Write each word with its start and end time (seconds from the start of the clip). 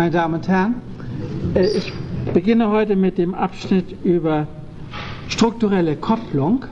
Meine 0.00 0.12
Damen 0.12 0.32
und 0.36 0.48
Herren, 0.48 0.76
äh, 1.54 1.66
ich 1.76 1.92
beginne 2.32 2.70
heute 2.70 2.96
mit 2.96 3.18
dem 3.18 3.34
Abschnitt 3.34 4.02
über 4.02 4.46
strukturelle 5.28 5.94
Kopplung 5.94 6.64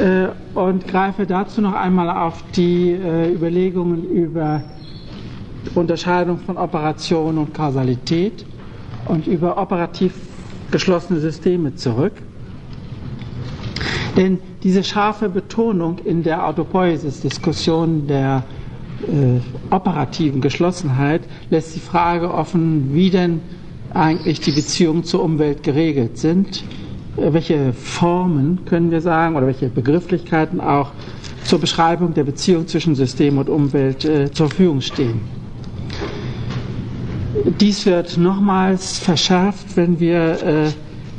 äh, 0.00 0.28
und 0.56 0.86
greife 0.86 1.26
dazu 1.26 1.60
noch 1.60 1.74
einmal 1.74 2.08
auf 2.08 2.44
die 2.54 2.92
äh, 2.92 3.32
Überlegungen 3.34 4.04
über 4.08 4.62
Unterscheidung 5.74 6.38
von 6.38 6.56
Operation 6.56 7.36
und 7.36 7.52
Kausalität 7.52 8.46
und 9.06 9.26
über 9.26 9.58
operativ 9.58 10.14
geschlossene 10.70 11.18
Systeme 11.18 11.74
zurück. 11.74 12.12
Denn 14.16 14.38
diese 14.62 14.84
scharfe 14.84 15.28
Betonung 15.28 15.98
in 16.04 16.22
der 16.22 16.46
Autopoiesis-Diskussion 16.46 18.06
der 18.06 18.44
operativen 19.70 20.40
Geschlossenheit 20.40 21.22
lässt 21.50 21.76
die 21.76 21.80
Frage 21.80 22.32
offen, 22.32 22.94
wie 22.94 23.10
denn 23.10 23.40
eigentlich 23.96 24.40
die 24.40 24.52
Beziehungen 24.52 25.04
zur 25.04 25.22
Umwelt 25.22 25.62
geregelt 25.62 26.18
sind, 26.18 26.64
äh, 27.16 27.32
welche 27.32 27.72
Formen 27.72 28.60
können 28.66 28.90
wir 28.90 29.00
sagen 29.00 29.36
oder 29.36 29.46
welche 29.46 29.68
Begrifflichkeiten 29.68 30.60
auch 30.60 30.90
zur 31.44 31.60
Beschreibung 31.60 32.12
der 32.14 32.24
Beziehung 32.24 32.66
zwischen 32.66 32.94
System 32.94 33.38
und 33.38 33.48
Umwelt 33.48 34.04
äh, 34.04 34.30
zur 34.32 34.48
Verfügung 34.48 34.80
stehen. 34.80 35.20
Dies 37.60 37.86
wird 37.86 38.16
nochmals 38.18 38.98
verschärft, 38.98 39.76
wenn 39.76 40.00
wir 40.00 40.42
äh, 40.42 40.70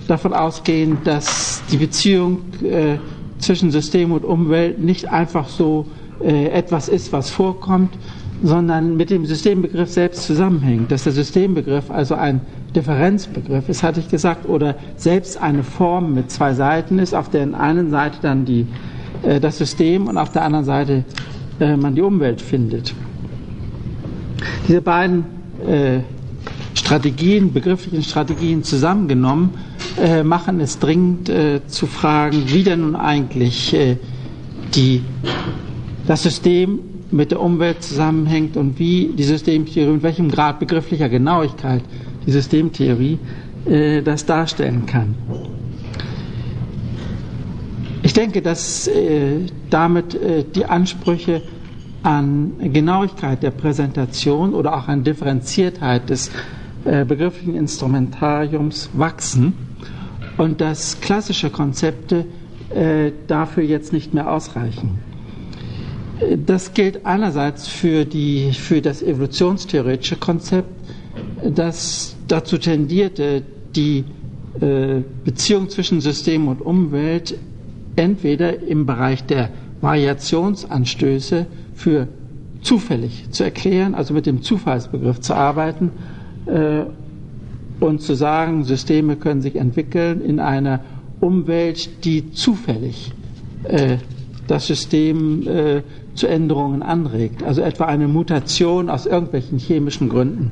davon 0.08 0.34
ausgehen, 0.34 0.98
dass 1.04 1.62
die 1.72 1.78
Beziehung 1.78 2.40
äh, 2.64 2.98
zwischen 3.40 3.72
System 3.72 4.12
und 4.12 4.26
Umwelt 4.26 4.80
nicht 4.80 5.10
einfach 5.10 5.48
so 5.48 5.86
äh, 5.90 5.97
etwas 6.20 6.90
ist, 6.90 7.14
was 7.14 7.30
vorkommt, 7.30 7.98
sondern 8.44 8.98
mit 8.98 9.10
dem 9.10 9.26
Systembegriff 9.26 9.90
selbst 9.90 10.24
zusammenhängt. 10.24 10.92
Dass 10.92 11.04
der 11.04 11.14
Systembegriff 11.14 11.90
also 11.90 12.16
ein 12.16 12.42
Differenzbegriff 12.76 13.70
ist, 13.70 13.84
hatte 13.84 14.00
ich 14.00 14.10
gesagt, 14.10 14.48
oder 14.48 14.76
selbst 14.96 15.42
eine 15.42 15.64
Form 15.64 16.14
mit 16.14 16.30
zwei 16.30 16.54
Seiten 16.54 17.00
ist, 17.00 17.14
auf 17.14 17.30
der 17.30 17.60
einen 17.60 17.90
Seite 17.90 18.18
dann 18.22 18.46
die, 18.46 18.68
äh, 19.24 19.40
das 19.40 19.58
System 19.58 20.08
und 20.08 20.18
auf 20.18 20.32
der 20.32 20.44
anderen 20.44 20.66
Seite 20.66 21.04
äh, 21.60 21.76
man 21.76 21.96
die 21.96 22.02
Umwelt 22.02 22.42
findet. 22.42 22.94
Diese 24.68 24.82
beiden 24.82 25.26
äh, 25.68 26.00
Strategien, 26.76 27.52
begrifflichen 27.52 28.04
Strategien 28.04 28.64
zusammengenommen, 28.64 29.56
äh, 30.00 30.24
machen 30.24 30.60
es 30.60 30.78
dringend 30.78 31.30
äh, 31.30 31.66
zu 31.66 31.88
fragen, 31.88 32.44
wie 32.48 32.64
denn 32.64 32.82
nun 32.82 32.96
eigentlich 32.96 33.76
die 34.76 35.02
das 36.08 36.24
System 36.24 36.80
mit 37.12 37.32
der 37.32 37.42
Umwelt 37.42 37.84
zusammenhängt 37.84 38.58
und 38.58 38.80
wie 38.80 39.12
die 39.16 39.24
Systemtheorie, 39.24 39.92
mit 39.92 40.04
welchem 40.04 40.32
Grad 40.32 40.60
begrifflicher 40.60 41.10
Genauigkeit 41.10 41.84
die 42.26 42.32
Systemtheorie 42.32 43.20
äh, 43.66 44.02
das 44.02 44.26
darstellen 44.26 44.86
kann. 44.86 45.16
Ich 48.04 48.14
denke, 48.14 48.42
dass 48.42 48.88
äh, 48.88 49.42
damit 49.70 50.16
äh, 50.16 50.44
die 50.44 50.66
Ansprüche 50.66 51.42
an 52.04 52.54
Genauigkeit 52.72 53.44
der 53.44 53.52
Präsentation 53.52 54.54
oder 54.54 54.78
auch 54.78 54.88
an 54.88 55.04
Differenziertheit 55.04 56.10
des 56.10 56.32
äh, 56.86 57.04
begrifflichen 57.04 57.56
Instrumentariums 57.56 58.90
wachsen 58.94 59.54
und 60.38 60.62
dass 60.62 61.02
klassische 61.02 61.50
Konzepte 61.50 62.26
äh, 62.70 63.12
dafür 63.28 63.64
jetzt 63.64 63.92
nicht 63.92 64.14
mehr 64.14 64.32
ausreichen. 64.32 65.00
Das 66.46 66.74
gilt 66.74 67.06
einerseits 67.06 67.68
für, 67.68 68.06
die, 68.06 68.52
für 68.54 68.82
das 68.82 69.04
evolutionstheoretische 69.04 70.16
Konzept, 70.16 70.70
das 71.44 72.16
dazu 72.28 72.58
tendierte, 72.58 73.44
die 73.76 74.04
äh, 74.60 75.02
Beziehung 75.24 75.70
zwischen 75.70 76.02
System 76.02 76.48
und 76.48 76.62
Umwelt 76.62 77.38
entweder 77.96 78.62
im 78.64 78.86
Bereich 78.86 79.24
der 79.26 79.50
Variationsanstöße 79.82 81.46
für 81.76 82.08
zufällig 82.62 83.30
zu 83.30 83.44
erklären, 83.44 83.94
also 83.94 84.14
mit 84.14 84.26
dem 84.26 84.42
Zufallsbegriff 84.42 85.20
zu 85.20 85.36
arbeiten 85.36 85.92
äh, 86.48 86.84
und 87.80 88.02
zu 88.02 88.16
sagen, 88.16 88.64
Systeme 88.64 89.16
können 89.18 89.42
sich 89.42 89.56
entwickeln 89.56 90.22
in 90.22 90.40
einer 90.40 90.80
Umwelt, 91.20 92.04
die 92.06 92.32
zufällig 92.32 93.12
äh, 93.64 93.98
das 94.48 94.68
System 94.68 95.46
zu 96.18 96.28
Änderungen 96.28 96.82
anregt, 96.82 97.44
also 97.44 97.62
etwa 97.62 97.86
eine 97.86 98.08
Mutation 98.08 98.90
aus 98.90 99.06
irgendwelchen 99.06 99.58
chemischen 99.60 100.10
Gründen 100.10 100.52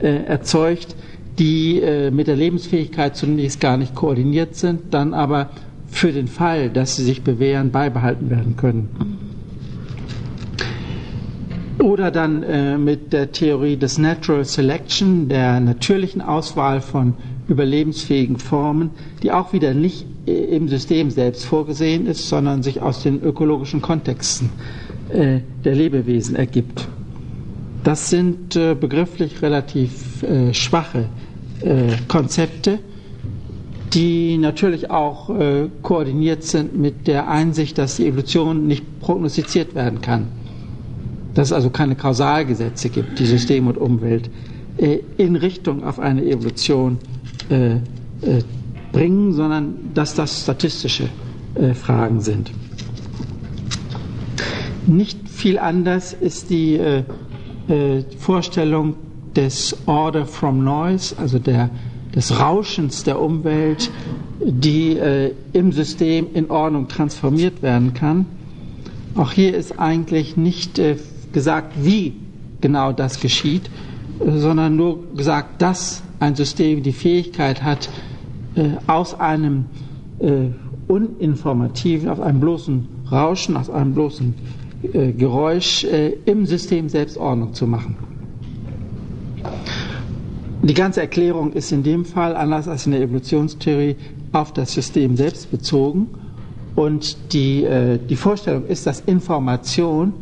äh, 0.00 0.24
erzeugt, 0.24 0.94
die 1.38 1.80
äh, 1.80 2.10
mit 2.10 2.26
der 2.26 2.36
Lebensfähigkeit 2.36 3.16
zunächst 3.16 3.60
gar 3.60 3.76
nicht 3.76 3.94
koordiniert 3.94 4.54
sind, 4.54 4.94
dann 4.94 5.14
aber 5.14 5.50
für 5.86 6.12
den 6.12 6.28
Fall, 6.28 6.70
dass 6.70 6.96
sie 6.96 7.04
sich 7.04 7.22
bewähren, 7.22 7.70
beibehalten 7.70 8.30
werden 8.30 8.56
können. 8.56 8.88
Oder 11.80 12.10
dann 12.10 12.42
äh, 12.42 12.76
mit 12.76 13.12
der 13.12 13.32
Theorie 13.32 13.76
des 13.76 13.96
Natural 13.96 14.44
Selection, 14.44 15.28
der 15.28 15.60
natürlichen 15.60 16.20
Auswahl 16.20 16.82
von 16.82 17.14
überlebensfähigen 17.48 18.36
Formen, 18.36 18.90
die 19.22 19.32
auch 19.32 19.52
wieder 19.54 19.72
nicht 19.72 20.06
äh, 20.26 20.32
im 20.32 20.68
System 20.68 21.10
selbst 21.10 21.46
vorgesehen 21.46 22.06
ist, 22.06 22.28
sondern 22.28 22.62
sich 22.62 22.82
aus 22.82 23.02
den 23.02 23.22
ökologischen 23.22 23.80
Kontexten 23.80 24.50
äh, 25.12 25.40
der 25.64 25.74
Lebewesen 25.74 26.36
ergibt. 26.36 26.88
Das 27.84 28.10
sind 28.10 28.56
äh, 28.56 28.74
begrifflich 28.74 29.42
relativ 29.42 30.22
äh, 30.22 30.54
schwache 30.54 31.06
Konzepte, 32.08 32.78
die 33.92 34.38
natürlich 34.38 34.90
auch 34.90 35.30
koordiniert 35.82 36.42
sind 36.42 36.74
mit 36.74 37.06
der 37.06 37.28
Einsicht, 37.28 37.76
dass 37.76 37.96
die 37.96 38.06
Evolution 38.06 38.66
nicht 38.66 38.98
prognostiziert 39.00 39.74
werden 39.74 40.00
kann. 40.00 40.28
Dass 41.34 41.48
es 41.48 41.52
also 41.52 41.68
keine 41.68 41.96
Kausalgesetze 41.96 42.88
gibt, 42.88 43.18
die 43.18 43.26
System 43.26 43.66
und 43.66 43.76
Umwelt 43.76 44.30
in 45.18 45.36
Richtung 45.36 45.84
auf 45.84 45.98
eine 45.98 46.24
Evolution 46.24 46.96
bringen, 48.90 49.34
sondern 49.34 49.74
dass 49.92 50.14
das 50.14 50.44
statistische 50.44 51.10
Fragen 51.74 52.22
sind. 52.22 52.52
Nicht 54.90 55.28
viel 55.28 55.56
anders 55.60 56.12
ist 56.12 56.50
die 56.50 56.74
äh, 56.74 57.04
äh, 57.68 58.02
Vorstellung 58.18 58.96
des 59.36 59.76
Order 59.86 60.26
from 60.26 60.64
Noise, 60.64 61.14
also 61.16 61.38
der, 61.38 61.70
des 62.12 62.40
Rauschens 62.40 63.04
der 63.04 63.20
Umwelt, 63.20 63.88
die 64.40 64.96
äh, 64.96 65.32
im 65.52 65.70
System 65.70 66.26
in 66.34 66.50
Ordnung 66.50 66.88
transformiert 66.88 67.62
werden 67.62 67.94
kann. 67.94 68.26
Auch 69.14 69.30
hier 69.30 69.56
ist 69.56 69.78
eigentlich 69.78 70.36
nicht 70.36 70.80
äh, 70.80 70.96
gesagt, 71.32 71.74
wie 71.84 72.14
genau 72.60 72.90
das 72.90 73.20
geschieht, 73.20 73.70
äh, 74.18 74.38
sondern 74.38 74.74
nur 74.74 75.04
gesagt, 75.14 75.62
dass 75.62 76.02
ein 76.18 76.34
System 76.34 76.82
die 76.82 76.92
Fähigkeit 76.92 77.62
hat, 77.62 77.88
äh, 78.56 78.70
aus 78.88 79.18
einem 79.18 79.66
uninformativen, 80.86 82.10
aus 82.10 82.20
einem 82.20 82.40
bloßen 82.40 82.88
Rauschen, 83.10 83.56
aus 83.56 83.70
einem 83.70 83.94
bloßen 83.94 84.34
Geräusch 84.82 85.84
äh, 85.84 86.14
im 86.24 86.46
System 86.46 86.88
selbst 86.88 87.18
Ordnung 87.18 87.52
zu 87.52 87.66
machen. 87.66 87.96
Die 90.62 90.74
ganze 90.74 91.00
Erklärung 91.00 91.52
ist 91.52 91.72
in 91.72 91.82
dem 91.82 92.04
Fall, 92.04 92.34
anders 92.34 92.66
als 92.66 92.86
in 92.86 92.92
der 92.92 93.02
Evolutionstheorie, 93.02 93.96
auf 94.32 94.52
das 94.52 94.72
System 94.72 95.16
selbst 95.16 95.50
bezogen. 95.50 96.08
Und 96.76 97.32
die, 97.32 97.64
äh, 97.64 97.98
die 97.98 98.16
Vorstellung 98.16 98.66
ist, 98.66 98.86
dass 98.86 99.00
Information 99.00 100.14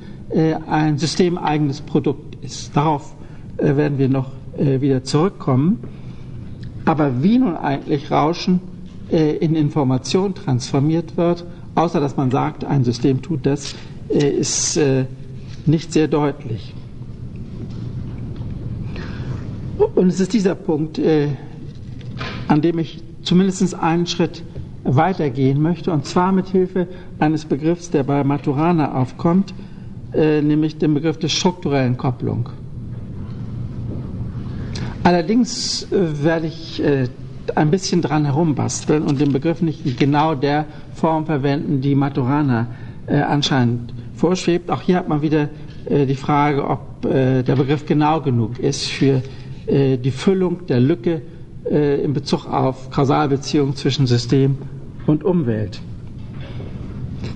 ein 0.68 0.98
systemeigenes 0.98 1.80
Produkt 1.80 2.36
ist. 2.44 2.76
Darauf 2.76 3.14
werden 3.56 3.96
wir 3.96 4.10
noch 4.10 4.30
wieder 4.58 5.02
zurückkommen. 5.02 5.78
Aber 6.84 7.22
wie 7.22 7.38
nun 7.38 7.56
eigentlich 7.56 8.10
Rauschen 8.10 8.60
in 9.08 9.54
Information 9.56 10.34
transformiert 10.34 11.16
wird, 11.16 11.46
außer 11.76 11.98
dass 11.98 12.18
man 12.18 12.30
sagt, 12.30 12.62
ein 12.66 12.84
System 12.84 13.22
tut 13.22 13.46
das, 13.46 13.72
äh, 13.72 13.76
ist 14.08 14.76
äh, 14.76 15.04
nicht 15.66 15.92
sehr 15.92 16.08
deutlich. 16.08 16.74
Und 19.94 20.08
es 20.08 20.20
ist 20.20 20.32
dieser 20.32 20.54
Punkt, 20.54 20.98
äh, 20.98 21.28
an 22.48 22.62
dem 22.62 22.78
ich 22.78 23.02
zumindest 23.22 23.74
einen 23.74 24.06
Schritt 24.06 24.42
weitergehen 24.84 25.60
möchte, 25.60 25.92
und 25.92 26.06
zwar 26.06 26.32
mit 26.32 26.48
Hilfe 26.48 26.88
eines 27.18 27.44
Begriffs, 27.44 27.90
der 27.90 28.04
bei 28.04 28.24
Maturana 28.24 28.94
aufkommt, 28.94 29.52
nämlich 30.14 30.78
dem 30.78 30.94
Begriff 30.94 31.18
der 31.18 31.28
strukturellen 31.28 31.98
Kopplung. 31.98 32.48
Allerdings 35.02 35.86
werde 35.90 36.46
ich 36.46 36.82
ein 37.54 37.70
bisschen 37.70 38.02
dran 38.02 38.24
herumbasteln 38.24 39.02
und 39.02 39.20
den 39.20 39.32
Begriff 39.32 39.60
nicht 39.62 39.84
in 39.84 39.96
genau 39.96 40.34
der 40.34 40.64
Form 40.94 41.26
verwenden, 41.26 41.80
die 41.80 41.94
Maturana 41.94 42.68
anscheinend 43.14 43.92
vorschwebt. 44.14 44.70
Auch 44.70 44.82
hier 44.82 44.96
hat 44.96 45.08
man 45.08 45.22
wieder 45.22 45.48
äh, 45.86 46.06
die 46.06 46.14
Frage, 46.14 46.68
ob 46.68 46.88
ob 46.98 47.10
äh, 47.10 47.42
der 47.42 47.56
Begriff 47.56 47.86
genau 47.86 48.20
genug 48.20 48.58
ist 48.58 48.86
für 48.86 49.22
äh, 49.66 49.96
die 49.96 50.10
Füllung 50.10 50.66
der 50.66 50.80
Lücke 50.80 51.22
äh, 51.70 52.02
in 52.02 52.12
Bezug 52.12 52.46
auf 52.46 52.90
Kausalbeziehungen 52.90 53.76
zwischen 53.76 54.06
System 54.06 54.58
und 55.06 55.24
Umwelt. 55.24 55.80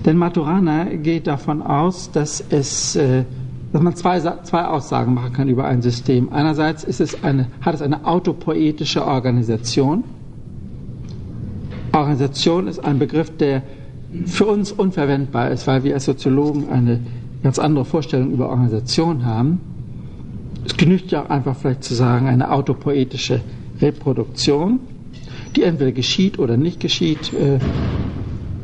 Denn 0.05 0.17
Maturana 0.17 0.85
geht 0.95 1.27
davon 1.27 1.61
aus, 1.61 2.11
dass 2.11 2.43
es 2.49 2.95
äh, 2.95 3.23
dass 3.71 3.81
man 3.81 3.95
zwei, 3.95 4.19
zwei 4.19 4.65
Aussagen 4.65 5.15
machen 5.15 5.33
kann 5.33 5.49
über 5.49 5.65
ein 5.65 5.81
System. 5.81 6.31
Einerseits 6.31 6.83
ist 6.83 7.01
es 7.01 7.23
eine, 7.23 7.47
hat 7.61 7.73
es 7.73 7.81
eine 7.81 8.05
autopoetische 8.05 9.03
Organisation. 9.03 10.03
Organisation 11.91 12.67
ist 12.67 12.85
ein 12.85 12.99
Begriff, 12.99 13.35
der 13.35 13.63
für 14.25 14.45
uns 14.45 14.71
unverwendbar 14.71 15.51
ist, 15.51 15.67
weil 15.67 15.83
wir 15.83 15.93
als 15.95 16.05
Soziologen 16.05 16.69
eine 16.69 16.99
ganz 17.43 17.59
andere 17.59 17.85
Vorstellung 17.85 18.31
über 18.31 18.49
Organisation 18.49 19.25
haben. 19.25 19.59
Es 20.65 20.77
genügt 20.77 21.11
ja 21.11 21.25
auch 21.25 21.29
einfach 21.29 21.55
vielleicht 21.55 21.83
zu 21.83 21.93
sagen, 21.93 22.27
eine 22.27 22.51
autopoetische 22.51 23.41
Reproduktion, 23.81 24.79
die 25.55 25.63
entweder 25.63 25.91
geschieht 25.91 26.39
oder 26.39 26.57
nicht 26.57 26.79
geschieht 26.79 27.33
äh, 27.33 27.59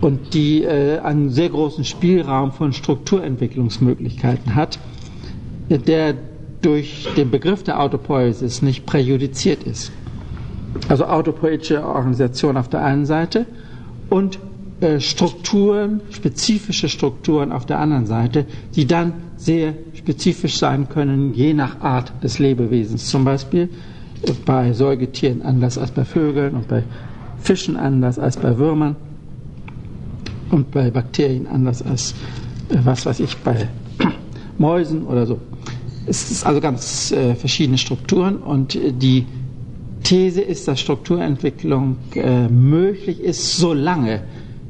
und 0.02 0.34
die 0.34 0.64
äh, 0.64 1.00
einen 1.00 1.30
sehr 1.30 1.50
großen 1.50 1.84
Spielraum 1.84 2.52
von 2.54 2.72
Strukturentwicklungsmöglichkeiten 2.72 4.56
hat, 4.56 4.80
der 5.70 6.16
durch 6.62 7.08
den 7.16 7.32
Begriff 7.32 7.64
der 7.64 7.82
Autopoiesis 7.82 8.62
nicht 8.62 8.86
präjudiziert 8.86 9.64
ist. 9.64 9.92
Also 10.88 11.06
autopoetische 11.06 11.86
Organisation 11.86 12.58
auf 12.58 12.70
der 12.70 12.84
einen 12.84 13.06
Seite 13.06 13.46
und 14.10 14.40
Strukturen, 15.00 16.02
spezifische 16.12 16.88
Strukturen 16.90 17.52
auf 17.52 17.66
der 17.66 17.80
anderen 17.80 18.06
Seite, 18.06 18.46
die 18.76 18.86
dann 18.88 19.14
sehr 19.36 19.74
spezifisch 19.94 20.58
sein 20.58 20.88
können, 20.90 21.34
je 21.34 21.54
nach 21.54 21.82
Art 21.82 22.12
des 22.24 22.40
Lebewesens. 22.40 23.08
Zum 23.08 23.26
Beispiel 23.26 23.70
äh, 24.24 24.32
bei 24.46 24.74
Säugetieren 24.74 25.42
anders 25.42 25.78
als 25.78 25.92
bei 25.92 26.06
Vögeln 26.06 26.56
und 26.56 26.68
bei 26.68 26.84
Fischen 27.42 27.76
anders 27.78 28.20
als 28.20 28.38
bei 28.38 28.58
Würmern 28.58 28.96
und 30.52 30.72
bei 30.72 30.90
Bakterien 30.92 31.48
anders 31.48 31.82
als, 31.82 32.14
äh, 32.70 32.78
was 32.84 33.06
weiß 33.06 33.20
ich, 33.20 33.36
bei 33.38 33.68
Mäusen 34.58 35.04
oder 35.04 35.26
so. 35.26 35.40
Es 36.06 36.32
ist 36.32 36.46
also 36.46 36.60
ganz 36.62 37.12
äh, 37.12 37.36
verschiedene 37.36 37.78
Strukturen 37.78 38.38
und 38.38 38.74
die 39.02 39.26
These 40.04 40.42
ist, 40.42 40.68
dass 40.68 40.80
Strukturentwicklung 40.80 41.98
äh, 42.16 42.48
möglich 42.48 43.20
ist, 43.20 43.58
solange 43.58 44.22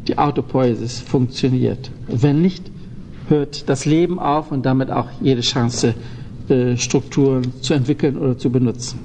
die 0.09 0.17
Autopoiesis 0.17 0.99
funktioniert. 0.99 1.91
Wenn 2.07 2.41
nicht, 2.41 2.71
hört 3.27 3.69
das 3.69 3.85
Leben 3.85 4.17
auf 4.17 4.51
und 4.51 4.65
damit 4.65 4.89
auch 4.89 5.07
jede 5.21 5.41
Chance, 5.41 5.93
äh, 6.49 6.75
Strukturen 6.77 7.53
zu 7.61 7.75
entwickeln 7.75 8.17
oder 8.17 8.35
zu 8.35 8.49
benutzen. 8.49 8.99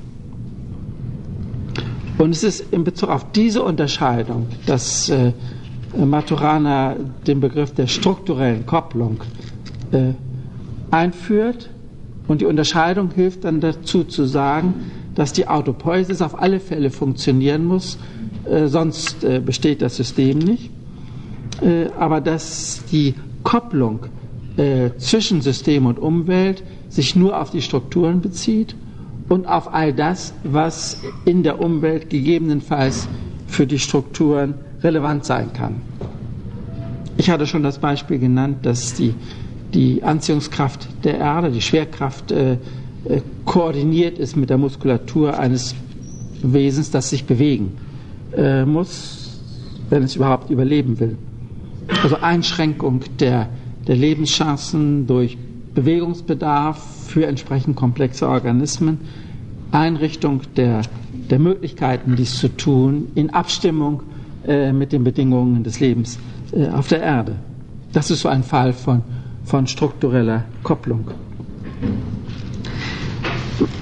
Und 2.17 2.31
es 2.31 2.43
ist 2.43 2.73
in 2.73 2.85
Bezug 2.85 3.11
auf 3.11 3.33
diese 3.33 3.63
Unterscheidung, 3.63 4.47
dass 4.65 5.11
äh, 5.11 5.33
Maturana 5.95 6.97
den 7.27 7.41
Begriff 7.41 7.73
der 7.75 7.87
strukturellen 7.87 8.65
Kopplung 8.65 9.19
äh, 9.93 10.13
einführt. 10.91 11.69
Und 12.29 12.41
die 12.41 12.47
Unterscheidung 12.47 13.11
hilft 13.11 13.45
dann 13.45 13.61
dazu 13.61 14.05
zu 14.05 14.25
sagen, 14.25 14.91
dass 15.15 15.35
die 15.35 15.47
Autopoiesis 15.49 16.23
auf 16.23 16.41
alle 16.41 16.61
Fälle 16.61 16.91
funktionieren 16.91 17.67
muss, 17.67 17.99
sonst 18.67 19.21
besteht 19.45 19.81
das 19.83 19.97
System 19.97 20.39
nicht. 20.39 20.71
Äh, 21.63 21.87
aber 21.99 22.21
dass 22.21 22.85
die 22.91 23.15
Kopplung 23.43 24.01
äh, 24.57 24.91
zwischen 24.99 25.41
System 25.41 25.87
und 25.87 25.99
Umwelt 25.99 26.63
sich 26.89 27.17
nur 27.17 27.41
auf 27.41 27.51
die 27.51 27.63
Strukturen 27.63 28.21
bezieht 28.21 28.75
und 29.29 29.47
auf 29.47 29.73
all 29.73 29.93
das, 29.93 30.35
was 30.45 31.01
in 31.25 31.43
der 31.43 31.61
Umwelt 31.61 32.11
gegebenenfalls 32.11 33.09
für 33.47 33.67
die 33.67 33.79
Strukturen 33.79 34.55
relevant 34.83 35.25
sein 35.25 35.53
kann. 35.53 35.77
Ich 37.17 37.31
hatte 37.31 37.47
schon 37.47 37.63
das 37.63 37.79
Beispiel 37.79 38.19
genannt, 38.19 38.59
dass 38.63 38.95
die, 38.95 39.15
die 39.73 40.03
Anziehungskraft 40.03 40.89
der 41.05 41.19
Erde, 41.19 41.51
die 41.51 41.61
Schwerkraft, 41.61 42.33
äh, 42.33 42.59
äh, 43.05 43.21
koordiniert 43.45 44.19
ist 44.19 44.37
mit 44.37 44.51
der 44.51 44.59
Muskulatur 44.59 45.39
eines 45.39 45.75
Wesens, 46.43 46.91
das 46.91 47.11
sich 47.11 47.25
bewegen 47.25 47.73
äh, 48.37 48.65
muss, 48.65 49.41
wenn 49.91 50.03
es 50.03 50.17
überhaupt 50.17 50.51
überleben 50.51 50.99
will. 50.99 51.17
Also 52.03 52.17
Einschränkung 52.21 53.01
der, 53.19 53.49
der 53.87 53.97
Lebenschancen 53.97 55.07
durch 55.07 55.37
Bewegungsbedarf 55.75 57.07
für 57.09 57.27
entsprechend 57.27 57.77
komplexe 57.77 58.29
Organismen, 58.29 59.01
Einrichtung 59.73 60.43
der, 60.57 60.83
der 61.31 61.39
Möglichkeiten, 61.39 62.17
dies 62.17 62.39
zu 62.39 62.49
tun, 62.49 63.09
in 63.15 63.31
Abstimmung 63.31 64.03
äh, 64.47 64.73
mit 64.73 64.93
den 64.93 65.05
Bedingungen 65.05 65.65
des 65.65 65.81
Lebens 65.81 66.19
äh, 66.53 66.69
auf 66.69 66.89
der 66.89 67.03
Erde. 67.03 67.37
Das 67.93 68.11
ist 68.11 68.21
so 68.21 68.29
ein 68.29 68.43
Fall 68.43 68.73
von, 68.73 69.03
von 69.45 69.67
struktureller 69.67 70.45
Kopplung. 70.63 71.11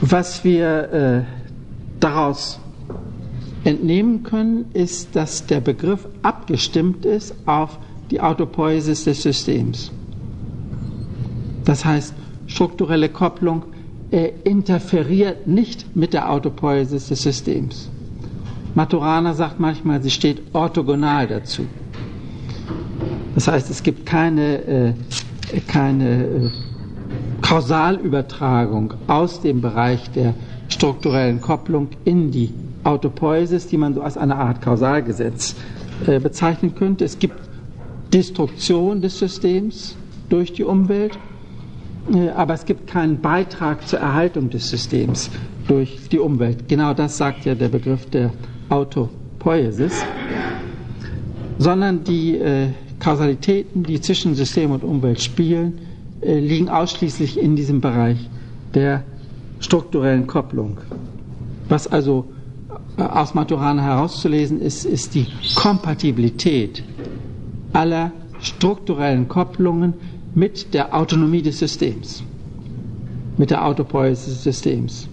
Was 0.00 0.44
wir 0.44 0.92
äh, 0.92 1.22
daraus 2.00 2.58
entnehmen 3.64 4.22
können, 4.22 4.66
ist, 4.72 5.14
dass 5.14 5.46
der 5.46 5.60
Begriff 5.60 6.06
abgestimmt 6.22 7.04
ist 7.04 7.34
auf 7.46 7.78
die 8.12 8.20
Autopoiesis 8.20 9.04
des 9.04 9.22
Systems. 9.22 9.90
Das 11.64 11.84
heißt, 11.84 12.12
strukturelle 12.46 13.08
Kopplung 13.08 13.62
äh, 14.10 14.32
interferiert 14.44 15.46
nicht 15.46 15.96
mit 15.96 16.12
der 16.12 16.30
Autopoiesis 16.30 17.08
des 17.08 17.22
Systems. 17.22 17.88
Maturana 18.74 19.32
sagt 19.32 19.58
manchmal, 19.58 20.02
sie 20.02 20.10
steht 20.10 20.42
orthogonal 20.52 21.26
dazu. 21.26 21.62
Das 23.34 23.48
heißt, 23.48 23.70
es 23.70 23.82
gibt 23.82 24.04
keine, 24.04 24.62
äh, 24.66 24.92
keine 25.66 26.24
äh, 26.24 26.50
Kausalübertragung 27.40 28.92
aus 29.06 29.40
dem 29.40 29.62
Bereich 29.62 30.10
der 30.10 30.34
strukturellen 30.68 31.40
Kopplung 31.40 31.88
in 32.04 32.30
die 32.30 32.52
Autopoiesis, 32.84 33.68
die 33.68 33.78
man 33.78 33.94
so 33.94 34.02
als 34.02 34.18
eine 34.18 34.36
Art 34.36 34.60
Kausalgesetz 34.60 35.54
äh, 36.06 36.18
bezeichnen 36.18 36.74
könnte. 36.74 37.04
Es 37.06 37.18
gibt 37.18 37.51
Destruktion 38.12 39.00
des 39.00 39.18
Systems 39.18 39.96
durch 40.28 40.52
die 40.52 40.64
Umwelt, 40.64 41.18
äh, 42.12 42.28
aber 42.30 42.54
es 42.54 42.64
gibt 42.64 42.86
keinen 42.86 43.20
Beitrag 43.20 43.86
zur 43.86 44.00
Erhaltung 44.00 44.50
des 44.50 44.68
Systems 44.68 45.30
durch 45.68 46.08
die 46.10 46.18
Umwelt. 46.18 46.68
Genau 46.68 46.94
das 46.94 47.16
sagt 47.16 47.44
ja 47.44 47.54
der 47.54 47.68
Begriff 47.68 48.06
der 48.10 48.30
Autopoiesis, 48.68 50.04
sondern 51.58 52.04
die 52.04 52.36
äh, 52.38 52.68
Kausalitäten, 52.98 53.82
die 53.82 54.00
zwischen 54.00 54.34
System 54.34 54.70
und 54.70 54.84
Umwelt 54.84 55.20
spielen, 55.20 55.78
äh, 56.20 56.38
liegen 56.38 56.68
ausschließlich 56.68 57.38
in 57.38 57.56
diesem 57.56 57.80
Bereich 57.80 58.18
der 58.74 59.04
strukturellen 59.60 60.26
Kopplung. 60.26 60.78
Was 61.68 61.86
also 61.86 62.26
aus 62.96 63.34
Maturana 63.34 63.82
herauszulesen 63.82 64.60
ist, 64.60 64.84
ist 64.84 65.14
die 65.14 65.26
Kompatibilität 65.54 66.82
aller 67.72 68.12
strukturellen 68.40 69.28
Kopplungen 69.28 69.94
mit 70.34 70.74
der 70.74 70.94
Autonomie 70.94 71.42
des 71.42 71.58
Systems, 71.58 72.22
mit 73.36 73.50
der 73.50 73.66
Autopoiesis 73.66 74.26
des 74.34 74.42
Systems. 74.42 75.08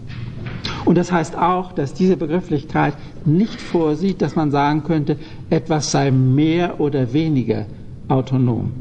Und 0.86 0.98
das 0.98 1.12
heißt 1.12 1.38
auch, 1.38 1.72
dass 1.74 1.94
diese 1.94 2.18
Begrifflichkeit 2.18 2.94
nicht 3.26 3.62
vorsieht, 3.62 4.22
dass 4.22 4.36
man 4.36 4.52
sagen 4.52 4.84
könnte, 4.84 5.18
etwas 5.50 5.92
sei 5.92 6.12
mehr 6.12 6.80
oder 6.80 7.14
weniger 7.14 7.66
autonom, 8.08 8.72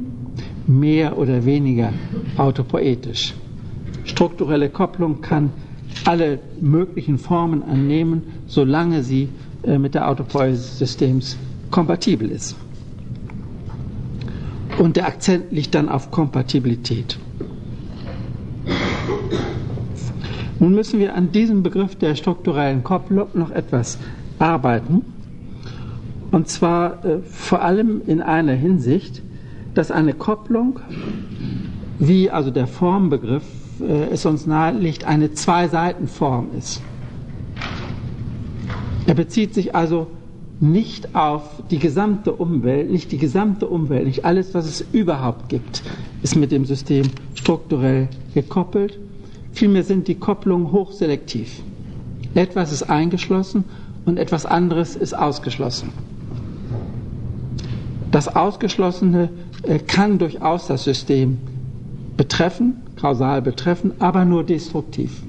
mehr 0.67 1.19
oder 1.19 1.45
weniger 1.45 1.93
autopoetisch. 2.37 3.35
Strukturelle 4.05 4.71
Kopplung 4.71 5.21
kann 5.21 5.51
alle 6.05 6.39
möglichen 6.61 7.19
Formen 7.19 7.63
annehmen, 7.63 8.23
solange 8.47 9.03
sie 9.03 9.29
äh, 9.63 9.79
mit 9.79 9.95
der 9.95 10.09
Autopoiesis 10.09 10.71
des 10.71 10.79
Systems 10.79 11.37
kompatibel 11.71 12.31
ist. 12.31 12.57
Und 14.79 14.97
der 14.97 15.07
Akzent 15.07 15.51
liegt 15.51 15.75
dann 15.75 15.89
auf 15.89 16.11
Kompatibilität. 16.11 17.19
Nun 20.61 20.75
müssen 20.75 20.99
wir 20.99 21.15
an 21.15 21.33
diesem 21.33 21.63
Begriff 21.63 21.97
der 21.97 22.15
strukturellen 22.15 22.83
Kopplung 22.83 23.29
noch 23.35 23.51
etwas 23.51 23.99
arbeiten. 24.39 25.05
Und 26.31 26.49
zwar 26.49 27.05
äh, 27.05 27.19
vor 27.23 27.63
allem 27.63 28.03
in 28.07 28.21
einer 28.21 28.53
Hinsicht, 28.53 29.23
dass 29.75 29.91
eine 29.91 30.15
Kopplung, 30.15 30.81
wie 31.99 32.31
also 32.31 32.51
der 32.51 32.67
Formbegriff 32.67 33.45
äh, 33.81 34.13
es 34.13 34.27
uns 34.27 34.47
nahelegt, 34.47 35.05
eine 35.05 35.33
Zwei-Seiten-Form 35.33 36.49
ist. 36.57 36.83
Er 39.07 39.15
bezieht 39.15 39.55
sich 39.55 39.75
also 39.75 40.09
nicht 40.61 41.15
auf 41.15 41.63
die 41.71 41.79
gesamte 41.79 42.33
Umwelt, 42.33 42.91
nicht 42.91 43.13
die 43.13 43.19
gesamte 43.19 43.67
Umwelt, 43.69 44.07
nicht 44.07 44.25
alles, 44.25 44.55
was 44.55 44.67
es 44.67 44.85
überhaupt 44.93 45.49
gibt, 45.49 45.83
ist 46.23 46.37
mit 46.37 46.51
dem 46.51 46.65
System 46.65 47.07
strukturell 47.35 48.09
gekoppelt, 48.35 48.99
Vielmehr 49.59 49.83
sind 49.83 50.07
die 50.07 50.15
Kopplungen 50.15 50.71
hochselektiv. 50.71 51.63
Etwas 52.37 52.71
ist 52.71 52.85
eingeschlossen 52.85 53.65
und 54.05 54.17
etwas 54.17 54.47
anderes 54.47 54.95
ist 54.95 55.15
ausgeschlossen. 55.15 55.89
Das 58.13 58.35
Ausgeschlossene 58.37 59.31
äh, 59.65 59.81
kann 59.81 60.19
durchaus 60.21 60.69
das 60.69 60.85
System 60.85 61.39
betreffen, 62.17 62.77
kausal 62.95 63.43
betreffen, 63.43 63.91
aber 63.99 64.25
nur 64.25 64.45
destruktiv. 64.45 65.25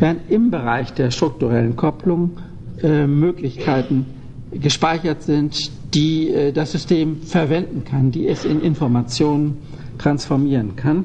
Während 0.00 0.28
im 0.28 0.50
Bereich 0.50 0.92
der 0.92 1.12
strukturellen 1.12 1.76
Kopplung 1.76 2.38
äh, 2.82 3.06
Möglichkeiten 3.06 4.06
gespeichert 4.52 5.22
sind, 5.22 5.70
die 5.94 6.30
äh, 6.30 6.52
das 6.52 6.72
System 6.72 7.22
verwenden 7.22 7.84
kann, 7.84 8.10
die 8.10 8.26
es 8.26 8.44
in 8.44 8.60
Informationen 8.60 9.58
transformieren 9.98 10.76
kann. 10.76 11.04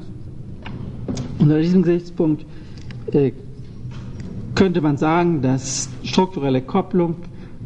Unter 1.38 1.60
diesem 1.60 1.82
Gesichtspunkt 1.82 2.44
äh, 3.12 3.32
könnte 4.54 4.80
man 4.80 4.96
sagen, 4.96 5.42
dass 5.42 5.88
strukturelle 6.02 6.62
Kopplung 6.62 7.16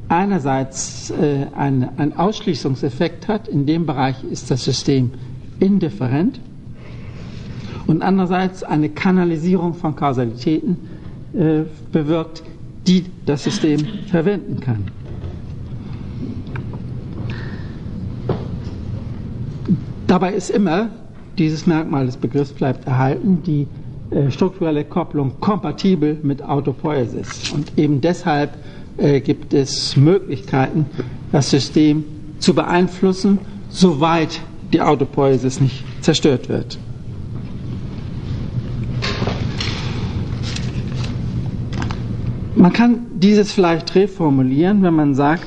einerseits 0.09 1.11
äh, 1.11 1.47
ein, 1.57 1.89
ein 1.99 2.17
Ausschließungseffekt 2.17 3.29
hat, 3.29 3.49
in 3.49 3.65
dem 3.65 3.87
Bereich 3.87 4.23
ist 4.25 4.51
das 4.51 4.65
System 4.65 5.11
indifferent, 5.61 6.41
und 7.87 8.03
andererseits 8.03 8.63
eine 8.63 8.89
Kanalisierung 8.89 9.75
von 9.75 9.97
Kausalitäten 9.97 10.77
bewirkt, 11.93 12.43
die 12.87 13.05
das 13.27 13.45
System 13.45 13.85
verwenden 14.09 14.61
kann. 14.61 14.85
Dabei 20.07 20.33
ist 20.33 20.51
immer, 20.51 20.89
dieses 21.39 21.67
Merkmal 21.67 22.07
des 22.07 22.17
Begriffs 22.17 22.51
bleibt 22.53 22.87
erhalten, 22.87 23.43
die 23.47 23.69
äh, 24.11 24.31
strukturelle 24.31 24.85
Kopplung 24.85 25.39
kompatibel 25.39 26.19
mit 26.23 26.43
Autopoiesis. 26.43 27.53
Und 27.53 27.79
eben 27.79 28.01
deshalb 28.01 28.51
äh, 28.97 29.21
gibt 29.21 29.55
es 29.55 29.97
Möglichkeiten, 29.97 30.87
das 31.31 31.51
System 31.51 32.05
zu 32.41 32.55
beeinflussen, 32.55 33.39
soweit 33.69 34.41
die 34.73 34.81
Autopoiesis 34.81 35.61
nicht 35.61 35.85
zerstört 36.01 36.49
wird. 36.49 36.79
Man 42.57 42.73
kann 42.73 43.07
dieses 43.19 43.53
vielleicht 43.53 43.95
reformulieren, 43.95 44.83
wenn 44.83 44.95
man 44.95 45.15
sagt, 45.15 45.47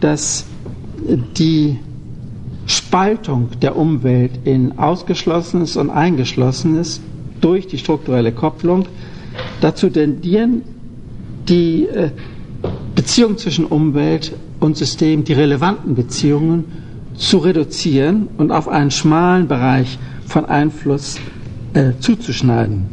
dass 0.00 0.44
die 1.36 1.78
Spaltung 2.66 3.48
der 3.60 3.76
Umwelt 3.76 4.32
in 4.44 4.78
Ausgeschlossenes 4.78 5.76
und 5.76 5.90
Eingeschlossenes 5.90 7.00
durch 7.40 7.66
die 7.66 7.78
strukturelle 7.78 8.32
Kopplung 8.32 8.86
dazu 9.60 9.88
tendieren, 9.90 10.62
die 11.48 11.86
äh, 11.86 12.10
Beziehung 12.94 13.36
zwischen 13.38 13.64
Umwelt 13.64 14.32
und 14.60 14.76
System, 14.76 15.24
die 15.24 15.32
relevanten 15.32 15.94
Beziehungen 15.94 16.64
zu 17.16 17.38
reduzieren 17.38 18.28
und 18.38 18.52
auf 18.52 18.68
einen 18.68 18.90
schmalen 18.90 19.48
Bereich 19.48 19.98
von 20.26 20.44
Einfluss 20.44 21.18
äh, 21.74 21.92
zuzuschneiden. 21.98 22.86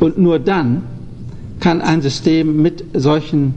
Und 0.00 0.18
nur 0.18 0.38
dann 0.38 0.82
kann 1.62 1.80
ein 1.80 2.02
System 2.02 2.60
mit 2.60 2.84
solchen 2.92 3.54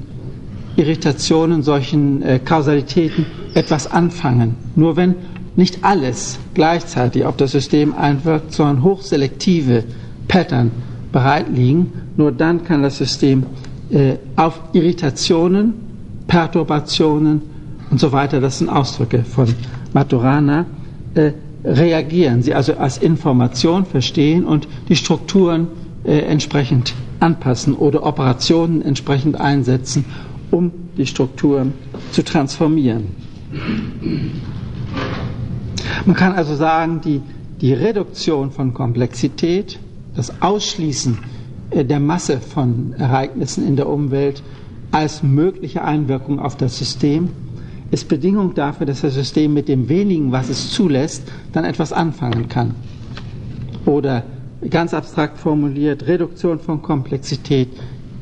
Irritationen, 0.78 1.64
solchen 1.64 2.22
äh, 2.22 2.40
Kausalitäten 2.40 3.26
etwas 3.56 3.92
anfangen. 3.92 4.56
Nur 4.76 4.96
wenn 4.96 5.16
nicht 5.56 5.84
alles 5.84 6.38
gleichzeitig 6.54 7.26
auf 7.26 7.36
das 7.36 7.52
System 7.52 7.96
einwirkt, 7.96 8.54
sondern 8.54 8.84
hochselektive 8.84 9.86
Pattern 10.28 10.70
bereit 11.12 11.48
liegen, 11.52 11.94
nur 12.16 12.32
dann 12.32 12.64
kann 12.64 12.84
das 12.84 13.00
System 13.00 13.44
äh, 13.90 14.18
auf 14.36 14.60
Irritationen, 14.74 15.74
Perturbationen 16.28 17.42
und 17.90 18.00
so 18.00 18.12
weiter, 18.12 18.40
das 18.40 18.60
sind 18.60 18.70
Ausdrücke 18.70 19.24
von 19.24 19.48
Maturana, 19.94 20.66
äh, 21.16 21.32
reagieren, 21.64 22.44
sie 22.44 22.54
also 22.54 22.76
als 22.76 23.00
Information 23.00 23.84
verstehen 23.86 24.44
und 24.46 24.68
die 24.90 24.96
Strukturen 24.96 25.68
äh, 26.06 26.20
entsprechend 26.20 26.94
anpassen 27.20 27.74
oder 27.74 28.06
Operationen 28.06 28.82
entsprechend 28.82 29.40
einsetzen, 29.40 30.06
um 30.52 30.72
die 30.98 31.06
Strukturen 31.06 31.74
zu 32.12 32.24
transformieren. 32.24 33.08
Man 36.06 36.16
kann 36.16 36.34
also 36.34 36.56
sagen, 36.56 37.02
die, 37.04 37.22
die 37.62 37.74
Reduktion 37.74 38.52
von 38.52 38.74
Komplexität, 38.74 39.80
das 40.16 40.42
Ausschließen 40.42 41.18
äh, 41.72 41.84
der 41.84 42.00
Masse 42.00 42.40
von 42.40 42.94
Ereignissen 42.98 43.68
in 43.68 43.76
der 43.76 43.90
Umwelt 43.90 44.44
als 44.92 45.24
mögliche 45.24 45.84
Einwirkung 45.84 46.40
auf 46.40 46.56
das 46.56 46.78
System 46.78 47.30
ist 47.92 48.08
Bedingung 48.08 48.54
dafür, 48.56 48.86
dass 48.86 49.02
das 49.02 49.14
System 49.14 49.54
mit 49.54 49.68
dem 49.68 49.90
wenigen, 49.90 50.32
was 50.32 50.50
es 50.50 50.72
zulässt, 50.72 51.24
dann 51.54 51.66
etwas 51.66 51.94
anfangen 51.94 52.50
kann. 52.50 52.76
Oder 53.86 54.24
ganz 54.70 54.94
abstrakt 54.94 55.38
formuliert, 55.38 56.08
Reduktion 56.08 56.60
von 56.60 56.82
Komplexität 56.82 57.70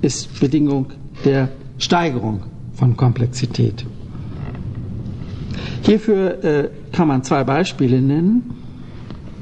ist 0.02 0.40
Bedingung 0.40 0.88
der 1.26 1.50
Steigerung 1.78 2.42
von 2.74 2.98
Komplexität. 2.98 3.86
Hierfür 5.84 6.44
äh, 6.44 6.70
kann 6.92 7.08
man 7.08 7.24
zwei 7.24 7.44
Beispiele 7.44 8.02
nennen. 8.02 8.52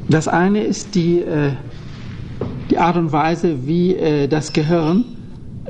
Das 0.10 0.28
eine 0.28 0.64
ist 0.64 0.96
die, 0.96 1.20
äh, 1.20 1.52
die 2.70 2.78
Art 2.78 2.98
und 2.98 3.12
Weise, 3.12 3.68
wie 3.68 3.96
äh, 3.96 4.28
das 4.28 4.52
Gehirn 4.54 5.06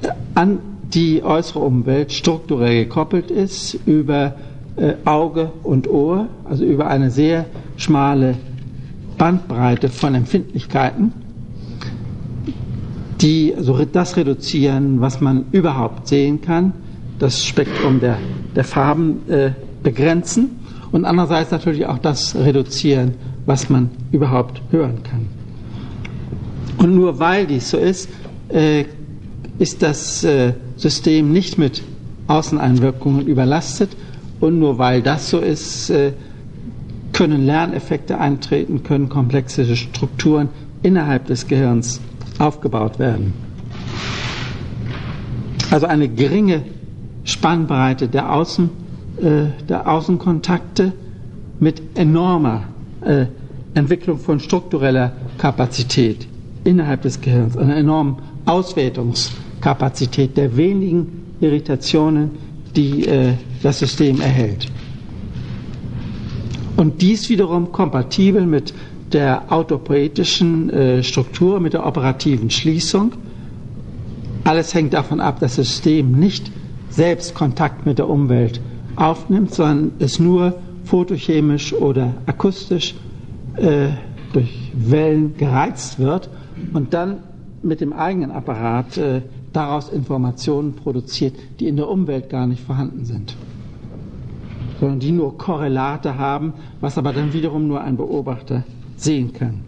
äh, 0.01 0.09
an 0.33 0.59
die 0.93 1.23
äußere 1.23 1.59
Umwelt 1.59 2.11
strukturell 2.11 2.85
gekoppelt 2.85 3.31
ist 3.31 3.77
über 3.85 4.35
äh, 4.75 4.93
Auge 5.05 5.51
und 5.63 5.89
Ohr, 5.89 6.27
also 6.45 6.63
über 6.65 6.87
eine 6.87 7.11
sehr 7.11 7.45
schmale 7.77 8.35
Bandbreite 9.21 9.89
von 9.89 10.15
Empfindlichkeiten, 10.15 11.13
die 13.21 13.53
also 13.55 13.85
das 13.85 14.17
reduzieren, 14.17 14.99
was 14.99 15.21
man 15.21 15.45
überhaupt 15.51 16.07
sehen 16.07 16.41
kann, 16.41 16.73
das 17.19 17.45
Spektrum 17.45 17.99
der, 17.99 18.17
der 18.55 18.63
Farben 18.63 19.29
äh, 19.29 19.51
begrenzen 19.83 20.49
und 20.91 21.05
andererseits 21.05 21.51
natürlich 21.51 21.85
auch 21.85 21.99
das 21.99 22.33
reduzieren, 22.35 23.13
was 23.45 23.69
man 23.69 23.91
überhaupt 24.11 24.59
hören 24.71 25.03
kann. 25.03 25.27
Und 26.79 26.95
nur 26.95 27.19
weil 27.19 27.45
dies 27.45 27.69
so 27.69 27.77
ist, 27.77 28.09
äh, 28.49 28.85
ist 29.59 29.83
das 29.83 30.23
äh, 30.23 30.53
System 30.77 31.31
nicht 31.31 31.59
mit 31.59 31.83
Außeneinwirkungen 32.25 33.27
überlastet 33.27 33.91
und 34.39 34.57
nur 34.57 34.79
weil 34.79 35.03
das 35.03 35.29
so 35.29 35.37
ist, 35.37 35.91
äh, 35.91 36.13
können 37.13 37.45
Lerneffekte 37.45 38.17
eintreten, 38.19 38.83
können 38.83 39.09
komplexe 39.09 39.75
Strukturen 39.75 40.49
innerhalb 40.83 41.27
des 41.27 41.47
Gehirns 41.47 42.01
aufgebaut 42.39 42.99
werden. 42.99 43.33
Also 45.69 45.87
eine 45.87 46.09
geringe 46.09 46.63
Spannbreite 47.23 48.07
der 48.07 48.33
Außen 48.33 48.69
äh, 49.21 49.45
der 49.69 49.87
Außenkontakte 49.89 50.93
mit 51.59 51.81
enormer 51.95 52.63
äh, 53.01 53.25
Entwicklung 53.73 54.17
von 54.17 54.39
struktureller 54.39 55.13
Kapazität 55.37 56.27
innerhalb 56.63 57.03
des 57.03 57.21
Gehirns, 57.21 57.55
einer 57.57 57.75
enormen 57.77 58.17
Auswertungskapazität 58.45 60.35
der 60.37 60.57
wenigen 60.57 61.35
Irritationen, 61.39 62.31
die 62.75 63.05
äh, 63.05 63.33
das 63.61 63.79
System 63.79 64.19
erhält. 64.21 64.67
Und 66.77 67.01
dies 67.01 67.29
wiederum 67.29 67.71
kompatibel 67.71 68.45
mit 68.45 68.73
der 69.11 69.51
autopoetischen 69.51 70.69
äh, 70.69 71.03
Struktur, 71.03 71.59
mit 71.59 71.73
der 71.73 71.85
operativen 71.85 72.49
Schließung. 72.49 73.13
Alles 74.43 74.73
hängt 74.73 74.93
davon 74.93 75.19
ab, 75.19 75.39
dass 75.39 75.57
das 75.57 75.67
System 75.67 76.11
nicht 76.13 76.51
selbst 76.89 77.35
Kontakt 77.35 77.85
mit 77.85 77.99
der 77.99 78.09
Umwelt 78.09 78.61
aufnimmt, 78.95 79.53
sondern 79.53 79.91
es 79.99 80.19
nur 80.19 80.55
photochemisch 80.85 81.73
oder 81.73 82.13
akustisch 82.25 82.95
äh, 83.55 83.89
durch 84.33 84.71
Wellen 84.73 85.37
gereizt 85.37 85.99
wird 85.99 86.29
und 86.73 86.93
dann 86.93 87.19
mit 87.63 87.81
dem 87.81 87.93
eigenen 87.93 88.31
Apparat 88.31 88.97
äh, 88.97 89.21
daraus 89.53 89.89
Informationen 89.89 90.73
produziert, 90.73 91.35
die 91.59 91.67
in 91.67 91.75
der 91.75 91.89
Umwelt 91.89 92.29
gar 92.29 92.47
nicht 92.47 92.63
vorhanden 92.63 93.05
sind, 93.05 93.35
sondern 94.81 94.99
die 94.99 95.11
nur 95.11 95.37
Korrelate 95.37 96.17
haben, 96.17 96.53
was 96.79 96.97
aber 96.97 97.13
dann 97.13 97.33
wiederum 97.33 97.67
nur 97.67 97.81
ein 97.81 97.97
Beobachter 97.97 98.63
sehen 98.97 99.31
kann. 99.31 99.61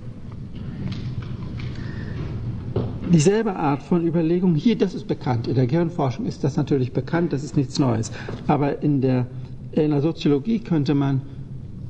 Dieselbe 3.11 3.55
Art 3.55 3.83
von 3.83 4.07
Überlegung, 4.07 4.55
hier, 4.55 4.75
das 4.75 4.95
ist 4.95 5.07
bekannt, 5.07 5.47
in 5.47 5.53
der 5.53 5.67
Gehirnforschung 5.67 6.25
ist 6.25 6.43
das 6.43 6.57
natürlich 6.57 6.93
bekannt, 6.93 7.31
das 7.31 7.43
ist 7.43 7.55
nichts 7.55 7.77
Neues. 7.77 8.11
Aber 8.47 8.81
in 8.81 9.01
der, 9.01 9.27
in 9.73 9.91
der 9.91 10.01
Soziologie 10.01 10.57
könnte 10.57 10.95
man 10.95 11.21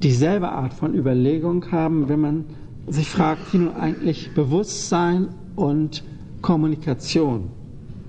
dieselbe 0.04 0.50
Art 0.50 0.74
von 0.74 0.94
Überlegung 0.94 1.72
haben, 1.72 2.10
wenn 2.10 2.20
man 2.20 2.44
sich 2.88 3.08
fragt, 3.08 3.54
wie 3.54 3.60
nun 3.60 3.74
eigentlich 3.74 4.34
Bewusstsein 4.34 5.30
und 5.56 6.04
Kommunikation, 6.42 7.52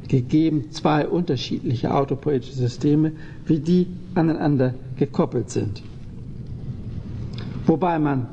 gegeben 0.09 0.73
zwei 0.73 1.07
unterschiedliche 1.07 1.95
autopoetische 1.95 2.55
Systeme, 2.55 3.13
wie 3.47 3.59
die 3.59 3.87
aneinander 4.15 4.75
gekoppelt 4.97 5.51
sind. 5.51 5.83
Wobei 7.67 7.99
man 7.99 8.27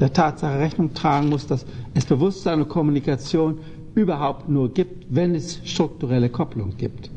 der 0.00 0.12
Tatsache 0.12 0.58
Rechnung 0.58 0.92
tragen 0.94 1.28
muss, 1.28 1.46
dass 1.46 1.64
es 1.94 2.04
Bewusstsein 2.04 2.60
und 2.62 2.68
Kommunikation 2.68 3.58
überhaupt 3.94 4.48
nur 4.48 4.72
gibt, 4.72 5.06
wenn 5.14 5.34
es 5.34 5.60
strukturelle 5.64 6.28
Kopplung 6.28 6.76
gibt. 6.76 7.10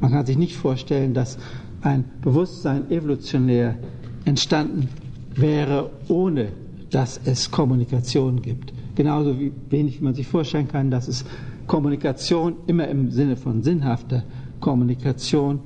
Man 0.00 0.12
kann 0.12 0.26
sich 0.26 0.36
nicht 0.36 0.56
vorstellen, 0.56 1.14
dass 1.14 1.38
ein 1.82 2.04
Bewusstsein 2.20 2.90
evolutionär 2.90 3.76
entstanden 4.24 4.88
wäre, 5.34 5.90
ohne 6.08 6.48
dass 6.90 7.20
es 7.24 7.50
Kommunikation 7.50 8.42
gibt. 8.42 8.72
Genauso 8.94 9.38
wie 9.38 9.52
wenig 9.70 10.00
man 10.00 10.14
sich 10.14 10.26
vorstellen 10.26 10.68
kann, 10.68 10.90
dass 10.90 11.08
es 11.08 11.24
Kommunikation 11.66 12.56
immer 12.66 12.88
im 12.88 13.10
Sinne 13.10 13.36
von 13.36 13.62
sinnhafter 13.62 14.24
Kommunikation 14.60 15.60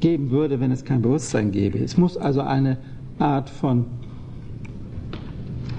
geben 0.00 0.30
würde, 0.30 0.60
wenn 0.60 0.70
es 0.70 0.84
kein 0.84 1.02
Bewusstsein 1.02 1.50
gäbe. 1.50 1.78
Es 1.78 1.96
muss 1.96 2.16
also 2.16 2.40
eine 2.40 2.78
Art 3.18 3.50
von, 3.50 3.86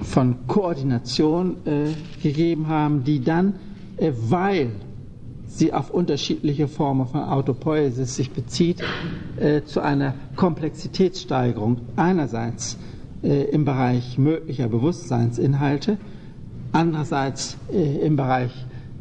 von 0.02 0.46
Koordination 0.46 1.56
äh, 1.64 1.88
gegeben 2.22 2.68
haben, 2.68 3.04
die 3.04 3.22
dann, 3.22 3.54
äh, 3.96 4.12
weil 4.28 4.70
sie 5.46 5.72
auf 5.72 5.90
unterschiedliche 5.90 6.68
Formen 6.68 7.06
von 7.06 7.20
Autopoiesis 7.20 8.16
sich 8.16 8.30
bezieht, 8.30 8.82
äh, 9.38 9.62
zu 9.62 9.80
einer 9.80 10.14
Komplexitätssteigerung 10.36 11.78
einerseits 11.96 12.78
äh, 13.22 13.44
im 13.50 13.64
Bereich 13.64 14.16
möglicher 14.16 14.68
Bewusstseinsinhalte, 14.68 15.98
andererseits 16.72 17.58
äh, 17.72 17.98
im 18.06 18.16
Bereich 18.16 18.52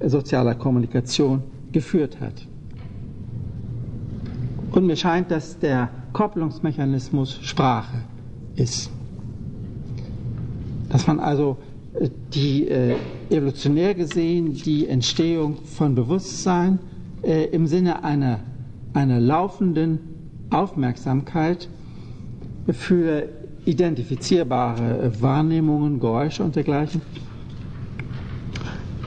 sozialer 0.06 0.56
Kommunikation 0.56 1.44
geführt 1.72 2.20
hat. 2.20 2.49
Und 4.72 4.86
mir 4.86 4.96
scheint, 4.96 5.32
dass 5.32 5.58
der 5.60 5.90
Kopplungsmechanismus 6.14 7.40
Sprache 7.42 7.98
ist. 8.56 8.92
Dass 10.90 11.08
man 11.08 11.20
also 11.20 11.58
äh, 12.00 12.10
die 12.34 12.68
äh, 12.68 12.96
evolutionär 13.30 13.96
gesehen 13.96 14.54
die 14.54 14.88
Entstehung 14.88 15.58
von 15.66 15.96
Bewusstsein 15.96 16.80
äh, 17.24 17.46
im 17.46 17.68
Sinne 17.68 18.04
einer, 18.04 18.40
einer 18.94 19.20
laufenden 19.20 20.00
Aufmerksamkeit 20.50 21.68
für 22.68 23.28
identifizierbare 23.66 25.12
Wahrnehmungen, 25.22 26.00
Geräusche 26.00 26.44
und 26.44 26.56
dergleichen 26.56 27.02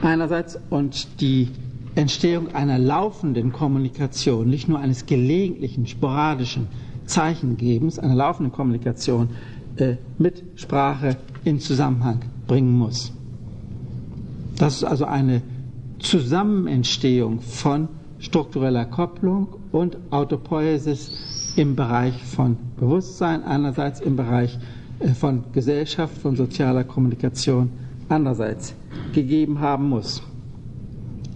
einerseits 0.03 0.59
und 0.69 1.21
die 1.21 1.49
Entstehung 1.95 2.55
einer 2.55 2.79
laufenden 2.79 3.51
Kommunikation, 3.51 4.49
nicht 4.49 4.67
nur 4.67 4.79
eines 4.79 5.05
gelegentlichen, 5.05 5.85
sporadischen 5.85 6.67
Zeichengebens, 7.05 7.99
einer 7.99 8.15
laufenden 8.15 8.51
Kommunikation 8.51 9.29
äh, 9.77 9.95
mit 10.17 10.43
Sprache 10.55 11.17
in 11.43 11.59
Zusammenhang 11.59 12.21
bringen 12.47 12.75
muss. 12.77 13.11
Das 14.57 14.75
ist 14.77 14.83
also 14.83 15.05
eine 15.05 15.41
Zusammenentstehung 15.99 17.41
von 17.41 17.89
struktureller 18.19 18.85
Kopplung 18.85 19.47
und 19.71 19.97
Autopoiesis 20.09 21.53
im 21.55 21.75
Bereich 21.75 22.23
von 22.23 22.57
Bewusstsein, 22.77 23.43
einerseits 23.43 23.99
im 24.01 24.15
Bereich 24.15 24.57
äh, 24.99 25.09
von 25.09 25.43
Gesellschaft, 25.53 26.17
von 26.17 26.35
sozialer 26.35 26.83
Kommunikation, 26.83 27.69
andererseits 28.09 28.73
gegeben 29.13 29.59
haben 29.59 29.89
muss. 29.89 30.23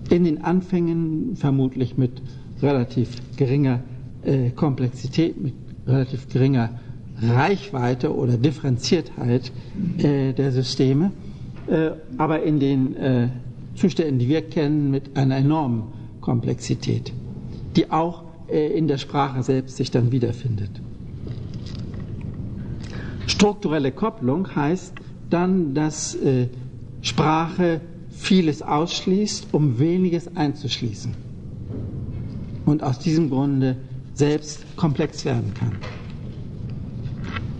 In 0.09 0.23
den 0.23 0.43
Anfängen 0.43 1.35
vermutlich 1.35 1.97
mit 1.97 2.21
relativ 2.61 3.09
geringer 3.35 3.81
äh, 4.23 4.51
Komplexität, 4.51 5.41
mit 5.41 5.53
relativ 5.85 6.29
geringer 6.29 6.79
Reichweite 7.21 8.15
oder 8.15 8.37
Differenziertheit 8.37 9.51
äh, 9.97 10.33
der 10.33 10.51
Systeme, 10.51 11.11
äh, 11.67 11.91
aber 12.17 12.43
in 12.43 12.59
den 12.59 12.95
äh, 12.95 13.27
Zuständen, 13.75 14.19
die 14.19 14.29
wir 14.29 14.41
kennen, 14.41 14.91
mit 14.91 15.17
einer 15.17 15.37
enormen 15.37 15.83
Komplexität, 16.21 17.11
die 17.75 17.91
auch 17.91 18.23
äh, 18.49 18.67
in 18.77 18.87
der 18.87 18.97
Sprache 18.97 19.43
selbst 19.43 19.77
sich 19.77 19.91
dann 19.91 20.11
wiederfindet. 20.11 20.71
Strukturelle 23.27 23.91
Kopplung 23.91 24.55
heißt 24.55 24.93
dann, 25.29 25.73
dass 25.73 26.15
äh, 26.15 26.47
Sprache 27.01 27.81
vieles 28.17 28.61
ausschließt, 28.61 29.47
um 29.51 29.79
weniges 29.79 30.35
einzuschließen. 30.35 31.13
Und 32.65 32.83
aus 32.83 32.99
diesem 32.99 33.29
Grunde 33.29 33.77
selbst 34.13 34.65
komplex 34.75 35.23
werden 35.23 35.53
kann. 35.53 35.73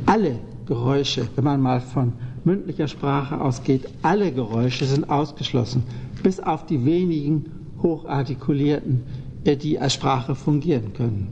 Alle 0.05 0.39
Geräusche, 0.65 1.29
wenn 1.35 1.43
man 1.43 1.61
mal 1.61 1.79
von 1.79 2.13
mündlicher 2.43 2.87
Sprache 2.87 3.39
ausgeht, 3.39 3.87
alle 4.01 4.31
Geräusche 4.31 4.85
sind 4.85 5.09
ausgeschlossen, 5.09 5.83
bis 6.23 6.39
auf 6.39 6.65
die 6.65 6.83
wenigen 6.83 7.45
hochartikulierten, 7.81 9.03
äh, 9.43 9.55
die 9.55 9.79
als 9.79 9.93
Sprache 9.93 10.35
fungieren 10.35 10.93
können. 10.93 11.27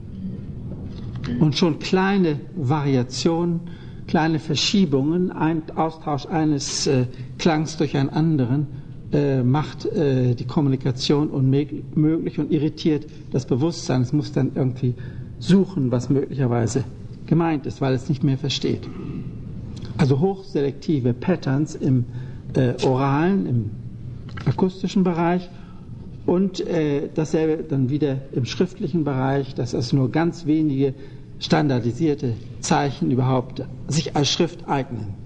Und 1.40 1.56
schon 1.56 1.78
kleine 1.80 2.40
Variationen 2.54 3.60
kleine 4.06 4.38
Verschiebungen, 4.38 5.32
ein 5.32 5.62
Austausch 5.74 6.26
eines 6.26 6.86
äh, 6.86 7.06
Klangs 7.38 7.76
durch 7.76 7.96
einen 7.96 8.10
anderen 8.10 8.66
äh, 9.12 9.42
macht 9.42 9.86
äh, 9.86 10.34
die 10.34 10.44
Kommunikation 10.44 11.28
unmöglich 11.28 12.38
und 12.38 12.50
irritiert 12.50 13.06
das 13.30 13.46
Bewusstsein. 13.46 14.02
Es 14.02 14.12
muss 14.12 14.32
dann 14.32 14.52
irgendwie 14.54 14.94
suchen, 15.38 15.90
was 15.90 16.10
möglicherweise 16.10 16.84
gemeint 17.26 17.66
ist, 17.66 17.80
weil 17.80 17.94
es 17.94 18.08
nicht 18.08 18.24
mehr 18.24 18.38
versteht. 18.38 18.88
Also 19.98 20.20
hochselektive 20.20 21.12
Patterns 21.12 21.74
im 21.74 22.04
äh, 22.54 22.74
oralen, 22.84 23.46
im 23.46 23.70
akustischen 24.44 25.04
Bereich 25.04 25.48
und 26.26 26.66
äh, 26.66 27.08
dasselbe 27.14 27.62
dann 27.62 27.90
wieder 27.90 28.18
im 28.32 28.44
schriftlichen 28.44 29.04
Bereich, 29.04 29.54
dass 29.54 29.72
es 29.72 29.92
nur 29.92 30.10
ganz 30.10 30.46
wenige 30.46 30.94
standardisierte 31.38 32.34
Zeichen 32.60 33.10
überhaupt 33.10 33.62
sich 33.88 34.16
als 34.16 34.30
Schrift 34.30 34.68
eignen. 34.68 35.25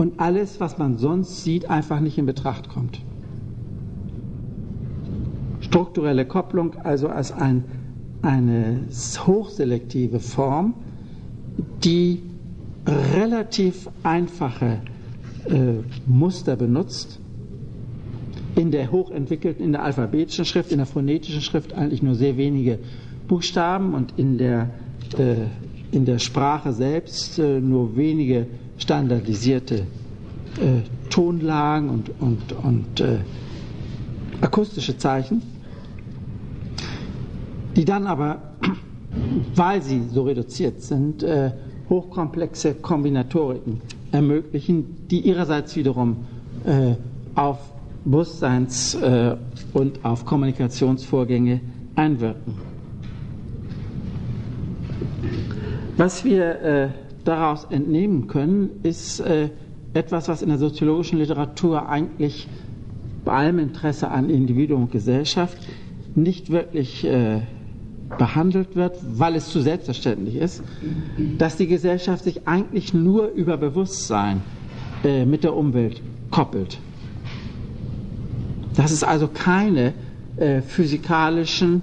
Und 0.00 0.18
alles, 0.18 0.60
was 0.60 0.78
man 0.78 0.96
sonst 0.96 1.44
sieht, 1.44 1.68
einfach 1.68 2.00
nicht 2.00 2.16
in 2.16 2.24
Betracht 2.24 2.70
kommt. 2.70 3.02
Strukturelle 5.60 6.24
Kopplung 6.24 6.74
also 6.76 7.08
als 7.08 7.32
ein, 7.32 7.64
eine 8.22 8.78
hochselektive 9.26 10.18
Form, 10.18 10.72
die 11.84 12.22
relativ 13.14 13.90
einfache 14.02 14.78
äh, 15.44 15.82
Muster 16.06 16.56
benutzt, 16.56 17.20
in 18.56 18.70
der 18.70 18.90
hochentwickelten, 18.90 19.62
in 19.62 19.72
der 19.72 19.84
alphabetischen 19.84 20.46
Schrift, 20.46 20.72
in 20.72 20.78
der 20.78 20.86
phonetischen 20.86 21.42
Schrift 21.42 21.74
eigentlich 21.74 22.02
nur 22.02 22.14
sehr 22.14 22.38
wenige 22.38 22.78
Buchstaben 23.28 23.92
und 23.92 24.14
in 24.16 24.38
der 24.38 24.70
äh, 25.18 25.44
in 25.92 26.04
der 26.04 26.18
Sprache 26.18 26.72
selbst 26.72 27.38
äh, 27.38 27.60
nur 27.60 27.96
wenige 27.96 28.46
standardisierte 28.80 29.76
äh, 29.76 30.82
Tonlagen 31.10 31.90
und, 31.90 32.10
und, 32.20 32.52
und 32.64 33.04
akustische 34.40 34.96
Zeichen, 34.96 35.42
die 37.76 37.84
dann 37.84 38.06
aber, 38.06 38.54
weil 39.54 39.82
sie 39.82 40.02
so 40.12 40.22
reduziert 40.22 40.82
sind, 40.82 41.24
hochkomplexe 41.88 42.74
Kombinatoriken 42.74 43.80
ermöglichen, 44.12 45.08
die 45.10 45.20
ihrerseits 45.20 45.74
wiederum 45.74 46.18
auf 47.34 47.58
Bewusstseins- 48.04 48.96
und 49.74 50.04
auf 50.04 50.24
Kommunikationsvorgänge 50.24 51.60
einwirken. 51.96 52.54
Was 56.00 56.24
wir 56.24 56.62
äh, 56.62 56.88
daraus 57.24 57.64
entnehmen 57.64 58.26
können, 58.26 58.70
ist 58.82 59.20
äh, 59.20 59.50
etwas, 59.94 60.28
was 60.28 60.42
in 60.42 60.48
der 60.48 60.58
soziologischen 60.58 61.18
Literatur 61.18 61.88
eigentlich 61.88 62.48
bei 63.24 63.32
allem 63.32 63.58
Interesse 63.58 64.08
an 64.08 64.30
Individuum 64.30 64.84
und 64.84 64.92
Gesellschaft 64.92 65.58
nicht 66.14 66.50
wirklich 66.50 67.04
äh, 67.04 67.40
behandelt 68.18 68.74
wird, 68.74 68.98
weil 69.18 69.36
es 69.36 69.48
zu 69.48 69.60
selbstverständlich 69.60 70.36
ist, 70.36 70.62
dass 71.38 71.56
die 71.56 71.66
Gesellschaft 71.66 72.24
sich 72.24 72.48
eigentlich 72.48 72.92
nur 72.94 73.28
über 73.28 73.56
Bewusstsein 73.56 74.40
äh, 75.04 75.24
mit 75.24 75.44
der 75.44 75.54
Umwelt 75.54 76.02
koppelt. 76.30 76.78
Dass 78.74 78.90
es 78.90 79.04
also 79.04 79.28
keine 79.28 79.92
äh, 80.36 80.62
physikalischen, 80.62 81.82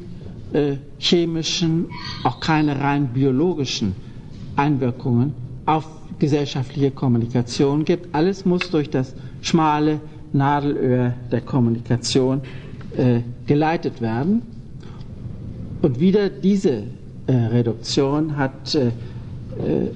äh, 0.54 0.78
chemischen, 1.00 1.88
auch 2.24 2.40
keine 2.40 2.80
rein 2.80 3.08
biologischen 3.08 3.96
Einwirkungen 4.58 5.34
auf 5.66 5.86
gesellschaftliche 6.20 6.92
Kommunikation 6.92 7.86
gibt. 7.86 8.14
Alles 8.14 8.46
muss 8.46 8.70
durch 8.70 8.90
das 8.90 9.14
schmale 9.42 10.00
Nadelöhr 10.34 11.14
der 11.32 11.42
Kommunikation 11.42 12.42
äh, 12.98 13.22
geleitet 13.46 14.02
werden. 14.02 14.42
Und 15.82 16.00
wieder 16.00 16.30
diese 16.30 16.84
äh, 17.28 17.34
Reduktion 17.34 18.36
hat, 18.36 18.76
äh, 18.76 18.88
äh 18.88 18.92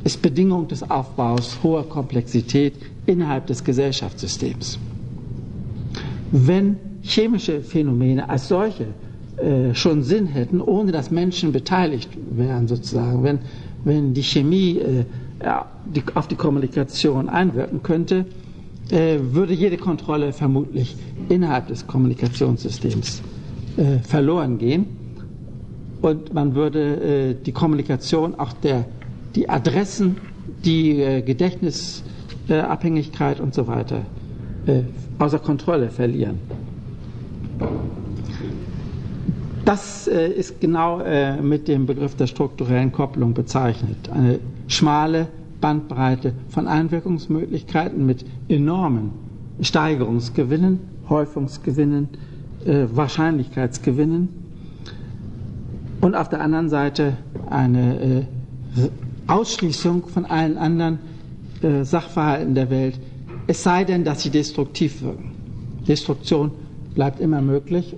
ist 0.04 0.21
Bedingung 0.21 0.67
des 0.67 0.89
Aufbaus 0.89 1.58
hoher 1.63 1.88
Komplexität 1.89 2.74
innerhalb 3.06 3.47
des 3.47 3.63
Gesellschaftssystems. 3.63 4.78
Wenn 6.32 6.78
chemische 7.02 7.62
Phänomene 7.62 8.30
als 8.30 8.47
solche 8.47 8.86
äh, 9.38 9.74
schon 9.74 10.04
Sinn 10.04 10.28
hätten, 10.28 10.62
ohne 10.62 10.91
dass 10.91 11.10
Menschen 11.10 11.52
beteiligt 11.52 12.10
wären, 12.30 12.67
sozusagen, 12.67 13.24
wenn, 13.24 13.39
wenn 13.83 14.13
die 14.13 14.23
Chemie 14.23 14.77
äh, 14.79 15.03
die, 15.85 16.03
auf 16.13 16.27
die 16.27 16.35
Kommunikation 16.35 17.29
einwirken 17.29 17.81
könnte, 17.83 18.25
äh, 18.91 19.17
würde 19.21 19.53
jede 19.53 19.77
Kontrolle 19.77 20.33
vermutlich 20.33 20.95
innerhalb 21.29 21.67
des 21.67 21.87
Kommunikationssystems 21.87 23.21
äh, 23.77 23.99
verloren 23.99 24.57
gehen 24.57 24.85
und 26.01 26.33
man 26.33 26.55
würde 26.55 27.29
äh, 27.29 27.35
die 27.35 27.51
Kommunikation, 27.51 28.33
auch 28.35 28.53
der, 28.53 28.85
die 29.35 29.49
Adressen, 29.49 30.17
die 30.65 30.99
äh, 31.01 31.21
Gedächtnisabhängigkeit 31.21 33.39
und 33.39 33.53
so 33.53 33.67
weiter 33.67 34.01
außer 35.17 35.39
Kontrolle 35.39 35.89
verlieren. 35.89 36.37
Das 39.71 40.05
äh, 40.05 40.27
ist 40.27 40.60
genau 40.60 40.99
äh, 40.99 41.41
mit 41.41 41.69
dem 41.69 41.86
Begriff 41.86 42.13
der 42.17 42.27
strukturellen 42.27 42.91
Kopplung 42.91 43.34
bezeichnet. 43.34 44.10
Eine 44.12 44.39
schmale 44.67 45.27
Bandbreite 45.62 46.34
von 46.49 46.67
Einwirkungsmöglichkeiten 46.67 48.05
mit 48.05 48.25
enormen 48.49 49.12
Steigerungsgewinnen, 49.62 50.81
Häufungsgewinnen, 51.07 52.10
äh, 52.65 52.84
Wahrscheinlichkeitsgewinnen 52.91 54.27
und 56.01 56.15
auf 56.15 56.27
der 56.27 56.41
anderen 56.41 56.67
Seite 56.67 57.15
eine 57.49 58.27
Ausschließung 59.27 60.05
von 60.07 60.25
allen 60.25 60.57
anderen 60.57 60.99
Sachverhalten 61.84 62.55
der 62.55 62.69
Welt, 62.71 62.99
es 63.47 63.63
sei 63.63 63.86
denn, 63.86 64.03
dass 64.03 64.21
sie 64.23 64.31
destruktiv 64.31 65.01
wirken. 65.01 65.31
Destruktion 65.88 66.51
bleibt 66.93 67.21
immer 67.21 67.41
möglich 67.41 67.95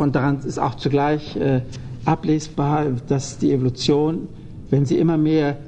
und 0.00 0.14
daran 0.14 0.40
ist 0.40 0.58
auch 0.58 0.74
zugleich 0.76 1.36
äh, 1.36 1.60
ablesbar, 2.06 2.86
dass 3.06 3.36
die 3.38 3.52
Evolution, 3.52 4.28
wenn 4.70 4.86
sie 4.86 4.96
immer 4.98 5.18
mehr 5.18 5.58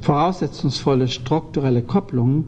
voraussetzungsvolle 0.00 1.08
strukturelle 1.08 1.82
Kopplungen 1.82 2.44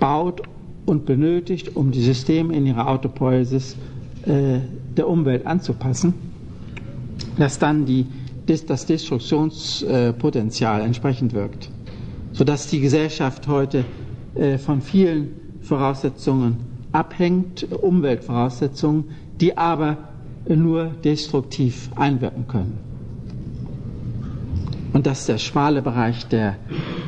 baut 0.00 0.42
und 0.86 1.06
benötigt, 1.06 1.76
um 1.76 1.92
die 1.92 2.02
Systeme 2.02 2.52
in 2.56 2.66
ihrer 2.66 2.88
Autopoiesis 2.88 3.76
äh, 4.26 4.58
der 4.96 5.08
Umwelt 5.08 5.46
anzupassen, 5.46 6.14
dass 7.38 7.60
dann 7.60 7.86
die, 7.86 8.06
das 8.46 8.86
Destruktionspotenzial 8.86 10.80
entsprechend 10.80 11.32
wirkt, 11.32 11.70
sodass 12.32 12.66
die 12.66 12.80
Gesellschaft 12.80 13.46
heute 13.46 13.84
äh, 14.34 14.58
von 14.58 14.80
vielen 14.80 15.28
Voraussetzungen 15.60 16.56
abhängt, 16.90 17.66
Umweltvoraussetzungen, 17.72 19.04
die 19.42 19.58
aber 19.58 19.96
nur 20.48 20.86
destruktiv 21.04 21.90
einwirken 21.96 22.46
können. 22.46 22.78
Und 24.92 25.06
dass 25.06 25.26
der 25.26 25.38
schmale 25.38 25.82
Bereich 25.82 26.28
der, 26.28 26.56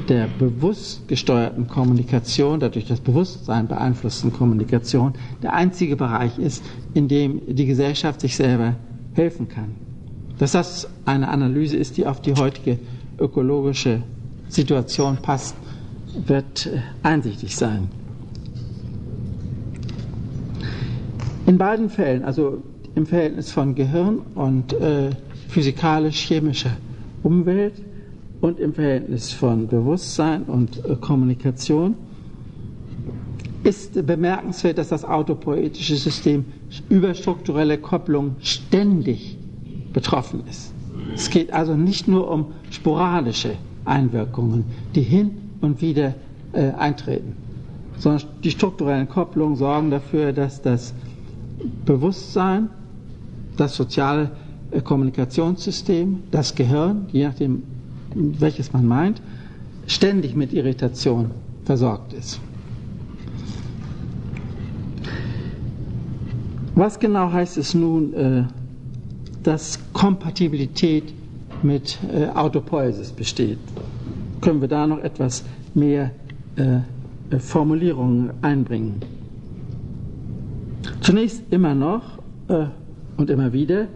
der 0.09 0.27
bewusst 0.39 1.07
gesteuerten 1.07 1.69
Kommunikation, 1.69 2.59
der 2.59 2.71
durch 2.71 2.87
das 2.87 3.01
Bewusstsein 3.01 3.69
beeinflussten 3.69 4.33
Kommunikation, 4.33 5.13
der 5.43 5.53
einzige 5.53 5.95
Bereich 5.95 6.39
ist, 6.39 6.65
in 6.93 7.07
dem 7.07 7.41
die 7.47 7.67
Gesellschaft 7.67 8.21
sich 8.21 8.35
selber 8.35 8.75
helfen 9.15 9.49
kann. 9.49 9.77
Dass 10.39 10.53
das 10.53 10.89
eine 11.05 11.29
Analyse 11.29 11.77
ist, 11.77 11.97
die 11.97 12.07
auf 12.07 12.21
die 12.21 12.35
heutige 12.35 12.81
ökologische 13.21 14.03
Situation 14.49 15.19
passt, 15.19 15.55
wird 16.27 16.69
einsichtig 17.05 17.55
sein. 17.55 17.89
In 21.47 21.59
beiden 21.59 21.91
Fällen, 21.91 22.25
also 22.25 22.63
im 22.95 23.07
Verhältnis 23.07 23.51
von 23.51 23.75
Gehirn 23.75 24.21
und 24.35 24.73
äh, 24.73 25.11
physikalisch-chemischer 25.49 26.77
Umwelt 27.23 27.75
und 28.41 28.59
im 28.61 28.73
Verhältnis 28.73 29.33
von 29.33 29.69
Bewusstsein 29.69 30.45
und 30.45 30.85
äh, 30.85 30.97
Kommunikation, 30.97 31.95
ist 33.63 34.07
bemerkenswert, 34.07 34.79
dass 34.79 34.89
das 34.91 35.05
autopoetische 35.05 35.97
System 35.97 36.45
über 36.91 37.15
strukturelle 37.15 37.79
Kopplung 37.79 38.37
ständig 38.41 39.39
betroffen 39.93 40.43
ist. 40.49 40.73
Es 41.15 41.31
geht 41.31 41.53
also 41.53 41.75
nicht 41.75 42.07
nur 42.07 42.31
um 42.31 42.53
sporadische 42.71 43.55
Einwirkungen, 43.85 44.65
die 44.95 45.03
hin 45.03 45.31
und 45.61 45.81
wieder 45.81 46.15
äh, 46.53 46.71
eintreten, 46.73 47.37
sondern 47.99 48.23
die 48.43 48.51
strukturellen 48.51 49.09
Kopplungen 49.09 49.57
sorgen 49.57 49.91
dafür, 49.91 50.33
dass 50.33 50.61
das 50.61 50.95
Bewusstsein, 51.85 52.69
das 53.57 53.75
soziale 53.77 54.31
äh, 54.71 54.81
Kommunikationssystem, 54.81 56.23
das 56.31 56.55
Gehirn, 56.55 57.07
je 57.13 57.27
nachdem, 57.27 57.63
welches 58.15 58.73
man 58.73 58.87
meint, 58.87 59.21
ständig 59.87 60.35
mit 60.35 60.53
Irritation 60.53 61.31
versorgt 61.65 62.13
ist. 62.13 62.41
Was 66.75 66.99
genau 66.99 67.31
heißt 67.33 67.57
es 67.59 67.75
nun, 67.75 68.13
äh, 68.15 68.45
dass 69.43 69.79
Kompatibilität 69.93 71.13
mit 71.63 71.99
äh, 72.13 72.27
Autopoiesis 72.29 73.11
besteht? 73.13 73.59
Können 74.41 74.61
wir 74.61 74.69
da 74.69 74.87
noch 74.87 74.99
etwas 74.99 75.45
mehr 75.75 76.11
Formulierungen 77.41 78.31
einbringen? 78.43 79.01
Zunächst 81.05 81.43
immer 81.51 81.75
noch 81.75 82.19
äh, 82.49 82.65
und 83.19 83.29
immer 83.29 83.53
wieder, 83.53 83.89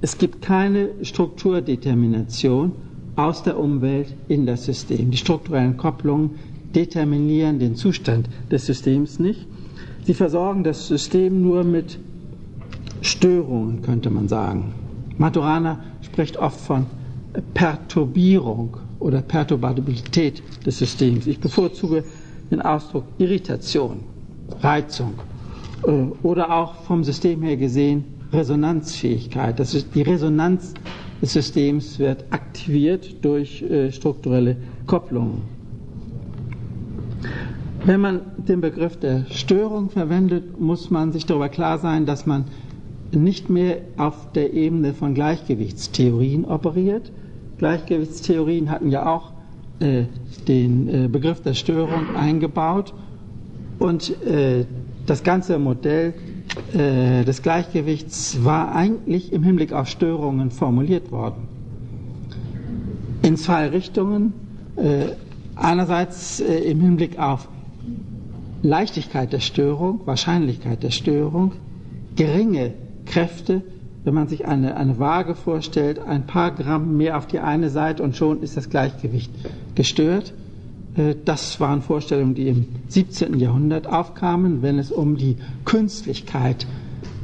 es 0.00 0.16
gibt 0.16 0.42
keine 0.42 0.90
Strukturdetermination 1.02 2.70
aus 3.16 3.42
der 3.42 3.58
Umwelt 3.58 4.14
in 4.28 4.46
das 4.46 4.66
System. 4.66 5.10
Die 5.10 5.16
strukturellen 5.16 5.76
Kopplungen 5.76 6.38
determinieren 6.72 7.58
den 7.58 7.74
Zustand 7.74 8.28
des 8.52 8.64
Systems 8.66 9.18
nicht. 9.18 9.44
Sie 10.04 10.14
versorgen 10.14 10.62
das 10.62 10.86
System 10.86 11.42
nur 11.42 11.64
mit 11.64 11.98
Störungen, 13.00 13.82
könnte 13.82 14.10
man 14.10 14.28
sagen. 14.28 14.72
Maturana 15.18 15.80
spricht 16.02 16.36
oft 16.36 16.60
von 16.60 16.86
Perturbierung 17.54 18.76
oder 19.00 19.20
Perturbabilität 19.20 20.44
des 20.64 20.78
Systems. 20.78 21.26
Ich 21.26 21.40
bevorzuge 21.40 22.04
den 22.52 22.62
Ausdruck 22.62 23.06
Irritation, 23.18 24.04
Reizung 24.60 25.14
oder 26.22 26.52
auch 26.52 26.74
vom 26.82 27.04
System 27.04 27.42
her 27.42 27.56
gesehen 27.56 28.04
Resonanzfähigkeit. 28.32 29.58
Das 29.58 29.74
ist 29.74 29.94
die 29.94 30.02
Resonanz 30.02 30.74
des 31.20 31.32
Systems 31.34 31.98
wird 31.98 32.24
aktiviert 32.30 33.24
durch 33.24 33.62
äh, 33.62 33.92
strukturelle 33.92 34.56
Kopplungen. 34.86 35.42
Wenn 37.84 38.00
man 38.00 38.20
den 38.36 38.60
Begriff 38.60 38.96
der 38.98 39.26
Störung 39.30 39.90
verwendet, 39.90 40.60
muss 40.60 40.90
man 40.90 41.12
sich 41.12 41.26
darüber 41.26 41.48
klar 41.48 41.78
sein, 41.78 42.06
dass 42.06 42.26
man 42.26 42.44
nicht 43.12 43.50
mehr 43.50 43.78
auf 43.96 44.32
der 44.32 44.52
Ebene 44.52 44.94
von 44.94 45.14
Gleichgewichtstheorien 45.14 46.44
operiert. 46.44 47.12
Gleichgewichtstheorien 47.58 48.70
hatten 48.70 48.90
ja 48.90 49.06
auch 49.06 49.32
äh, 49.80 50.04
den 50.48 50.88
äh, 50.88 51.08
Begriff 51.08 51.40
der 51.40 51.54
Störung 51.54 52.16
eingebaut 52.16 52.94
und 53.78 54.10
äh, 54.24 54.64
das 55.06 55.22
ganze 55.22 55.58
Modell 55.58 56.14
äh, 56.74 57.24
des 57.24 57.42
Gleichgewichts 57.42 58.44
war 58.44 58.74
eigentlich 58.74 59.32
im 59.32 59.42
Hinblick 59.42 59.72
auf 59.72 59.88
Störungen 59.88 60.50
formuliert 60.50 61.10
worden. 61.10 61.48
In 63.22 63.36
zwei 63.36 63.68
Richtungen. 63.68 64.32
Äh, 64.76 65.12
einerseits 65.56 66.40
äh, 66.40 66.54
im 66.70 66.80
Hinblick 66.80 67.18
auf 67.18 67.48
Leichtigkeit 68.62 69.32
der 69.32 69.40
Störung, 69.40 70.00
Wahrscheinlichkeit 70.06 70.82
der 70.82 70.90
Störung, 70.90 71.52
geringe 72.16 72.72
Kräfte, 73.06 73.62
wenn 74.04 74.14
man 74.14 74.28
sich 74.28 74.46
eine, 74.46 74.76
eine 74.76 74.98
Waage 74.98 75.34
vorstellt, 75.34 75.98
ein 76.00 76.26
paar 76.26 76.52
Gramm 76.52 76.96
mehr 76.96 77.18
auf 77.18 77.26
die 77.26 77.38
eine 77.38 77.70
Seite 77.70 78.02
und 78.02 78.16
schon 78.16 78.42
ist 78.42 78.56
das 78.56 78.70
Gleichgewicht 78.70 79.30
gestört. 79.74 80.32
Äh, 80.96 81.14
das 81.24 81.60
waren 81.60 81.82
Vorstellungen, 81.82 82.34
die 82.34 82.48
im 82.48 82.66
17. 82.88 83.38
Jahrhundert 83.38 83.86
aufkamen, 83.86 84.62
wenn 84.62 84.78
es 84.78 84.90
um 84.90 85.16
die 85.16 85.36
Künstlichkeit 85.64 86.66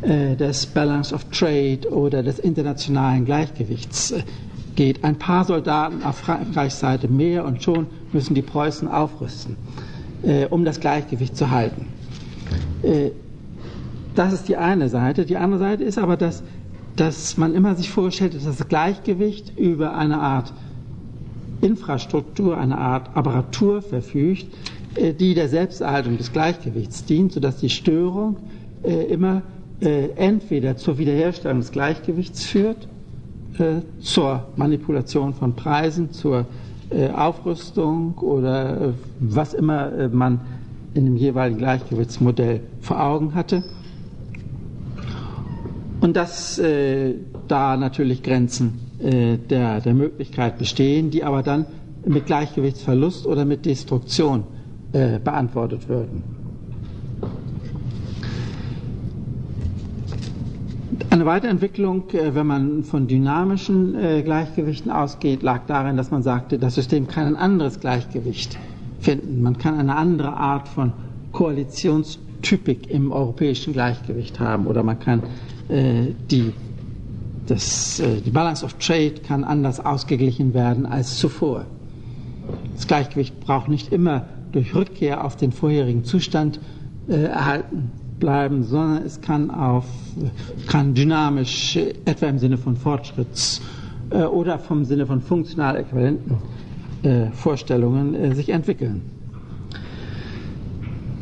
äh, 0.02 0.36
des 0.36 0.66
Balance 0.66 1.14
of 1.14 1.24
Trade 1.30 1.80
oder 1.90 2.22
des 2.22 2.38
internationalen 2.38 3.24
Gleichgewichts 3.24 4.12
äh, 4.12 4.22
geht. 4.76 5.04
Ein 5.04 5.16
paar 5.16 5.44
Soldaten 5.44 6.02
auf 6.02 6.18
Frankreichs 6.18 6.80
Seite 6.80 7.08
mehr 7.08 7.44
und 7.44 7.62
schon 7.62 7.86
müssen 8.12 8.34
die 8.34 8.42
Preußen 8.42 8.86
aufrüsten, 8.86 9.56
um 10.50 10.64
das 10.64 10.78
Gleichgewicht 10.78 11.36
zu 11.36 11.50
halten. 11.50 11.86
Das 14.14 14.32
ist 14.32 14.48
die 14.48 14.56
eine 14.56 14.88
Seite. 14.88 15.26
Die 15.26 15.36
andere 15.36 15.58
Seite 15.58 15.82
ist 15.82 15.98
aber, 15.98 16.16
dass, 16.16 16.44
dass 16.94 17.36
man 17.36 17.54
immer 17.54 17.74
sich 17.74 17.90
vorstellt, 17.90 18.36
dass 18.36 18.44
das 18.44 18.68
Gleichgewicht 18.68 19.58
über 19.58 19.96
eine 19.96 20.20
Art 20.20 20.52
Infrastruktur, 21.60 22.56
eine 22.56 22.78
Art 22.78 23.16
Apparatur 23.16 23.82
verfügt, 23.82 24.46
äh, 24.94 25.12
die 25.14 25.34
der 25.34 25.48
Selbsterhaltung 25.48 26.16
des 26.16 26.32
Gleichgewichts 26.32 27.04
dient, 27.04 27.32
sodass 27.32 27.58
die 27.58 27.70
Störung 27.70 28.36
äh, 28.82 29.04
immer 29.04 29.42
äh, 29.80 30.10
entweder 30.16 30.76
zur 30.76 30.98
Wiederherstellung 30.98 31.58
des 31.58 31.72
Gleichgewichts 31.72 32.44
führt, 32.44 32.88
zur 33.98 34.46
Manipulation 34.54 35.34
von 35.34 35.54
Preisen, 35.54 36.12
zur 36.12 36.46
Aufrüstung 37.12 38.16
oder 38.18 38.94
was 39.18 39.52
immer 39.52 40.08
man 40.12 40.42
in 40.94 41.06
dem 41.06 41.16
jeweiligen 41.16 41.58
Gleichgewichtsmodell 41.58 42.60
vor 42.80 43.02
Augen 43.02 43.34
hatte. 43.34 43.64
Und 46.00 46.14
dass 46.14 46.62
da 47.48 47.76
natürlich 47.76 48.22
Grenzen 48.22 48.87
der, 49.00 49.80
der 49.80 49.94
Möglichkeit 49.94 50.58
bestehen, 50.58 51.10
die 51.10 51.22
aber 51.22 51.42
dann 51.42 51.66
mit 52.04 52.26
Gleichgewichtsverlust 52.26 53.26
oder 53.26 53.44
mit 53.44 53.64
Destruktion 53.66 54.44
äh, 54.92 55.18
beantwortet 55.18 55.88
würden. 55.88 56.22
Eine 61.10 61.26
Weiterentwicklung, 61.26 62.10
äh, 62.10 62.34
wenn 62.34 62.46
man 62.46 62.84
von 62.84 63.06
dynamischen 63.06 63.94
äh, 63.94 64.22
Gleichgewichten 64.22 64.90
ausgeht, 64.90 65.42
lag 65.42 65.62
darin, 65.66 65.96
dass 65.96 66.10
man 66.10 66.22
sagte, 66.22 66.58
das 66.58 66.74
System 66.74 67.06
kann 67.06 67.26
ein 67.26 67.36
anderes 67.36 67.80
Gleichgewicht 67.80 68.58
finden. 69.00 69.42
Man 69.42 69.58
kann 69.58 69.78
eine 69.78 69.96
andere 69.96 70.34
Art 70.36 70.68
von 70.68 70.92
Koalitionstypik 71.32 72.90
im 72.90 73.12
europäischen 73.12 73.72
Gleichgewicht 73.72 74.40
haben 74.40 74.66
oder 74.66 74.82
man 74.82 74.98
kann 74.98 75.22
äh, 75.68 76.08
die 76.30 76.52
das, 77.48 77.98
äh, 78.00 78.20
die 78.20 78.30
Balance 78.30 78.64
of 78.64 78.74
Trade 78.74 79.14
kann 79.26 79.44
anders 79.44 79.84
ausgeglichen 79.84 80.54
werden 80.54 80.86
als 80.86 81.18
zuvor. 81.18 81.66
Das 82.74 82.86
Gleichgewicht 82.86 83.40
braucht 83.40 83.68
nicht 83.68 83.92
immer 83.92 84.26
durch 84.52 84.74
Rückkehr 84.74 85.24
auf 85.24 85.36
den 85.36 85.52
vorherigen 85.52 86.04
Zustand 86.04 86.60
äh, 87.08 87.24
erhalten 87.24 87.90
bleiben, 88.18 88.64
sondern 88.64 89.04
es 89.04 89.20
kann, 89.20 89.50
auf, 89.50 89.86
kann 90.66 90.94
dynamisch, 90.94 91.76
äh, 91.76 91.94
etwa 92.04 92.26
im 92.26 92.38
Sinne 92.38 92.58
von 92.58 92.76
Fortschritts- 92.76 93.60
äh, 94.10 94.24
oder 94.24 94.58
vom 94.58 94.84
Sinne 94.84 95.06
von 95.06 95.20
funktional 95.20 95.76
äquivalenten 95.76 96.36
äh, 97.02 97.30
Vorstellungen, 97.30 98.34
sich 98.34 98.48
entwickeln. 98.48 99.02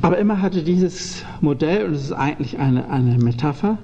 Aber 0.02 0.18
immer 0.18 0.40
hatte 0.40 0.62
dieses 0.62 1.24
Modell, 1.40 1.86
und 1.86 1.94
es 1.94 2.04
ist 2.04 2.12
eigentlich 2.12 2.58
eine, 2.58 2.88
eine 2.90 3.18
Metapher, 3.18 3.78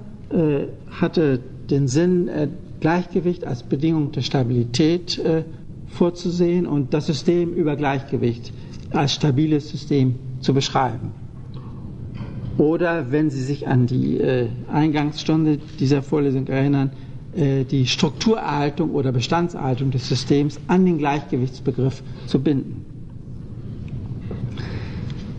hatte 0.89 1.41
den 1.69 1.87
Sinn, 1.87 2.27
äh, 2.27 2.47
Gleichgewicht 2.79 3.45
als 3.45 3.63
Bedingung 3.63 4.11
der 4.11 4.21
Stabilität 4.21 5.17
äh, 5.19 5.43
vorzusehen 5.87 6.65
und 6.65 6.93
das 6.93 7.05
System 7.07 7.53
über 7.53 7.75
Gleichgewicht 7.75 8.51
als 8.91 9.13
stabiles 9.13 9.69
System 9.69 10.15
zu 10.41 10.53
beschreiben. 10.53 11.11
Oder 12.57 13.11
wenn 13.11 13.29
Sie 13.31 13.41
sich 13.41 13.67
an 13.67 13.87
die 13.87 14.17
äh, 14.19 14.47
Eingangsstunde 14.71 15.59
dieser 15.79 16.01
Vorlesung 16.03 16.47
erinnern, 16.47 16.91
die 17.35 17.87
Strukturerhaltung 17.87 18.91
oder 18.91 19.11
Bestandserhaltung 19.11 19.89
des 19.89 20.07
Systems 20.07 20.59
an 20.67 20.85
den 20.85 20.99
Gleichgewichtsbegriff 20.99 22.03
zu 22.27 22.39
binden. 22.39 22.85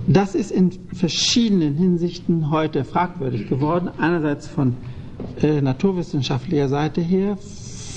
Das 0.07 0.35
ist 0.35 0.51
in 0.51 0.71
verschiedenen 0.93 1.77
Hinsichten 1.77 2.51
heute 2.51 2.85
fragwürdig 2.85 3.49
geworden. 3.49 3.89
Einerseits 3.97 4.47
von 4.47 4.75
äh, 5.43 5.61
naturwissenschaftlicher 5.61 6.69
Seite 6.69 7.01
her, 7.01 7.37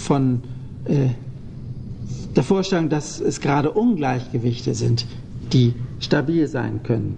von 0.07 0.41
äh, 0.85 1.09
der 2.35 2.43
Vorstellung, 2.43 2.89
dass 2.89 3.19
es 3.19 3.41
gerade 3.41 3.71
Ungleichgewichte 3.71 4.73
sind, 4.73 5.05
die 5.51 5.73
stabil 5.99 6.47
sein 6.47 6.81
können. 6.83 7.17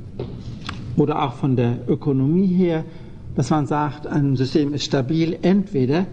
Oder 0.96 1.24
auch 1.24 1.34
von 1.34 1.56
der 1.56 1.78
Ökonomie 1.88 2.48
her, 2.48 2.84
dass 3.36 3.50
man 3.50 3.68
sagt, 3.68 4.08
ein 4.08 4.36
System 4.36 4.74
ist 4.74 4.86
stabil 4.86 5.38
entweder, 5.42 6.06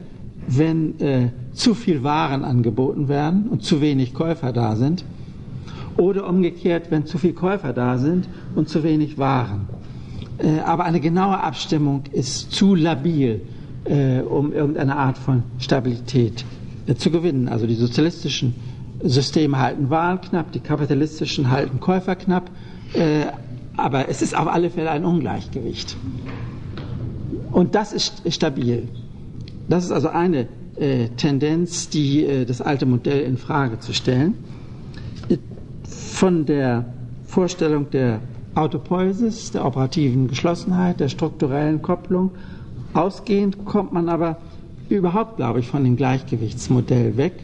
wenn 0.49 1.01
äh, 1.01 1.31
zu 1.53 1.75
viel 1.75 2.03
Waren 2.03 2.45
angeboten 2.45 3.09
werden 3.09 3.49
und 3.49 3.63
zu 3.63 3.81
wenig 3.81 4.15
Käufer 4.15 4.53
da 4.53 4.77
sind, 4.77 5.05
oder 5.97 6.29
umgekehrt, 6.29 6.91
wenn 6.91 7.07
zu 7.07 7.19
viel 7.19 7.33
Käufer 7.33 7.73
da 7.73 7.99
sind 7.99 8.29
und 8.55 8.69
zu 8.69 8.83
wenig 8.83 9.19
Waren. 9.19 9.69
Äh, 10.39 10.61
aber 10.61 10.85
eine 10.85 11.01
genaue 11.01 11.41
Abstimmung 11.41 12.03
ist 12.13 12.53
zu 12.53 12.75
labil 12.75 13.41
äh, 13.88 14.20
um 14.20 14.53
irgendeine 14.53 14.96
Art 14.96 15.18
von 15.18 15.42
Stabilität 15.59 16.44
äh, 16.87 16.94
zu 16.94 17.11
gewinnen. 17.11 17.49
Also 17.49 17.66
die 17.66 17.75
sozialistischen 17.75 18.55
Systeme 19.03 19.59
halten 19.59 19.90
Waren 19.90 20.20
knapp, 20.20 20.53
die 20.53 20.61
kapitalistischen 20.61 21.51
halten 21.51 21.81
Käufer 21.81 22.16
knapp, 22.16 22.51
äh, 22.94 23.27
aber 23.77 24.09
es 24.09 24.22
ist 24.22 24.37
auf 24.37 24.49
alle 24.49 24.70
Fälle 24.70 24.90
ein 24.90 25.05
Ungleichgewicht. 25.05 25.96
Und 27.53 27.75
das 27.75 27.92
ist 27.92 28.22
stabil. 28.33 28.88
Das 29.68 29.85
ist 29.85 29.90
also 29.92 30.09
eine 30.09 30.46
äh, 30.77 31.09
Tendenz, 31.16 31.88
die 31.88 32.25
äh, 32.25 32.44
das 32.44 32.61
alte 32.61 32.87
Modell 32.87 33.22
in 33.22 33.37
Frage 33.37 33.79
zu 33.81 33.92
stellen. 33.92 34.35
Von 35.88 36.46
der 36.46 36.87
Vorstellung 37.27 37.90
der 37.90 38.20
Autopoiesis, 38.55 39.51
der 39.53 39.64
operativen 39.66 40.29
Geschlossenheit, 40.29 40.99
der 41.01 41.09
strukturellen 41.09 41.83
Kopplung 41.83 42.31
Ausgehend 42.97 43.67
kommt 43.67 43.93
man 43.93 44.09
aber 44.09 44.39
überhaupt, 44.89 45.37
glaube 45.37 45.61
ich, 45.61 45.69
von 45.69 45.85
dem 45.85 45.97
Gleichgewichtsmodell 45.97 47.19
weg, 47.19 47.35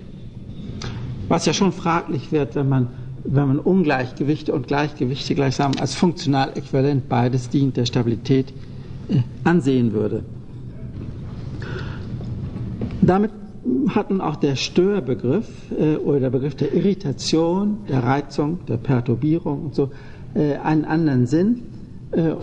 was 1.29 1.45
ja 1.45 1.53
schon 1.53 1.73
fraglich 1.73 2.33
wird, 2.33 2.55
wenn 2.55 2.71
man, 2.71 2.89
wenn 3.25 3.49
man 3.49 3.59
Ungleichgewichte 3.59 4.55
und 4.55 4.67
Gleichgewichte 4.67 5.35
gleichsam 5.35 5.73
als 5.79 5.95
funktional 5.95 6.53
äquivalent 6.55 7.07
beides 7.11 7.51
dient 7.51 7.77
der 7.77 7.85
Stabilität 7.85 8.55
äh, 9.11 9.19
ansehen 9.45 9.93
würde. 9.93 10.25
Damit 13.03 13.33
hat 13.89 14.09
nun 14.09 14.23
auch 14.23 14.37
der 14.37 14.57
Störbegriff 14.57 15.49
äh, 15.79 15.97
oder 15.97 16.21
der 16.21 16.31
Begriff 16.31 16.55
der 16.55 16.73
Irritation, 16.73 17.79
der 17.91 18.03
Reizung, 18.03 18.61
der 18.69 18.79
Perturbierung 18.79 19.67
und 19.67 19.75
so 19.75 19.91
äh, 20.33 20.57
einen 20.57 20.87
anderen 20.87 21.27
Sinn. 21.27 21.63
Äh, 22.13 22.37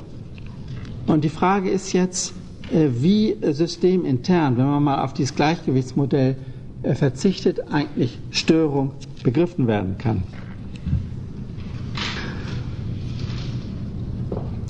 und 1.07 1.23
die 1.23 1.29
Frage 1.29 1.71
ist 1.71 1.91
jetzt, 1.93 2.35
wie 2.71 3.35
systemintern, 3.41 4.57
wenn 4.57 4.65
man 4.65 4.83
mal 4.83 5.03
auf 5.03 5.13
dieses 5.13 5.35
Gleichgewichtsmodell 5.35 6.35
äh, 6.83 6.95
verzichtet, 6.95 7.71
eigentlich 7.71 8.19
Störung 8.31 8.91
begriffen 9.23 9.67
werden 9.67 9.97
kann. 9.97 10.23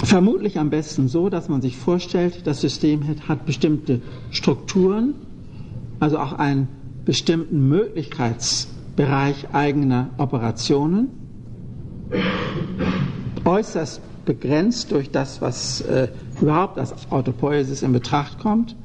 Vermutlich 0.03 0.57
am 0.57 0.71
besten 0.71 1.07
so, 1.07 1.29
dass 1.29 1.49
man 1.49 1.62
sich 1.62 1.77
vorstellt, 1.77 2.47
das 2.47 2.62
System 2.62 3.03
hat 3.27 3.45
bestimmte 3.45 4.01
Strukturen, 4.31 5.13
also 5.99 6.17
auch 6.17 6.33
einen 6.33 6.67
bestimmten 7.05 7.67
Möglichkeitsbereich 7.69 9.53
eigener 9.53 10.09
Operationen, 10.17 11.09
äußerst 13.45 14.01
begrenzt 14.25 14.91
durch 14.91 15.12
das, 15.12 15.41
was 15.41 15.81
äh, 15.81 16.07
überhaupt 16.41 16.78
als 16.78 16.93
Autopoiesis 17.12 17.82
in 17.82 17.93
Betracht 17.93 18.39
kommt, 18.39 18.75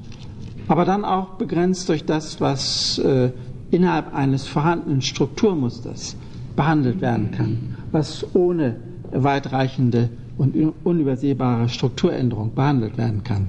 aber 0.68 0.84
dann 0.84 1.04
auch 1.04 1.30
begrenzt 1.34 1.88
durch 1.88 2.04
das, 2.04 2.40
was 2.40 2.98
äh, 2.98 3.30
innerhalb 3.70 4.14
eines 4.14 4.46
vorhandenen 4.46 5.02
Strukturmusters 5.02 6.16
behandelt 6.56 7.00
werden 7.00 7.30
kann, 7.32 7.76
was 7.92 8.24
ohne 8.34 8.76
weitreichende 9.12 10.08
und 10.36 10.56
unübersehbare 10.84 11.68
Strukturänderung 11.68 12.54
behandelt 12.54 12.98
werden 12.98 13.22
kann. 13.22 13.48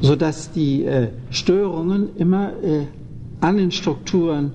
Sodass 0.00 0.50
die 0.52 0.84
äh, 0.84 1.08
Störungen 1.30 2.16
immer 2.16 2.52
äh, 2.62 2.86
an 3.40 3.58
den 3.58 3.70
Strukturen 3.70 4.52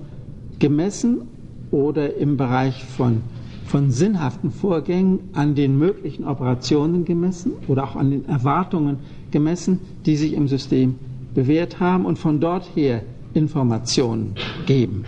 gemessen 0.58 1.22
oder 1.70 2.16
im 2.16 2.36
Bereich 2.36 2.84
von 2.84 3.22
von 3.66 3.90
sinnhaften 3.90 4.50
Vorgängen 4.50 5.20
an 5.32 5.54
den 5.54 5.78
möglichen 5.78 6.24
Operationen 6.24 7.04
gemessen 7.04 7.52
oder 7.68 7.84
auch 7.84 7.96
an 7.96 8.10
den 8.10 8.28
Erwartungen 8.28 8.98
gemessen, 9.30 9.80
die 10.06 10.16
sich 10.16 10.32
im 10.34 10.48
System 10.48 10.94
bewährt 11.34 11.80
haben 11.80 12.06
und 12.06 12.18
von 12.18 12.40
dort 12.40 12.70
her 12.74 13.02
Informationen 13.34 14.34
geben. 14.66 15.04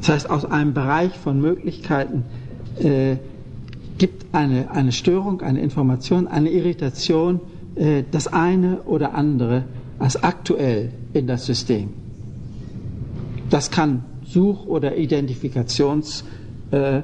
Das 0.00 0.08
heißt, 0.08 0.30
aus 0.30 0.44
einem 0.44 0.74
Bereich 0.74 1.12
von 1.16 1.40
Möglichkeiten 1.40 2.24
äh, 2.78 3.16
gibt 3.98 4.26
eine, 4.32 4.70
eine 4.70 4.92
Störung, 4.92 5.42
eine 5.42 5.60
Information, 5.60 6.26
eine 6.26 6.50
Irritation 6.50 7.40
äh, 7.76 8.02
das 8.10 8.26
eine 8.28 8.82
oder 8.82 9.14
andere 9.14 9.64
als 9.98 10.22
aktuell 10.22 10.92
in 11.12 11.26
das 11.26 11.46
System. 11.46 11.90
das 13.50 13.70
kann 13.70 14.04
Such- 14.24 14.66
oder 14.66 14.96
Identifikationsvorgänge 14.96 16.39
äh, 16.70 17.02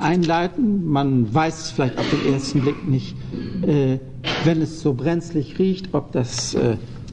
einleiten. 0.00 0.88
Man 0.88 1.32
weiß 1.34 1.72
vielleicht 1.72 1.98
auf 1.98 2.08
den 2.10 2.32
ersten 2.32 2.60
Blick 2.60 2.88
nicht, 2.88 3.16
wenn 3.62 4.62
es 4.62 4.80
so 4.80 4.94
brenzlig 4.94 5.58
riecht, 5.58 5.94
ob 5.94 6.12
das 6.12 6.56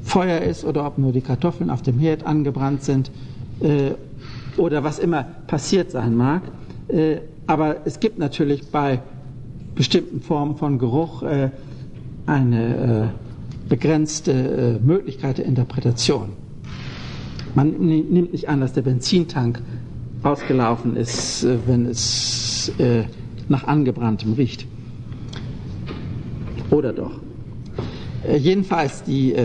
Feuer 0.03 0.39
ist 0.41 0.63
oder 0.63 0.85
ob 0.85 0.99
nur 0.99 1.11
die 1.11 1.21
Kartoffeln 1.21 1.69
auf 1.69 1.81
dem 1.81 1.97
Herd 1.97 2.25
angebrannt 2.25 2.83
sind 2.83 3.09
oder 4.57 4.83
was 4.83 4.99
immer 4.99 5.23
passiert 5.47 5.89
sein 5.91 6.15
mag. 6.15 6.43
aber 7.47 7.77
es 7.85 7.99
gibt 7.99 8.19
natürlich 8.19 8.69
bei 8.69 9.01
bestimmten 9.73 10.21
Formen 10.21 10.55
von 10.55 10.77
Geruch 10.77 11.23
eine 12.27 13.11
begrenzte 13.67 14.79
Möglichkeit 14.83 15.39
der 15.39 15.45
Interpretation. 15.45 16.29
Man 17.55 17.71
nimmt 17.71 18.31
nicht 18.31 18.49
an, 18.49 18.61
dass 18.61 18.73
der 18.73 18.81
Benzintank 18.81 19.61
ausgelaufen 20.23 20.95
ist, 20.95 21.43
äh, 21.43 21.57
wenn 21.65 21.85
es 21.85 22.71
äh, 22.77 23.03
nach 23.47 23.65
angebranntem 23.65 24.33
riecht. 24.33 24.65
Oder 26.71 26.93
doch. 26.93 27.19
Äh, 28.27 28.37
jedenfalls 28.37 29.03
die, 29.03 29.35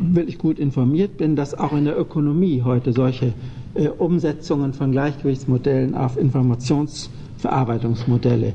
wirklich 0.00 0.36
gut 0.36 0.58
informiert 0.58 1.16
bin, 1.16 1.36
dass 1.36 1.54
auch 1.54 1.74
in 1.74 1.84
der 1.84 1.96
Ökonomie 1.96 2.62
heute 2.64 2.92
solche 2.92 3.34
äh, 3.74 3.86
Umsetzungen 3.86 4.72
von 4.72 4.90
Gleichgewichtsmodellen 4.90 5.94
auf 5.94 6.16
Informationsverarbeitungsmodelle 6.16 8.52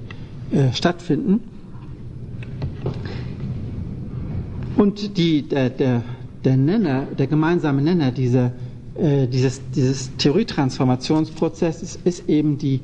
äh, 0.51 0.73
stattfinden. 0.73 1.54
Und 4.77 5.17
die, 5.17 5.43
der, 5.43 5.69
der, 5.69 6.03
der 6.43 6.57
Nenner, 6.57 7.07
der 7.17 7.27
gemeinsame 7.27 7.81
Nenner 7.81 8.11
dieser, 8.11 8.51
äh, 8.95 9.27
dieses, 9.27 9.61
dieses 9.73 10.15
Theorietransformationsprozesses 10.17 11.97
ist 12.03 12.27
eben 12.27 12.57
die, 12.57 12.81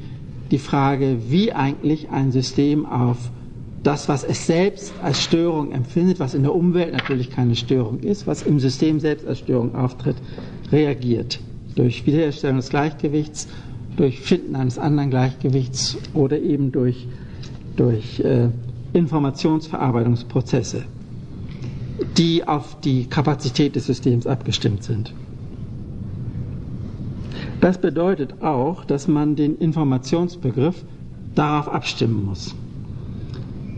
die 0.52 0.58
Frage, 0.58 1.18
wie 1.28 1.52
eigentlich 1.52 2.10
ein 2.10 2.32
System 2.32 2.86
auf 2.86 3.18
das, 3.84 4.08
was 4.08 4.24
es 4.24 4.46
selbst 4.46 4.94
als 5.02 5.22
Störung 5.22 5.72
empfindet, 5.72 6.20
was 6.20 6.34
in 6.34 6.44
der 6.44 6.56
Umwelt 6.56 6.94
natürlich 6.94 7.30
keine 7.30 7.56
Störung 7.56 8.00
ist, 8.00 8.26
was 8.28 8.44
im 8.44 8.60
System 8.60 9.00
selbst 9.00 9.28
als 9.28 9.40
Störung 9.40 9.76
auftritt, 9.76 10.18
reagiert. 10.72 11.40
Durch 11.76 12.06
Wiederherstellung 12.06 12.58
des 12.58 12.70
Gleichgewichts, 12.70 13.48
durch 13.98 14.20
Finden 14.20 14.56
eines 14.56 14.78
anderen 14.78 15.10
Gleichgewichts 15.10 15.98
oder 16.14 16.40
eben 16.40 16.72
durch, 16.72 17.08
durch 17.76 18.20
äh, 18.20 18.50
Informationsverarbeitungsprozesse 18.94 20.84
die 22.18 22.48
auf 22.48 22.80
die 22.82 23.06
Kapazität 23.06 23.76
des 23.76 23.86
Systems 23.86 24.28
abgestimmt 24.28 24.84
sind. 24.84 25.14
Das 27.60 27.78
bedeutet 27.78 28.42
auch, 28.42 28.86
dass 28.86 29.08
man 29.08 29.36
den 29.36 29.58
Informationsbegriff 29.58 30.84
darauf 31.36 31.70
abstimmen 31.70 32.26
muss. 32.26 32.56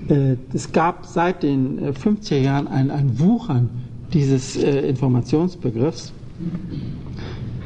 Äh, 0.08 0.38
es 0.54 0.72
gab 0.72 1.06
seit 1.06 1.44
den 1.44 1.80
50er 1.94 2.36
äh, 2.36 2.44
Jahren 2.44 2.68
ein, 2.68 2.92
ein 2.92 3.20
Wuchern 3.20 3.70
dieses 4.14 4.56
äh, 4.56 4.88
Informationsbegriffs 4.88 6.14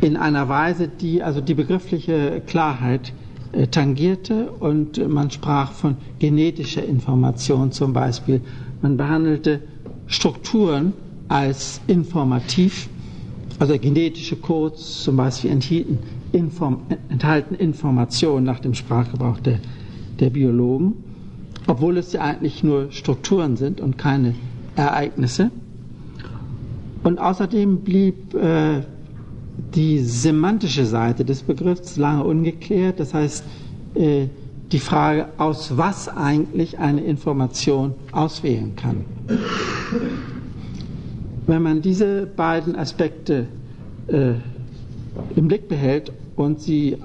in 0.01 0.17
einer 0.17 0.47
Weise, 0.49 0.87
die 0.87 1.23
also 1.23 1.41
die 1.41 1.55
begriffliche 1.55 2.41
Klarheit 2.45 3.13
tangierte 3.71 4.51
und 4.51 5.07
man 5.09 5.31
sprach 5.31 5.71
von 5.71 5.95
genetischer 6.19 6.83
Information 6.83 7.71
zum 7.71 7.93
Beispiel. 7.93 8.41
Man 8.83 8.97
behandelte 8.97 9.61
Strukturen 10.07 10.93
als 11.27 11.81
informativ, 11.87 12.87
also 13.59 13.77
genetische 13.77 14.35
Codes 14.35 15.03
zum 15.03 15.17
Beispiel 15.17 15.51
enthielten, 15.51 15.99
inform, 16.31 16.81
enthalten 17.09 17.55
Informationen 17.55 18.45
nach 18.45 18.59
dem 18.59 18.73
Sprachgebrauch 18.73 19.39
der, 19.39 19.59
der 20.19 20.29
Biologen, 20.29 20.93
obwohl 21.67 21.97
es 21.97 22.13
ja 22.13 22.21
eigentlich 22.21 22.63
nur 22.63 22.91
Strukturen 22.91 23.57
sind 23.57 23.81
und 23.81 23.97
keine 23.97 24.35
Ereignisse. 24.75 25.51
Und 27.03 27.19
außerdem 27.19 27.79
blieb 27.81 28.33
äh, 28.35 28.81
die 29.75 29.99
semantische 29.99 30.85
Seite 30.85 31.25
des 31.25 31.41
Begriffs 31.43 31.97
lange 31.97 32.23
ungeklärt. 32.23 32.99
Das 32.99 33.13
heißt, 33.13 33.43
äh, 33.95 34.27
die 34.71 34.79
Frage, 34.79 35.27
aus 35.37 35.77
was 35.77 36.09
eigentlich 36.09 36.79
eine 36.79 37.01
Information 37.01 37.93
auswählen 38.11 38.75
kann. 38.75 39.05
Wenn 41.45 41.61
man 41.61 41.81
diese 41.81 42.25
beiden 42.25 42.75
Aspekte 42.75 43.47
äh, 44.07 44.33
im 45.35 45.47
Blick 45.47 45.69
behält 45.69 46.11
und 46.35 46.59
sie 46.61 46.97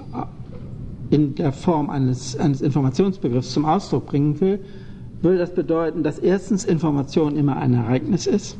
in 1.09 1.35
der 1.35 1.53
Form 1.53 1.89
eines, 1.89 2.35
eines 2.37 2.61
Informationsbegriffs 2.61 3.51
zum 3.51 3.65
Ausdruck 3.65 4.07
bringen 4.07 4.39
will, 4.41 4.59
würde 5.21 5.37
das 5.37 5.53
bedeuten, 5.53 6.03
dass 6.03 6.19
erstens 6.19 6.65
Information 6.65 7.37
immer 7.37 7.55
ein 7.57 7.73
Ereignis 7.73 8.27
ist, 8.27 8.57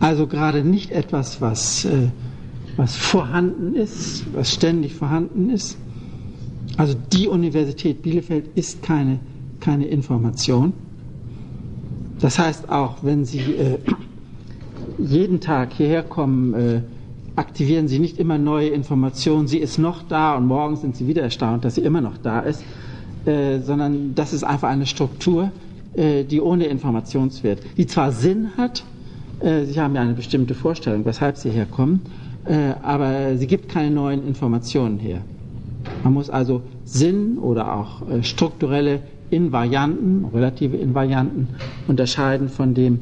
also 0.00 0.26
gerade 0.26 0.64
nicht 0.64 0.90
etwas, 0.90 1.40
was, 1.40 1.84
äh, 1.84 2.08
was 2.76 2.96
vorhanden 2.96 3.76
ist, 3.76 4.24
was 4.34 4.52
ständig 4.52 4.94
vorhanden 4.94 5.50
ist, 5.50 5.78
also 6.80 6.94
die 7.12 7.28
Universität 7.28 8.00
Bielefeld 8.00 8.46
ist 8.54 8.82
keine, 8.82 9.18
keine 9.60 9.84
Information. 9.86 10.72
Das 12.20 12.38
heißt 12.38 12.70
auch, 12.70 13.04
wenn 13.04 13.26
Sie 13.26 13.40
äh, 13.40 13.76
jeden 14.98 15.40
Tag 15.40 15.74
hierher 15.74 16.02
kommen, 16.02 16.54
äh, 16.54 16.80
aktivieren 17.36 17.86
Sie 17.86 17.98
nicht 17.98 18.18
immer 18.18 18.38
neue 18.38 18.68
Informationen. 18.70 19.46
Sie 19.46 19.58
ist 19.58 19.76
noch 19.76 20.02
da 20.08 20.34
und 20.36 20.46
morgen 20.46 20.76
sind 20.76 20.96
Sie 20.96 21.06
wieder 21.06 21.20
erstaunt, 21.20 21.66
dass 21.66 21.74
sie 21.74 21.82
immer 21.82 22.00
noch 22.00 22.16
da 22.16 22.40
ist, 22.40 22.64
äh, 23.26 23.58
sondern 23.60 24.14
das 24.14 24.32
ist 24.32 24.42
einfach 24.42 24.70
eine 24.70 24.86
Struktur, 24.86 25.50
äh, 25.92 26.24
die 26.24 26.40
ohne 26.40 26.64
Informationswert, 26.64 27.58
die 27.76 27.86
zwar 27.86 28.10
Sinn 28.10 28.52
hat, 28.56 28.84
äh, 29.40 29.66
Sie 29.66 29.78
haben 29.78 29.94
ja 29.94 30.00
eine 30.00 30.14
bestimmte 30.14 30.54
Vorstellung, 30.54 31.04
weshalb 31.04 31.36
Sie 31.36 31.50
herkommen, 31.50 32.00
äh, 32.46 32.72
aber 32.82 33.36
sie 33.36 33.46
gibt 33.46 33.68
keine 33.68 33.90
neuen 33.90 34.26
Informationen 34.26 34.98
her. 34.98 35.20
Man 36.02 36.14
muss 36.14 36.30
also 36.30 36.62
Sinn 36.84 37.38
oder 37.38 37.74
auch 37.76 38.08
äh, 38.08 38.22
strukturelle 38.22 39.00
Invarianten, 39.30 40.24
relative 40.32 40.76
Invarianten 40.76 41.48
unterscheiden 41.88 42.48
von 42.48 42.74
dem 42.74 43.00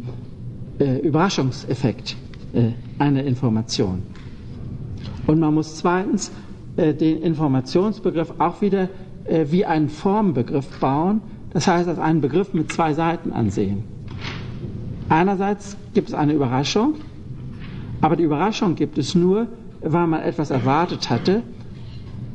äh, 0.78 0.98
Überraschungseffekt 0.98 2.16
äh, 2.52 2.70
einer 2.98 3.24
Information. 3.24 4.02
Und 5.26 5.38
man 5.40 5.54
muss 5.54 5.76
zweitens 5.76 6.30
den 6.76 7.22
Informationsbegriff 7.22 8.34
auch 8.38 8.60
wieder 8.62 8.88
wie 9.50 9.64
einen 9.64 9.88
Formbegriff 9.88 10.78
bauen, 10.78 11.20
das 11.52 11.66
heißt 11.66 11.88
als 11.88 11.98
einen 11.98 12.20
Begriff 12.20 12.54
mit 12.54 12.70
zwei 12.72 12.94
Seiten 12.94 13.32
ansehen. 13.32 13.82
Einerseits 15.08 15.76
gibt 15.92 16.08
es 16.08 16.14
eine 16.14 16.34
Überraschung, 16.34 16.94
aber 18.00 18.14
die 18.14 18.22
Überraschung 18.22 18.76
gibt 18.76 18.96
es 18.96 19.16
nur, 19.16 19.48
weil 19.82 20.06
man 20.06 20.20
etwas 20.22 20.50
erwartet 20.50 21.10
hatte 21.10 21.42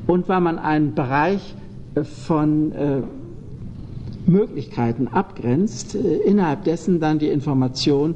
und 0.08 0.28
weil 0.30 0.42
man 0.42 0.60
einen 0.60 0.94
Bereich 0.96 1.56
äh, 1.96 2.04
von 2.04 2.72
äh, 2.72 3.02
Möglichkeiten 4.26 5.08
abgrenzt, 5.08 5.96
äh, 5.96 6.18
innerhalb 6.26 6.64
dessen 6.64 7.00
dann 7.00 7.20
die 7.20 7.30
Information 7.30 8.16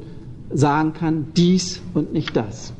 sagen 0.52 0.92
kann, 0.92 1.26
dies 1.36 1.80
und 1.94 2.12
nicht 2.12 2.36
das. 2.36 2.72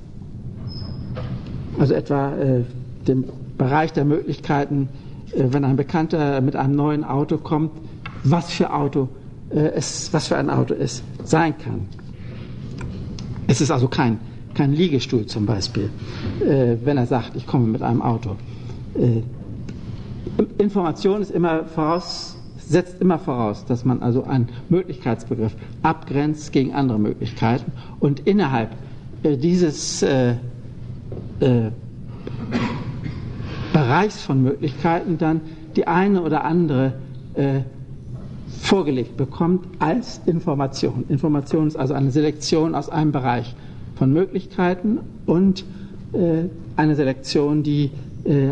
Also 1.78 1.94
etwa 1.94 2.34
äh, 2.36 2.62
den 3.06 3.24
Bereich 3.56 3.92
der 3.92 4.04
Möglichkeiten, 4.04 4.88
äh, 5.32 5.44
wenn 5.50 5.64
ein 5.64 5.76
Bekannter 5.76 6.40
mit 6.40 6.56
einem 6.56 6.74
neuen 6.74 7.04
Auto 7.04 7.38
kommt, 7.38 7.72
was 8.24 8.50
für 8.50 8.72
Auto 8.72 9.08
äh, 9.50 9.72
es, 9.74 10.12
was 10.12 10.28
für 10.28 10.36
ein 10.36 10.50
Auto 10.50 10.74
es 10.74 11.02
sein 11.24 11.54
kann. 11.58 11.86
Es 13.46 13.60
ist 13.60 13.70
also 13.70 13.88
kein, 13.88 14.18
kein 14.54 14.72
Liegestuhl 14.72 15.26
zum 15.26 15.46
Beispiel, 15.46 15.90
äh, 16.44 16.76
wenn 16.84 16.96
er 16.96 17.06
sagt, 17.06 17.36
ich 17.36 17.46
komme 17.46 17.66
mit 17.66 17.82
einem 17.82 18.02
Auto. 18.02 18.36
Äh, 18.98 19.22
Information 20.58 21.22
ist 21.22 21.30
immer 21.30 21.64
voraus, 21.64 22.36
setzt 22.58 23.00
immer 23.00 23.18
voraus, 23.18 23.64
dass 23.64 23.84
man 23.84 24.02
also 24.02 24.24
einen 24.24 24.48
Möglichkeitsbegriff 24.68 25.54
abgrenzt 25.82 26.52
gegen 26.52 26.74
andere 26.74 26.98
Möglichkeiten 26.98 27.72
und 28.00 28.20
innerhalb 28.20 28.70
äh, 29.22 29.36
dieses 29.36 30.02
äh, 30.02 30.34
äh, 31.40 31.70
Bereichs 33.72 34.20
von 34.20 34.42
Möglichkeiten 34.42 35.18
dann 35.18 35.40
die 35.76 35.86
eine 35.86 36.22
oder 36.22 36.44
andere 36.44 36.94
äh, 37.34 37.60
vorgelegt 38.60 39.16
bekommt 39.16 39.66
als 39.78 40.20
Information. 40.26 41.04
Information 41.08 41.68
ist 41.68 41.76
also 41.76 41.94
eine 41.94 42.10
Selektion 42.10 42.74
aus 42.74 42.88
einem 42.88 43.12
Bereich 43.12 43.54
von 43.94 44.12
Möglichkeiten 44.12 44.98
und 45.26 45.64
äh, 46.12 46.44
eine 46.76 46.96
Selektion, 46.96 47.62
die 47.62 47.90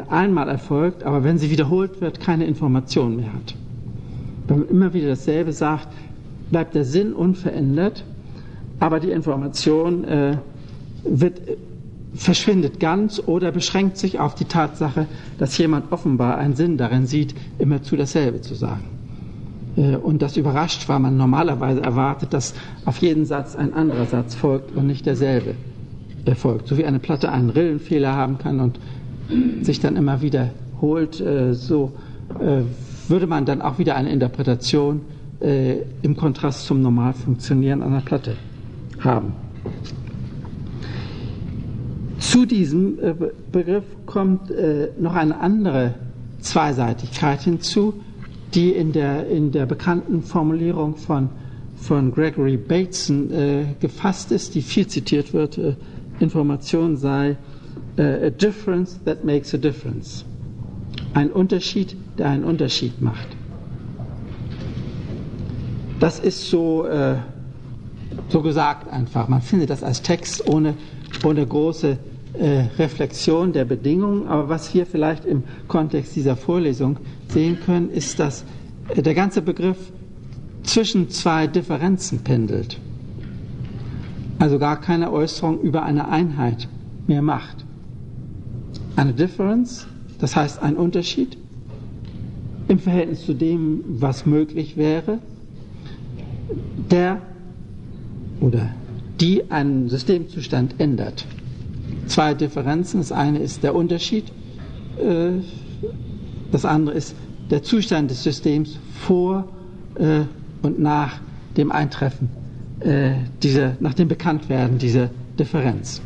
einmal 0.08 0.48
erfolgt, 0.48 1.02
aber 1.02 1.22
wenn 1.22 1.36
sie 1.38 1.50
wiederholt 1.50 2.00
wird, 2.00 2.20
keine 2.20 2.46
Information 2.46 3.16
mehr 3.16 3.32
hat. 3.32 3.54
Wenn 4.48 4.60
man 4.60 4.68
immer 4.68 4.94
wieder 4.94 5.08
dasselbe 5.08 5.52
sagt, 5.52 5.88
bleibt 6.50 6.74
der 6.74 6.84
Sinn 6.84 7.12
unverändert, 7.12 8.04
aber 8.78 9.00
die 9.00 9.10
Information 9.10 10.04
äh, 10.04 10.36
wird, 11.04 11.40
verschwindet 12.14 12.80
ganz 12.80 13.22
oder 13.24 13.52
beschränkt 13.52 13.96
sich 13.98 14.18
auf 14.18 14.34
die 14.34 14.44
Tatsache, 14.44 15.06
dass 15.38 15.56
jemand 15.58 15.92
offenbar 15.92 16.38
einen 16.38 16.54
Sinn 16.54 16.76
darin 16.76 17.06
sieht, 17.06 17.34
immerzu 17.58 17.96
dasselbe 17.96 18.40
zu 18.40 18.54
sagen. 18.54 18.84
Äh, 19.76 19.96
und 19.96 20.22
das 20.22 20.36
überrascht, 20.36 20.88
weil 20.88 20.98
man 20.98 21.16
normalerweise 21.16 21.82
erwartet, 21.82 22.32
dass 22.32 22.54
auf 22.84 22.98
jeden 22.98 23.24
Satz 23.24 23.56
ein 23.56 23.74
anderer 23.74 24.06
Satz 24.06 24.34
folgt 24.34 24.76
und 24.76 24.86
nicht 24.86 25.06
derselbe 25.06 25.54
erfolgt. 26.24 26.68
So 26.68 26.76
wie 26.76 26.84
eine 26.84 26.98
Platte 26.98 27.30
einen 27.30 27.50
Rillenfehler 27.50 28.12
haben 28.12 28.38
kann 28.38 28.60
und 28.60 28.78
sich 29.62 29.80
dann 29.80 29.96
immer 29.96 30.22
wiederholt, 30.22 31.20
äh, 31.20 31.54
so 31.54 31.92
äh, 32.40 32.62
würde 33.08 33.26
man 33.26 33.44
dann 33.44 33.62
auch 33.62 33.78
wieder 33.78 33.96
eine 33.96 34.10
Interpretation 34.10 35.02
im 35.38 36.16
Kontrast 36.16 36.64
zum 36.64 36.80
normal 36.80 37.12
Funktionieren 37.12 37.82
einer 37.82 38.00
Platte 38.00 38.36
haben. 39.00 39.34
Zu 42.18 42.46
diesem 42.46 42.96
Begriff 43.52 43.84
kommt 44.06 44.50
noch 44.98 45.14
eine 45.14 45.38
andere 45.38 45.92
Zweiseitigkeit 46.40 47.42
hinzu, 47.42 47.92
die 48.54 48.70
in 48.70 48.92
der, 48.92 49.28
in 49.28 49.52
der 49.52 49.66
bekannten 49.66 50.22
Formulierung 50.22 50.96
von, 50.96 51.28
von 51.76 52.12
Gregory 52.12 52.56
Bateson 52.56 53.30
äh, 53.30 53.64
gefasst 53.80 54.32
ist, 54.32 54.54
die 54.54 54.62
viel 54.62 54.86
zitiert 54.86 55.34
wird, 55.34 55.58
äh, 55.58 55.74
Information 56.20 56.96
sei 56.96 57.32
äh, 57.32 57.36
a 57.98 58.30
difference 58.30 58.98
that 59.04 59.24
makes 59.24 59.54
a 59.54 59.58
difference. 59.58 60.24
Ein 61.14 61.30
Unterschied, 61.30 61.96
der 62.18 62.28
einen 62.30 62.44
Unterschied 62.44 63.00
macht. 63.00 63.28
Das 65.98 66.18
ist 66.18 66.50
so, 66.50 66.84
äh, 66.86 67.16
so 68.28 68.42
gesagt 68.42 68.92
einfach. 68.92 69.28
Man 69.28 69.40
findet 69.40 69.70
das 69.70 69.82
als 69.82 70.02
Text 70.02 70.46
ohne, 70.46 70.74
ohne 71.24 71.46
große 71.46 71.96
äh, 72.34 72.64
Reflexion 72.78 73.52
der 73.52 73.64
Bedingungen. 73.64 74.26
Aber 74.28 74.48
was 74.48 74.74
wir 74.74 74.84
vielleicht 74.86 75.24
im 75.24 75.44
Kontext 75.68 76.14
dieser 76.14 76.36
Vorlesung 76.36 76.98
sehen 77.28 77.58
können, 77.64 77.90
ist, 77.90 78.18
dass 78.18 78.44
äh, 78.94 79.00
der 79.02 79.14
ganze 79.14 79.40
Begriff 79.40 79.78
zwischen 80.62 81.08
zwei 81.08 81.46
Differenzen 81.46 82.18
pendelt. 82.18 82.78
Also 84.38 84.58
gar 84.58 84.80
keine 84.80 85.12
Äußerung 85.12 85.60
über 85.62 85.82
eine 85.82 86.08
Einheit 86.08 86.68
mehr 87.06 87.22
macht. 87.22 87.65
Eine 88.96 89.12
Difference, 89.12 89.86
das 90.18 90.34
heißt 90.36 90.62
ein 90.62 90.76
Unterschied 90.76 91.36
im 92.68 92.78
Verhältnis 92.78 93.24
zu 93.24 93.34
dem, 93.34 93.84
was 93.86 94.26
möglich 94.26 94.76
wäre, 94.76 95.18
der 96.90 97.20
oder 98.40 98.70
die 99.20 99.50
einen 99.50 99.88
Systemzustand 99.88 100.74
ändert 100.78 101.24
zwei 102.06 102.34
Differenzen. 102.34 103.00
Das 103.00 103.12
eine 103.12 103.38
ist 103.38 103.62
der 103.62 103.74
Unterschied, 103.74 104.24
äh, 104.98 105.40
das 106.52 106.64
andere 106.64 106.94
ist 106.96 107.14
der 107.50 107.62
Zustand 107.62 108.10
des 108.10 108.22
Systems 108.22 108.78
vor 109.00 109.48
äh, 109.96 110.22
und 110.62 110.78
nach 110.78 111.20
dem 111.56 111.70
Eintreffen, 111.70 112.28
äh, 112.80 113.12
dieser, 113.42 113.76
nach 113.80 113.94
dem 113.94 114.08
Bekanntwerden 114.08 114.78
dieser 114.78 115.10
Differenz. 115.38 116.00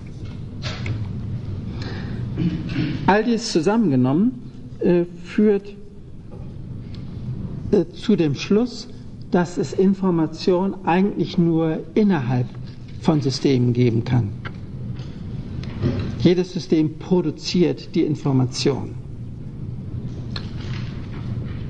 All 3.06 3.24
dies 3.24 3.52
zusammengenommen 3.52 4.32
führt 5.24 5.74
zu 7.94 8.16
dem 8.16 8.34
Schluss, 8.34 8.88
dass 9.30 9.58
es 9.58 9.72
Information 9.72 10.74
eigentlich 10.84 11.38
nur 11.38 11.80
innerhalb 11.94 12.46
von 13.00 13.20
Systemen 13.20 13.72
geben 13.72 14.04
kann. 14.04 14.30
Jedes 16.18 16.52
System 16.52 16.98
produziert 16.98 17.94
die 17.94 18.02
Information. 18.02 18.90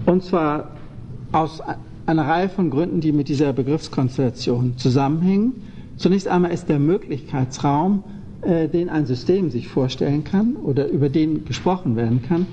Und 0.07 0.25
zwar 0.25 0.77
aus 1.33 1.63
einer 2.07 2.27
Reihe 2.27 2.49
von 2.49 2.71
Gründen, 2.71 3.01
die 3.01 3.13
mit 3.13 3.29
dieser 3.29 3.53
Begriffskonstellation 3.53 4.77
zusammenhängen. 4.77 5.53
Zunächst 5.97 6.27
einmal 6.27 6.51
ist 6.51 6.69
der 6.69 6.81
Möglichkeitsraum, 6.81 8.03
äh, 8.43 8.69
den 8.69 8.89
ein 8.89 9.07
System 9.07 9.51
sich 9.51 9.69
vorstellen 9.69 10.25
kann 10.25 10.57
oder 10.57 10.89
über 10.89 11.09
den 11.09 11.45
gesprochen 11.45 11.97
werden 11.97 12.23
kann, 12.23 12.47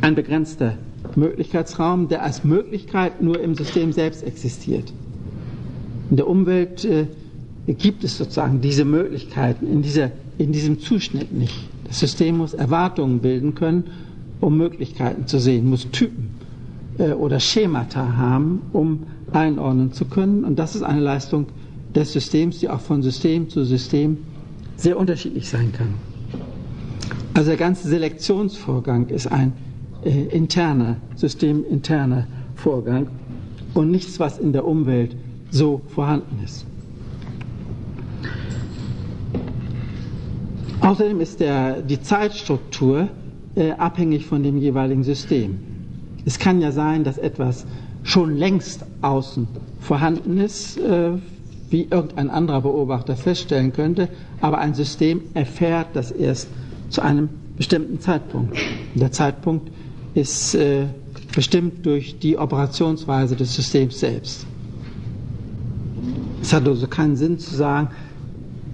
ein 0.00 0.14
begrenzter 0.14 0.74
Möglichkeitsraum, 1.16 2.08
der 2.08 2.22
als 2.22 2.44
Möglichkeit 2.44 3.22
nur 3.22 3.40
im 3.40 3.54
System 3.54 3.92
selbst 3.92 4.22
existiert. 4.22 4.92
In 6.10 6.16
der 6.16 6.28
Umwelt 6.28 6.84
äh, 6.84 7.06
gibt 7.66 8.04
es 8.04 8.18
sozusagen 8.18 8.60
diese 8.60 8.84
Möglichkeiten 8.84 9.66
in, 9.66 9.82
dieser, 9.82 10.10
in 10.38 10.52
diesem 10.52 10.80
Zuschnitt 10.80 11.32
nicht. 11.32 11.54
Das 11.86 12.00
System 12.00 12.38
muss 12.38 12.54
Erwartungen 12.54 13.20
bilden 13.20 13.54
können, 13.54 13.84
um 14.40 14.56
Möglichkeiten 14.56 15.26
zu 15.26 15.38
sehen, 15.38 15.68
muss 15.70 15.90
Typen 15.90 16.30
äh, 16.98 17.12
oder 17.12 17.40
Schemata 17.40 18.16
haben, 18.16 18.62
um 18.72 19.04
einordnen 19.32 19.92
zu 19.92 20.04
können. 20.06 20.44
Und 20.44 20.58
das 20.58 20.74
ist 20.74 20.82
eine 20.82 21.00
Leistung 21.00 21.46
des 21.94 22.12
Systems, 22.12 22.58
die 22.58 22.68
auch 22.68 22.80
von 22.80 23.02
System 23.02 23.48
zu 23.48 23.64
System 23.64 24.18
sehr 24.82 24.98
unterschiedlich 24.98 25.48
sein 25.48 25.72
kann. 25.72 25.94
Also 27.34 27.50
der 27.50 27.58
ganze 27.58 27.88
Selektionsvorgang 27.88 29.06
ist 29.08 29.28
ein 29.28 29.52
äh, 30.04 30.26
interner, 30.26 30.96
systeminterner 31.14 32.26
Vorgang 32.56 33.06
und 33.74 33.90
nichts, 33.90 34.18
was 34.18 34.38
in 34.38 34.52
der 34.52 34.66
Umwelt 34.66 35.16
so 35.50 35.80
vorhanden 35.86 36.42
ist. 36.44 36.66
Außerdem 40.80 41.20
ist 41.20 41.38
der, 41.38 41.80
die 41.80 42.02
Zeitstruktur 42.02 43.08
äh, 43.54 43.70
abhängig 43.72 44.26
von 44.26 44.42
dem 44.42 44.58
jeweiligen 44.58 45.04
System. 45.04 45.58
Es 46.24 46.40
kann 46.40 46.60
ja 46.60 46.72
sein, 46.72 47.04
dass 47.04 47.18
etwas 47.18 47.66
schon 48.02 48.36
längst 48.36 48.84
außen 49.00 49.46
vorhanden 49.80 50.38
ist, 50.38 50.76
äh, 50.78 51.12
wie 51.72 51.88
irgendein 51.90 52.30
anderer 52.30 52.60
Beobachter 52.60 53.16
feststellen 53.16 53.72
könnte, 53.72 54.08
aber 54.40 54.58
ein 54.58 54.74
System 54.74 55.22
erfährt 55.34 55.88
das 55.94 56.10
erst 56.10 56.48
zu 56.90 57.00
einem 57.02 57.28
bestimmten 57.56 58.00
Zeitpunkt. 58.00 58.56
Der 58.94 59.10
Zeitpunkt 59.12 59.70
ist 60.14 60.54
äh, 60.54 60.86
bestimmt 61.34 61.84
durch 61.86 62.18
die 62.18 62.36
Operationsweise 62.36 63.36
des 63.36 63.54
Systems 63.54 64.00
selbst. 64.00 64.46
Es 66.42 66.52
hat 66.52 66.66
also 66.66 66.86
keinen 66.86 67.16
Sinn 67.16 67.38
zu 67.38 67.54
sagen, 67.54 67.88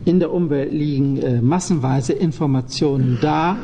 in 0.04 0.20
der 0.20 0.32
Umwelt 0.32 0.72
liegen 0.72 1.18
äh, 1.18 1.40
massenweise 1.40 2.14
Informationen 2.14 3.18
da 3.20 3.58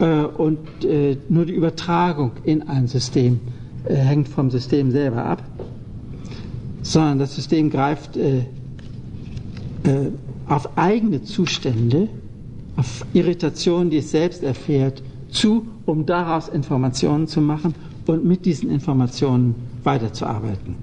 äh, 0.00 0.22
und 0.22 0.58
äh, 0.84 1.16
nur 1.28 1.46
die 1.46 1.54
Übertragung 1.54 2.32
in 2.44 2.68
ein 2.68 2.88
System 2.88 3.38
äh, 3.84 3.94
hängt 3.94 4.28
vom 4.28 4.50
System 4.50 4.90
selber 4.90 5.24
ab, 5.24 5.42
sondern 6.82 7.20
das 7.20 7.36
System 7.36 7.70
greift 7.70 8.16
äh, 8.16 8.44
auf 10.48 10.76
eigene 10.76 11.22
Zustände, 11.22 12.08
auf 12.76 13.04
Irritationen, 13.12 13.90
die 13.90 13.98
es 13.98 14.10
selbst 14.10 14.42
erfährt, 14.42 15.02
zu, 15.30 15.66
um 15.86 16.06
daraus 16.06 16.48
Informationen 16.48 17.26
zu 17.26 17.40
machen 17.40 17.74
und 18.06 18.24
mit 18.24 18.44
diesen 18.46 18.70
Informationen 18.70 19.54
weiterzuarbeiten. 19.84 20.76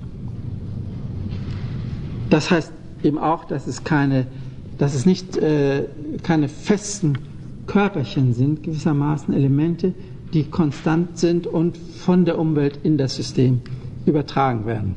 Das 2.29 2.51
heißt 2.51 2.71
eben 3.03 3.17
auch, 3.17 3.45
dass 3.45 3.67
es 3.67 3.83
keine, 3.83 4.27
dass 4.77 4.93
es 4.93 5.05
nicht 5.05 5.37
äh, 5.37 5.85
keine 6.23 6.47
festen 6.47 7.17
Körperchen 7.67 8.33
sind, 8.33 8.63
gewissermaßen 8.63 9.33
Elemente, 9.33 9.93
die 10.33 10.43
konstant 10.43 11.17
sind 11.17 11.47
und 11.47 11.77
von 11.77 12.25
der 12.25 12.37
Umwelt 12.37 12.79
in 12.83 12.97
das 12.97 13.15
System 13.15 13.61
übertragen 14.05 14.65
werden. 14.65 14.95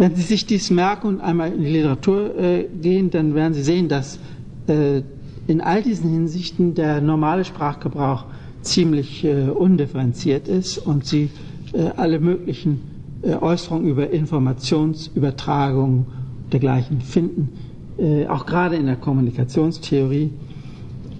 Wenn 0.00 0.16
Sie 0.16 0.22
sich 0.22 0.46
dies 0.46 0.70
merken 0.70 1.08
und 1.08 1.20
einmal 1.20 1.52
in 1.52 1.60
die 1.60 1.68
Literatur 1.70 2.34
äh, 2.38 2.64
gehen, 2.80 3.10
dann 3.10 3.34
werden 3.34 3.52
Sie 3.52 3.62
sehen, 3.62 3.88
dass 3.90 4.18
äh, 4.66 5.02
in 5.46 5.60
all 5.60 5.82
diesen 5.82 6.08
Hinsichten 6.10 6.72
der 6.74 7.02
normale 7.02 7.44
Sprachgebrauch 7.44 8.24
ziemlich 8.62 9.22
äh, 9.26 9.50
undifferenziert 9.50 10.48
ist 10.48 10.78
und 10.78 11.04
Sie 11.04 11.28
äh, 11.74 11.90
alle 11.98 12.18
möglichen 12.18 12.80
äh, 13.20 13.34
Äußerungen 13.34 13.88
über 13.90 14.08
Informationsübertragung 14.08 16.06
dergleichen 16.50 17.02
finden, 17.02 17.50
äh, 17.98 18.26
auch 18.26 18.46
gerade 18.46 18.76
in 18.76 18.86
der 18.86 18.96
Kommunikationstheorie. 18.96 20.30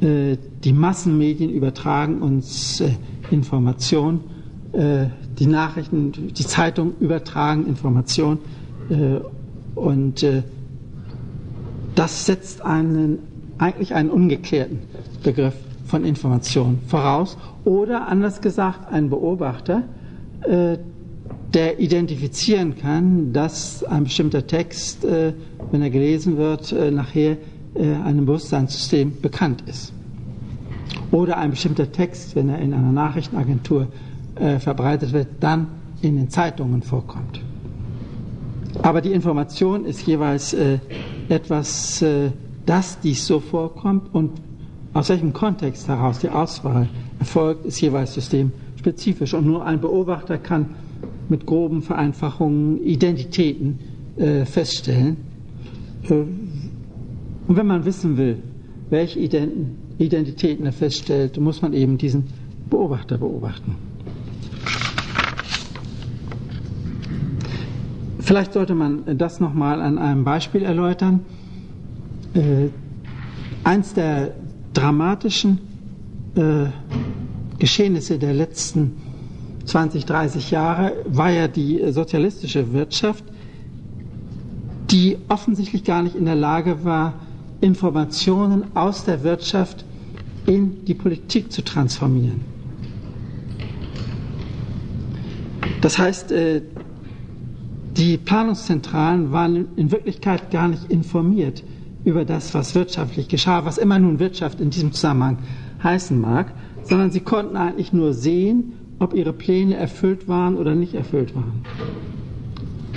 Die 0.02 0.72
Massenmedien 0.72 1.50
übertragen 1.50 2.22
uns 2.22 2.80
äh, 2.80 2.92
Information, 3.30 4.20
die 4.72 5.46
Nachrichten, 5.46 6.12
die 6.12 6.46
Zeitungen 6.46 6.94
übertragen 7.00 7.66
Information 7.66 8.38
und 9.74 10.26
das 11.94 12.26
setzt 12.26 12.62
einen, 12.62 13.18
eigentlich 13.58 13.94
einen 13.94 14.10
ungeklärten 14.10 14.80
Begriff 15.22 15.54
von 15.86 16.04
Information 16.04 16.78
voraus 16.86 17.36
oder 17.64 18.08
anders 18.08 18.40
gesagt 18.40 18.92
ein 18.92 19.10
Beobachter, 19.10 19.84
der 21.54 21.80
identifizieren 21.80 22.76
kann, 22.76 23.32
dass 23.32 23.82
ein 23.84 24.04
bestimmter 24.04 24.46
Text, 24.46 25.04
äh, 25.04 25.32
wenn 25.70 25.82
er 25.82 25.90
gelesen 25.90 26.36
wird, 26.36 26.72
äh, 26.72 26.90
nachher 26.90 27.36
äh, 27.74 27.94
einem 28.04 28.26
Bewusstseinssystem 28.26 29.20
bekannt 29.20 29.64
ist. 29.66 29.92
Oder 31.10 31.38
ein 31.38 31.50
bestimmter 31.50 31.90
Text, 31.90 32.36
wenn 32.36 32.48
er 32.48 32.58
in 32.60 32.72
einer 32.72 32.92
Nachrichtenagentur 32.92 33.88
äh, 34.36 34.58
verbreitet 34.58 35.12
wird, 35.12 35.28
dann 35.40 35.66
in 36.02 36.16
den 36.16 36.30
Zeitungen 36.30 36.82
vorkommt. 36.82 37.40
Aber 38.82 39.00
die 39.00 39.12
Information 39.12 39.84
ist 39.84 40.06
jeweils 40.06 40.54
äh, 40.54 40.78
etwas, 41.28 42.02
äh, 42.02 42.30
dass 42.66 43.00
dies 43.00 43.26
so 43.26 43.40
vorkommt 43.40 44.14
und 44.14 44.32
aus 44.92 45.08
welchem 45.08 45.32
Kontext 45.32 45.86
heraus 45.88 46.18
die 46.18 46.28
Auswahl 46.28 46.88
erfolgt, 47.18 47.66
ist 47.66 47.80
jeweils 47.80 48.14
systemspezifisch. 48.14 49.34
Und 49.34 49.46
nur 49.46 49.64
ein 49.64 49.80
Beobachter 49.80 50.38
kann 50.38 50.70
mit 51.28 51.46
groben 51.46 51.82
Vereinfachungen 51.82 52.82
Identitäten 52.82 53.78
äh, 54.16 54.44
feststellen. 54.44 55.16
Äh, 56.08 56.14
und 56.14 57.56
wenn 57.56 57.66
man 57.66 57.84
wissen 57.84 58.16
will, 58.16 58.38
welche 58.90 59.20
Identitäten 59.98 60.66
er 60.66 60.72
feststellt, 60.72 61.38
muss 61.38 61.62
man 61.62 61.72
eben 61.72 61.98
diesen 61.98 62.24
Beobachter 62.68 63.18
beobachten. 63.18 63.89
Vielleicht 68.30 68.52
sollte 68.52 68.76
man 68.76 69.18
das 69.18 69.40
nochmal 69.40 69.80
an 69.82 69.98
einem 69.98 70.22
Beispiel 70.22 70.62
erläutern. 70.62 71.18
Äh, 72.32 72.68
eins 73.64 73.92
der 73.92 74.34
dramatischen 74.72 75.58
äh, 76.36 76.66
Geschehnisse 77.58 78.20
der 78.20 78.32
letzten 78.32 78.92
20, 79.64 80.04
30 80.04 80.52
Jahre 80.52 80.92
war 81.06 81.30
ja 81.32 81.48
die 81.48 81.82
sozialistische 81.90 82.72
Wirtschaft, 82.72 83.24
die 84.92 85.18
offensichtlich 85.26 85.82
gar 85.82 86.04
nicht 86.04 86.14
in 86.14 86.24
der 86.26 86.36
Lage 86.36 86.84
war, 86.84 87.14
Informationen 87.60 88.76
aus 88.76 89.04
der 89.06 89.24
Wirtschaft 89.24 89.84
in 90.46 90.84
die 90.84 90.94
Politik 90.94 91.50
zu 91.50 91.62
transformieren. 91.64 92.42
Das 95.80 95.98
heißt, 95.98 96.30
äh, 96.30 96.62
die 97.96 98.16
Planungszentralen 98.16 99.32
waren 99.32 99.68
in 99.76 99.90
Wirklichkeit 99.90 100.50
gar 100.50 100.68
nicht 100.68 100.90
informiert 100.90 101.64
über 102.04 102.24
das, 102.24 102.54
was 102.54 102.74
wirtschaftlich 102.74 103.28
geschah, 103.28 103.64
was 103.64 103.78
immer 103.78 103.98
nun 103.98 104.18
Wirtschaft 104.18 104.60
in 104.60 104.70
diesem 104.70 104.92
Zusammenhang 104.92 105.38
heißen 105.82 106.18
mag, 106.18 106.52
sondern 106.84 107.10
sie 107.10 107.20
konnten 107.20 107.56
eigentlich 107.56 107.92
nur 107.92 108.14
sehen, 108.14 108.72
ob 108.98 109.14
ihre 109.14 109.32
Pläne 109.32 109.76
erfüllt 109.76 110.28
waren 110.28 110.56
oder 110.56 110.74
nicht 110.74 110.94
erfüllt 110.94 111.34
waren. 111.34 111.64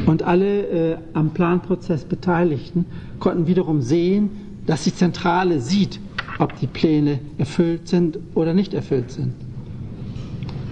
Und 0.06 0.24
alle 0.24 0.68
äh, 0.68 0.98
am 1.14 1.32
Planprozess 1.32 2.04
Beteiligten 2.04 2.86
konnten 3.20 3.48
wiederum 3.48 3.82
sehen, 3.82 4.30
dass 4.66 4.84
die 4.84 4.94
Zentrale 4.94 5.60
sieht, 5.60 6.00
ob 6.40 6.60
die 6.60 6.68
Pläne 6.68 7.20
erfüllt 7.38 7.88
sind 7.88 8.20
oder 8.36 8.54
nicht 8.54 8.74
erfüllt 8.74 9.12
sind. 9.12 9.34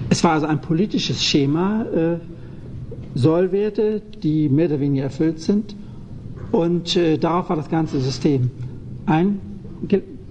Es 0.10 0.24
war 0.24 0.34
also 0.34 0.48
ein 0.48 0.60
politisches 0.60 1.24
Schema, 1.24 1.84
äh, 1.84 2.18
Sollwerte, 3.16 4.02
die 4.24 4.50
mehr 4.50 4.68
oder 4.68 4.80
weniger 4.80 5.04
erfüllt 5.04 5.40
sind. 5.40 5.76
Und 6.52 6.96
äh, 6.96 7.18
darauf 7.18 7.50
war 7.50 7.56
das 7.56 7.70
ganze 7.70 8.00
System 8.00 8.52
ein, 9.06 9.40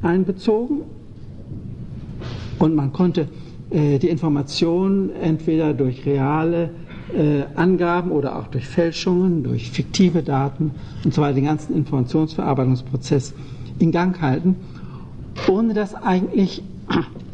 einbezogen. 0.02 0.82
Und 2.58 2.74
man 2.74 2.92
konnte 2.92 3.28
äh, 3.70 3.98
die 3.98 4.08
Information 4.08 5.10
entweder 5.10 5.72
durch 5.72 6.04
reale 6.04 6.70
äh, 7.16 7.42
Angaben 7.56 8.12
oder 8.12 8.38
auch 8.38 8.48
durch 8.48 8.66
Fälschungen, 8.66 9.42
durch 9.42 9.70
fiktive 9.70 10.22
Daten 10.22 10.72
und 11.04 11.14
so 11.14 11.22
weiter 11.22 11.34
den 11.34 11.44
ganzen 11.44 11.74
Informationsverarbeitungsprozess 11.74 13.34
in 13.78 13.90
Gang 13.92 14.20
halten, 14.20 14.56
ohne 15.48 15.74
dass 15.74 15.94
eigentlich 15.94 16.62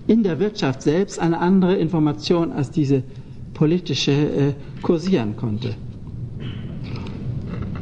in 0.07 0.23
der 0.23 0.39
Wirtschaft 0.39 0.83
selbst 0.83 1.19
eine 1.19 1.39
andere 1.39 1.77
Information 1.77 2.53
als 2.53 2.71
diese 2.71 3.03
politische 3.57 4.13
äh, 4.13 4.53
kursieren 4.83 5.35
konnte. 5.37 5.75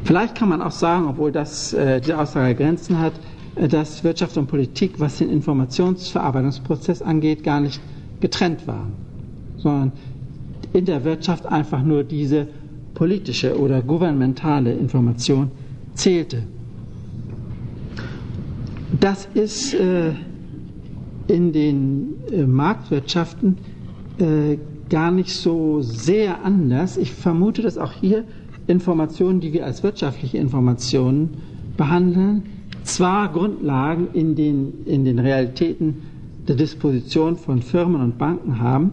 Vielleicht 0.05 0.37
kann 0.37 0.49
man 0.49 0.63
auch 0.63 0.71
sagen, 0.71 1.07
obwohl 1.09 1.33
das, 1.33 1.73
äh, 1.73 2.01
diese 2.01 2.17
Aussage 2.19 2.55
Grenzen 2.55 2.99
hat, 3.01 3.13
äh, 3.57 3.67
dass 3.67 4.05
Wirtschaft 4.05 4.37
und 4.37 4.47
Politik, 4.47 5.01
was 5.01 5.19
den 5.19 5.31
Informationsverarbeitungsprozess 5.31 7.03
angeht, 7.03 7.43
gar 7.43 7.61
nicht 7.61 7.81
getrennt 8.21 8.67
waren, 8.69 8.93
sondern 9.57 9.93
in 10.73 10.85
der 10.85 11.03
Wirtschaft 11.05 11.45
einfach 11.47 11.83
nur 11.83 12.05
diese 12.05 12.47
politische 12.95 13.59
oder 13.59 13.83
gouvernementale 13.83 14.73
Information 14.75 15.51
zählte. 15.95 16.45
Das 19.01 19.27
ist 19.35 19.75
äh, 19.75 20.13
in 21.27 21.53
den 21.53 22.15
äh, 22.31 22.43
Marktwirtschaften 22.47 23.57
äh, 24.19 24.57
gar 24.91 25.11
nicht 25.11 25.31
so 25.31 25.81
sehr 25.83 26.45
anders. 26.45 26.97
Ich 26.97 27.13
vermute, 27.13 27.63
dass 27.63 27.79
auch 27.79 27.93
hier 27.93 28.25
Informationen, 28.67 29.41
die 29.41 29.53
wir 29.53 29.65
als 29.65 29.83
wirtschaftliche 29.83 30.39
Informationen 30.39 31.31
behandeln, 31.77 32.45
zwar 32.83 33.33
Grundlagen 33.33 34.09
in 34.13 34.35
den, 34.35 34.85
in 34.87 35.05
den 35.05 35.19
Realitäten 35.19 36.03
der 36.47 36.57
Disposition 36.57 37.37
von 37.37 37.63
Firmen 37.63 38.01
und 38.03 38.19
Banken 38.19 38.61
haben, 38.61 38.93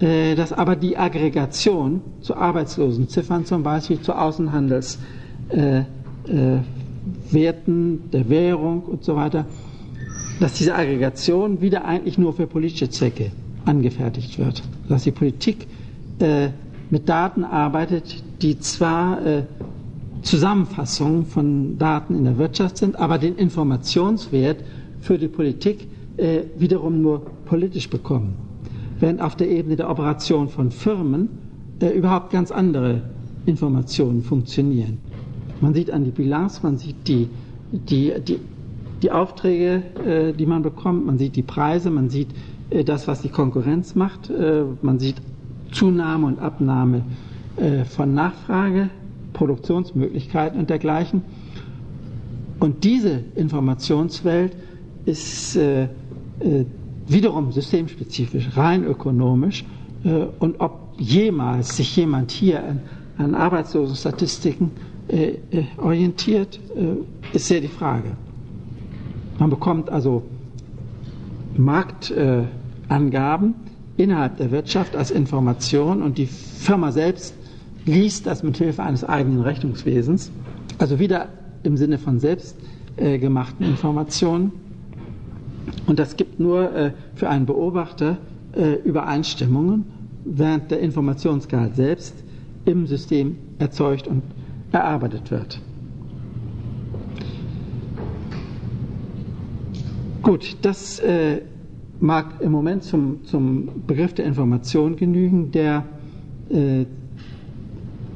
äh, 0.00 0.34
dass 0.34 0.52
aber 0.52 0.76
die 0.76 0.96
Aggregation 0.96 2.00
zu 2.20 2.34
Arbeitslosenziffern 2.34 3.44
zum 3.44 3.62
Beispiel, 3.62 4.00
zu 4.00 4.14
Außenhandelswerten 4.16 5.86
äh, 6.30 7.44
äh, 7.44 8.10
der 8.12 8.28
Währung 8.30 8.82
und 8.82 9.04
so 9.04 9.16
weiter, 9.16 9.44
dass 10.40 10.54
diese 10.54 10.74
Aggregation 10.74 11.60
wieder 11.60 11.84
eigentlich 11.84 12.16
nur 12.16 12.32
für 12.32 12.46
politische 12.46 12.88
Zwecke 12.88 13.30
angefertigt 13.68 14.38
wird. 14.38 14.62
Dass 14.88 15.04
die 15.04 15.10
Politik 15.12 15.66
äh, 16.18 16.48
mit 16.90 17.08
Daten 17.08 17.44
arbeitet, 17.44 18.22
die 18.42 18.58
zwar 18.58 19.24
äh, 19.24 19.42
Zusammenfassungen 20.22 21.26
von 21.26 21.78
Daten 21.78 22.16
in 22.16 22.24
der 22.24 22.38
Wirtschaft 22.38 22.76
sind, 22.78 22.96
aber 22.98 23.18
den 23.18 23.36
Informationswert 23.36 24.64
für 25.00 25.18
die 25.18 25.28
Politik 25.28 25.86
äh, 26.16 26.40
wiederum 26.58 27.02
nur 27.02 27.26
politisch 27.44 27.88
bekommen. 27.88 28.34
während 29.00 29.20
auf 29.20 29.36
der 29.36 29.48
Ebene 29.50 29.76
der 29.76 29.90
Operation 29.90 30.48
von 30.48 30.70
Firmen 30.70 31.28
äh, 31.80 31.88
überhaupt 31.90 32.30
ganz 32.30 32.50
andere 32.50 33.02
Informationen 33.46 34.22
funktionieren. 34.22 34.98
Man 35.60 35.74
sieht 35.74 35.90
an 35.90 36.04
die 36.04 36.10
Bilanz, 36.10 36.62
man 36.62 36.76
sieht 36.76 36.96
die, 37.06 37.28
die, 37.72 38.12
die, 38.26 38.38
die 39.02 39.10
Aufträge, 39.10 39.82
äh, 40.04 40.32
die 40.32 40.46
man 40.46 40.62
bekommt, 40.62 41.06
man 41.06 41.18
sieht 41.18 41.36
die 41.36 41.42
Preise, 41.42 41.90
man 41.90 42.10
sieht 42.10 42.28
das, 42.84 43.08
was 43.08 43.22
die 43.22 43.28
Konkurrenz 43.30 43.94
macht, 43.94 44.30
äh, 44.30 44.64
man 44.82 44.98
sieht 44.98 45.16
Zunahme 45.72 46.26
und 46.26 46.38
Abnahme 46.38 47.02
äh, 47.56 47.84
von 47.84 48.14
Nachfrage, 48.14 48.90
Produktionsmöglichkeiten 49.32 50.58
und 50.58 50.70
dergleichen. 50.70 51.22
Und 52.60 52.84
diese 52.84 53.22
Informationswelt 53.36 54.56
ist 55.04 55.56
äh, 55.56 55.84
äh, 55.84 55.88
wiederum 57.06 57.52
systemspezifisch, 57.52 58.56
rein 58.56 58.84
ökonomisch. 58.84 59.64
Äh, 60.04 60.26
und 60.38 60.60
ob 60.60 60.92
jemals 60.98 61.76
sich 61.76 61.96
jemand 61.96 62.30
hier 62.30 62.62
an, 63.16 63.34
Arbeitslosenstatistiken 63.34 64.70
äh, 65.08 65.34
äh, 65.50 65.64
orientiert, 65.78 66.58
äh, 66.76 67.34
ist 67.36 67.46
sehr 67.46 67.60
die 67.60 67.68
Frage. 67.68 68.10
Man 69.38 69.50
bekommt 69.50 69.88
also 69.90 70.22
Marktangaben 72.88 73.54
innerhalb 73.96 74.36
der 74.36 74.50
Wirtschaft 74.50 74.96
als 74.96 75.10
Information 75.10 76.02
und 76.02 76.18
die 76.18 76.26
Firma 76.26 76.92
selbst 76.92 77.34
liest 77.84 78.26
das 78.26 78.42
mit 78.42 78.56
Hilfe 78.56 78.82
eines 78.82 79.04
eigenen 79.04 79.42
Rechnungswesens, 79.42 80.30
also 80.78 80.98
wieder 80.98 81.28
im 81.62 81.76
Sinne 81.76 81.98
von 81.98 82.18
selbstgemachten 82.20 83.66
äh, 83.66 83.68
Informationen. 83.68 84.52
Und 85.86 85.98
das 85.98 86.16
gibt 86.16 86.38
nur 86.40 86.74
äh, 86.74 86.92
für 87.14 87.28
einen 87.28 87.46
Beobachter 87.46 88.18
äh, 88.52 88.74
Übereinstimmungen, 88.84 89.84
während 90.24 90.70
der 90.70 90.80
Informationsgehalt 90.80 91.76
selbst 91.76 92.14
im 92.64 92.86
System 92.86 93.36
erzeugt 93.58 94.06
und 94.06 94.22
erarbeitet 94.72 95.30
wird. 95.30 95.60
Gut, 100.22 100.56
das 100.62 100.98
äh, 101.00 101.40
mag 102.00 102.40
im 102.40 102.52
Moment 102.52 102.84
zum, 102.84 103.24
zum 103.24 103.68
Begriff 103.86 104.14
der 104.14 104.24
Information 104.24 104.96
genügen, 104.96 105.50
der 105.50 105.84
äh, 106.50 106.84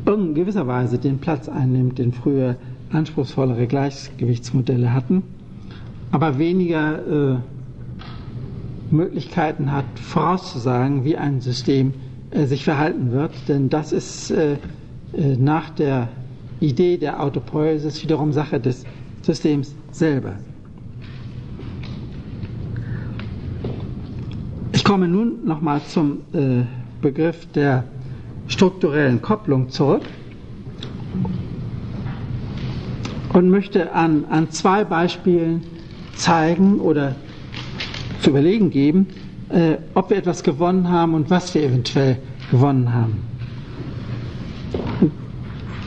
in 0.07 0.35
gewisser 0.35 0.67
Weise 0.67 0.99
den 0.99 1.19
Platz 1.19 1.49
einnimmt, 1.49 1.99
den 1.99 2.13
früher 2.13 2.57
anspruchsvollere 2.93 3.67
Gleichgewichtsmodelle 3.67 4.93
hatten, 4.93 5.23
aber 6.11 6.39
weniger 6.39 7.35
äh, 7.35 7.37
Möglichkeiten 8.91 9.73
hat, 9.73 9.85
vorauszusagen, 9.95 11.05
wie 11.05 11.17
ein 11.17 11.41
System 11.41 11.95
äh, 12.31 12.47
sich 12.47 12.65
verhalten 12.65 13.13
wird, 13.13 13.33
denn 13.49 13.71
das 13.71 13.93
ist 13.93 14.31
äh, 14.31 14.55
äh 15.15 15.37
nach 15.39 15.71
der 15.71 16.09
Idee 16.61 16.99
der 16.99 17.23
Autopoiesis 17.23 18.03
wiederum 18.03 18.33
Sache 18.33 18.61
des 18.61 18.85
Systems 19.23 19.75
selber. 19.91 20.35
Komme 24.93 25.09
nun 25.09 25.47
nochmal 25.47 25.81
zum 25.89 26.19
äh, 26.35 26.65
Begriff 27.01 27.47
der 27.55 27.85
strukturellen 28.47 29.23
Kopplung 29.23 29.71
zurück 29.71 30.03
und 33.33 33.49
möchte 33.49 33.95
an, 33.95 34.27
an 34.29 34.51
zwei 34.51 34.85
Beispielen 34.85 35.63
zeigen 36.15 36.79
oder 36.79 37.15
zu 38.21 38.29
überlegen 38.29 38.69
geben, 38.69 39.07
äh, 39.49 39.79
ob 39.95 40.11
wir 40.11 40.19
etwas 40.19 40.43
gewonnen 40.43 40.91
haben 40.91 41.15
und 41.15 41.31
was 41.31 41.55
wir 41.55 41.63
eventuell 41.63 42.19
gewonnen 42.51 42.93
haben. 42.93 43.23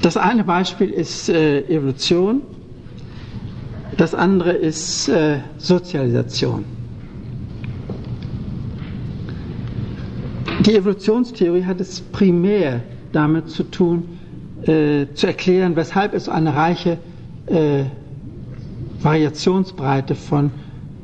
Das 0.02 0.18
eine 0.18 0.44
Beispiel 0.46 0.90
ist 0.90 1.30
äh, 1.30 1.60
Evolution, 1.68 2.42
das 3.98 4.16
andere 4.16 4.54
ist 4.54 5.10
äh, 5.10 5.42
Sozialisation. 5.60 6.75
Die 10.66 10.76
Evolutionstheorie 10.76 11.64
hat 11.64 11.80
es 11.80 12.02
primär 12.02 12.82
damit 13.12 13.50
zu 13.50 13.64
tun, 13.64 14.04
äh, 14.64 15.06
zu 15.14 15.28
erklären, 15.28 15.76
weshalb 15.76 16.14
es 16.16 16.28
eine 16.28 16.56
reiche 16.56 16.98
äh, 17.46 17.84
Variationsbreite 19.00 20.16
von 20.16 20.50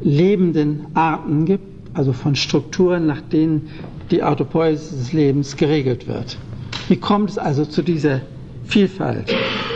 lebenden 0.01 0.88
Arten 0.95 1.45
gibt, 1.45 1.64
also 1.95 2.12
von 2.12 2.36
Strukturen, 2.36 3.05
nach 3.05 3.22
denen 3.22 3.70
die 4.09 4.24
Autopoiesis 4.24 4.89
des 4.97 5.14
Lebens 5.14 5.55
geregelt 5.55 6.07
wird. 6.07 6.38
Wie 6.88 6.95
kommt 6.97 7.30
es 7.30 7.38
also 7.38 7.64
zu 7.64 7.84
dieser 7.84 8.22
Vielfalt, 8.66 9.32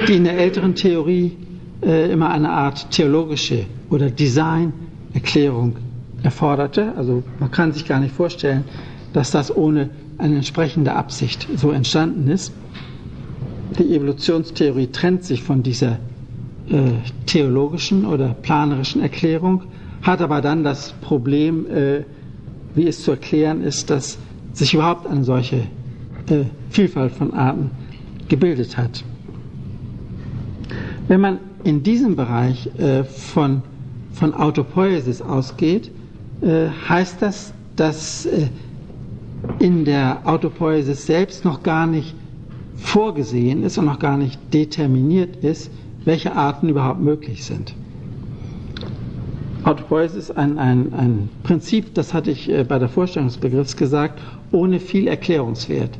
die 0.07 0.13
in 0.15 0.23
der 0.23 0.37
älteren 0.39 0.73
Theorie 0.73 1.37
äh, 1.83 2.11
immer 2.11 2.31
eine 2.31 2.49
Art 2.49 2.89
theologische 2.89 3.65
oder 3.91 4.09
Designerklärung 4.09 5.75
erforderte? 6.23 6.93
Also 6.97 7.21
man 7.39 7.51
kann 7.51 7.71
sich 7.71 7.85
gar 7.87 7.99
nicht 7.99 8.15
vorstellen, 8.15 8.63
dass 9.15 9.31
das 9.31 9.55
ohne 9.55 9.91
eine 10.17 10.35
entsprechende 10.35 10.93
Absicht 10.93 11.47
so 11.55 11.71
entstanden 11.71 12.29
ist. 12.29 12.51
Die 13.79 13.95
Evolutionstheorie 13.95 14.87
trennt 14.87 15.23
sich 15.23 15.41
von 15.41 15.63
dieser 15.63 15.99
äh, 16.69 16.91
theologischen 17.25 18.05
oder 18.05 18.33
planerischen 18.41 19.01
Erklärung, 19.01 19.63
hat 20.01 20.19
aber 20.21 20.41
dann 20.41 20.65
das 20.65 20.91
Problem, 20.99 21.65
äh, 21.67 22.03
wie 22.75 22.87
es 22.89 23.03
zu 23.03 23.11
erklären 23.11 23.61
ist, 23.61 23.89
dass 23.89 24.17
sich 24.51 24.73
überhaupt 24.73 25.07
eine 25.07 25.23
solche 25.23 25.61
äh, 26.29 26.43
Vielfalt 26.69 27.13
von 27.13 27.33
Arten 27.33 27.71
gebildet 28.27 28.75
hat. 28.75 29.01
Wenn 31.07 31.21
man 31.21 31.39
in 31.63 31.83
diesem 31.83 32.17
Bereich 32.17 32.69
äh, 32.77 33.05
von, 33.05 33.61
von 34.11 34.33
Autopoiesis 34.33 35.21
ausgeht, 35.21 35.89
äh, 36.41 36.67
heißt 36.89 37.21
das, 37.21 37.53
dass 37.77 38.25
äh, 38.25 38.47
in 39.59 39.85
der 39.85 40.21
Autopoiesis 40.25 41.05
selbst 41.05 41.45
noch 41.45 41.63
gar 41.63 41.87
nicht 41.87 42.15
vorgesehen 42.77 43.63
ist 43.63 43.77
und 43.77 43.85
noch 43.85 43.99
gar 43.99 44.17
nicht 44.17 44.39
determiniert 44.53 45.37
ist, 45.43 45.71
welche 46.03 46.35
Arten 46.35 46.69
überhaupt 46.69 47.01
möglich 47.01 47.43
sind. 47.45 47.73
Autopoiesis 49.63 50.29
ist 50.29 50.37
ein, 50.37 50.59
ein, 50.59 50.93
ein 50.93 51.29
Prinzip, 51.43 51.95
das 51.95 52.13
hatte 52.13 52.29
ich 52.29 52.49
äh, 52.49 52.63
bei 52.63 52.77
der 52.77 52.87
Vorstellung 52.89 53.29
des 53.29 53.37
Begriffs 53.37 53.75
gesagt, 53.75 54.21
ohne 54.51 54.79
viel 54.79 55.07
Erklärungswert. 55.07 55.97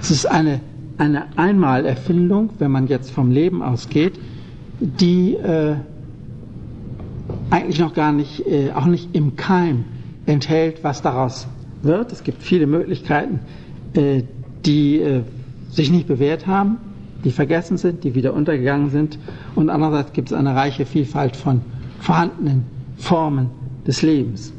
Es 0.00 0.12
ist 0.12 0.26
eine, 0.26 0.60
eine 0.96 1.24
Einmalerfindung, 1.36 2.50
wenn 2.60 2.70
man 2.70 2.86
jetzt 2.86 3.10
vom 3.10 3.32
Leben 3.32 3.62
ausgeht, 3.62 4.12
die 4.78 5.34
äh, 5.34 5.74
eigentlich 7.50 7.80
noch 7.80 7.94
gar 7.94 8.12
nicht, 8.12 8.46
äh, 8.46 8.70
auch 8.72 8.86
nicht 8.86 9.08
im 9.16 9.34
Keim 9.34 9.84
enthält, 10.26 10.84
was 10.84 11.02
daraus 11.02 11.48
wird. 11.82 12.12
Es 12.12 12.24
gibt 12.24 12.42
viele 12.42 12.66
Möglichkeiten, 12.66 13.40
äh, 13.94 14.22
die 14.64 15.00
äh, 15.00 15.22
sich 15.70 15.90
nicht 15.90 16.06
bewährt 16.08 16.46
haben, 16.46 16.78
die 17.24 17.30
vergessen 17.30 17.76
sind, 17.76 18.04
die 18.04 18.14
wieder 18.14 18.34
untergegangen 18.34 18.90
sind. 18.90 19.18
Und 19.54 19.70
andererseits 19.70 20.12
gibt 20.12 20.30
es 20.30 20.36
eine 20.36 20.54
reiche 20.54 20.86
Vielfalt 20.86 21.36
von 21.36 21.60
vorhandenen 22.00 22.64
Formen 22.96 23.50
des 23.86 24.02
Lebens. 24.02 24.52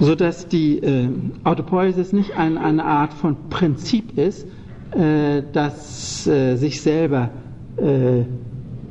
Sodass 0.00 0.48
die 0.48 0.78
äh, 0.78 1.08
Autopoiesis 1.44 2.12
nicht 2.12 2.36
ein, 2.36 2.56
eine 2.58 2.84
Art 2.84 3.12
von 3.12 3.36
Prinzip 3.50 4.16
ist, 4.16 4.46
äh, 4.92 5.42
das 5.52 6.26
äh, 6.26 6.56
sich 6.56 6.80
selber 6.80 7.30
äh, 7.76 8.22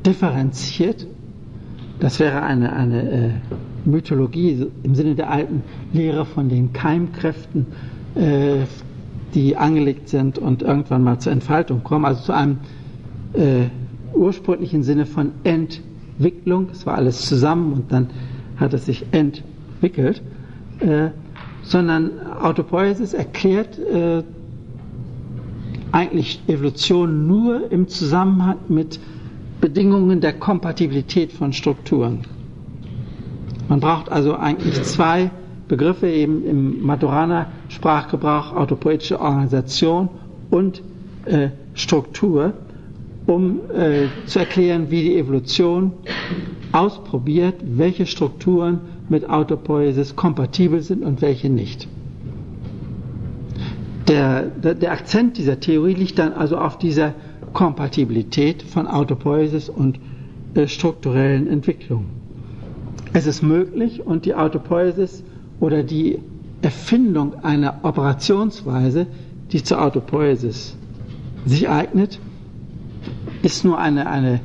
differenziert. 0.05 1.07
Das 1.99 2.19
wäre 2.19 2.41
eine, 2.43 2.71
eine 2.73 3.11
äh, 3.11 3.29
Mythologie 3.85 4.67
im 4.83 4.95
Sinne 4.95 5.15
der 5.15 5.29
alten 5.31 5.63
Lehre 5.93 6.25
von 6.25 6.49
den 6.49 6.73
Keimkräften, 6.73 7.65
äh, 8.15 8.65
die 9.33 9.55
angelegt 9.57 10.09
sind 10.09 10.37
und 10.39 10.61
irgendwann 10.61 11.03
mal 11.03 11.19
zur 11.19 11.31
Entfaltung 11.31 11.83
kommen, 11.83 12.05
also 12.05 12.23
zu 12.23 12.33
einem 12.33 12.57
äh, 13.33 13.65
ursprünglichen 14.13 14.83
Sinne 14.83 15.05
von 15.05 15.31
Entwicklung. 15.43 16.67
Es 16.71 16.85
war 16.85 16.95
alles 16.95 17.25
zusammen 17.25 17.73
und 17.73 17.91
dann 17.91 18.09
hat 18.57 18.73
es 18.73 18.85
sich 18.85 19.05
entwickelt, 19.11 20.21
äh, 20.79 21.09
sondern 21.61 22.11
Autopoiesis 22.41 23.13
erklärt 23.13 23.77
äh, 23.79 24.23
eigentlich 25.91 26.41
Evolution 26.47 27.27
nur 27.27 27.71
im 27.71 27.87
Zusammenhang 27.87 28.57
mit 28.67 28.99
Bedingungen 29.61 30.21
der 30.21 30.33
Kompatibilität 30.33 31.31
von 31.31 31.51
Strukturen. 31.53 32.19
Man 33.69 33.79
braucht 33.79 34.11
also 34.11 34.35
eigentlich 34.35 34.81
zwei 34.83 35.29
Begriffe 35.67 36.07
eben 36.09 36.43
im 36.45 36.81
Maturana-Sprachgebrauch, 36.85 38.53
autopoetische 38.55 39.21
Organisation 39.21 40.09
und 40.49 40.81
äh, 41.25 41.49
Struktur, 41.75 42.53
um 43.27 43.59
äh, 43.71 44.07
zu 44.25 44.39
erklären, 44.39 44.89
wie 44.89 45.03
die 45.03 45.17
Evolution 45.17 45.93
ausprobiert, 46.71 47.55
welche 47.63 48.07
Strukturen 48.07 48.79
mit 49.07 49.29
Autopoiesis 49.29 50.15
kompatibel 50.15 50.81
sind 50.81 51.03
und 51.03 51.21
welche 51.21 51.49
nicht. 51.49 51.87
Der, 54.07 54.41
der, 54.47 54.73
der, 54.73 54.91
Akzent 54.91 55.37
dieser 55.37 55.59
Theorie 55.59 55.93
liegt 55.93 56.17
dann 56.17 56.33
also 56.33 56.57
auf 56.57 56.79
dieser 56.79 57.13
Kompatibilität 57.53 58.63
von 58.63 58.87
Autopoiesis 58.87 59.69
und 59.69 59.99
äh, 60.55 60.67
strukturellen 60.67 61.47
Entwicklungen. 61.47 62.18
Es 63.13 63.25
ist 63.25 63.41
möglich 63.41 64.05
und 64.05 64.25
die 64.25 64.35
Autopoiesis 64.35 65.23
oder 65.59 65.83
die 65.83 66.19
Erfindung 66.61 67.43
einer 67.43 67.79
Operationsweise, 67.83 69.07
die 69.51 69.63
zur 69.63 69.81
Autopoiesis 69.81 70.75
sich 71.45 71.69
eignet, 71.69 72.19
ist 73.41 73.65
nur 73.65 73.79
eine, 73.79 74.07
eine, 74.09 74.41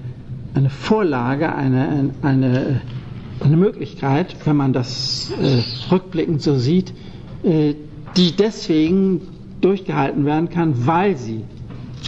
eine 0.54 0.70
Vorlage, 0.70 1.54
eine, 1.54 2.10
eine, 2.22 2.80
eine 3.40 3.56
Möglichkeit, 3.56 4.34
wenn 4.44 4.56
man 4.56 4.72
das 4.72 5.32
äh, 5.40 5.92
rückblickend 5.92 6.40
so 6.40 6.56
sieht, 6.56 6.94
äh, 7.42 7.74
die 8.16 8.32
deswegen 8.32 9.22
durchgehalten 9.60 10.24
werden 10.24 10.48
kann, 10.48 10.86
weil 10.86 11.16
sie 11.16 11.42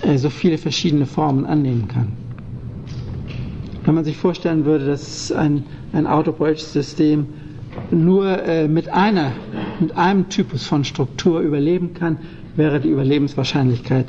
äh, 0.03 0.17
so 0.19 0.31
viele 0.31 0.57
verschiedene 0.57 1.07
Formen 1.07 1.45
annehmen 1.45 1.89
kann. 1.89 2.13
Wenn 3.87 3.95
man 3.95 4.05
sich 4.05 4.17
vorstellen 4.17 4.65
würde, 4.65 4.85
dass 4.87 5.31
ein, 5.31 5.63
ein 5.93 6.09
autopoietisches 6.09 6.73
System 6.73 7.27
nur 7.93 8.27
äh, 8.45 8.67
mit, 8.67 8.89
einer, 8.89 9.31
mit 9.79 9.97
einem 9.97 10.29
Typus 10.29 10.67
von 10.67 10.83
Struktur 10.83 11.39
überleben 11.39 11.95
kann, 11.95 12.19
wäre 12.57 12.81
die 12.81 12.89
Überlebenswahrscheinlichkeit 12.89 14.07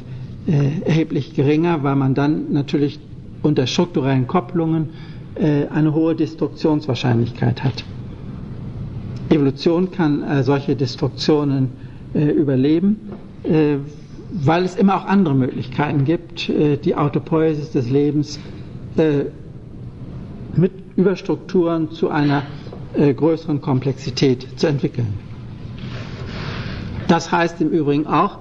äh, 0.48 0.82
erheblich 0.84 1.36
geringer, 1.36 1.84
weil 1.84 1.96
man 1.96 2.16
dann 2.16 2.52
natürlich 2.54 3.00
unter 3.44 3.68
strukturellen 3.68 4.26
Kopplungen 4.26 4.90
äh, 5.36 5.68
eine 5.68 5.94
hohe 5.94 6.16
Destruktionswahrscheinlichkeit 6.16 7.64
hat. 7.64 7.84
Evolution 9.30 9.92
kann 9.92 10.24
äh, 10.24 10.42
solche 10.44 10.76
Destruktionen 10.76 11.70
äh, 12.16 12.26
überleben, 12.32 12.98
äh, 13.44 13.76
weil 14.32 14.64
es 14.64 14.76
immer 14.76 14.96
auch 14.96 15.06
andere 15.06 15.36
Möglichkeiten 15.36 16.04
gibt, 16.04 16.50
äh, 16.50 16.78
die 16.78 16.96
Autopoiesis 16.96 17.72
des 17.74 17.92
Lebens 17.92 18.40
mit 20.58 20.72
Überstrukturen 20.96 21.92
zu 21.92 22.10
einer 22.10 22.44
größeren 22.96 23.62
Komplexität 23.62 24.48
zu 24.60 24.66
entwickeln. 24.68 25.14
Das 27.08 27.32
heißt 27.32 27.62
im 27.62 27.70
Übrigen 27.70 28.06
auch, 28.08 28.40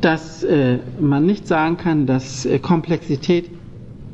dass 0.00 0.42
äh, 0.42 0.78
man 0.98 1.26
nicht 1.26 1.46
sagen 1.46 1.76
kann, 1.76 2.06
dass 2.06 2.46
äh, 2.46 2.58
Komplexität, 2.58 3.50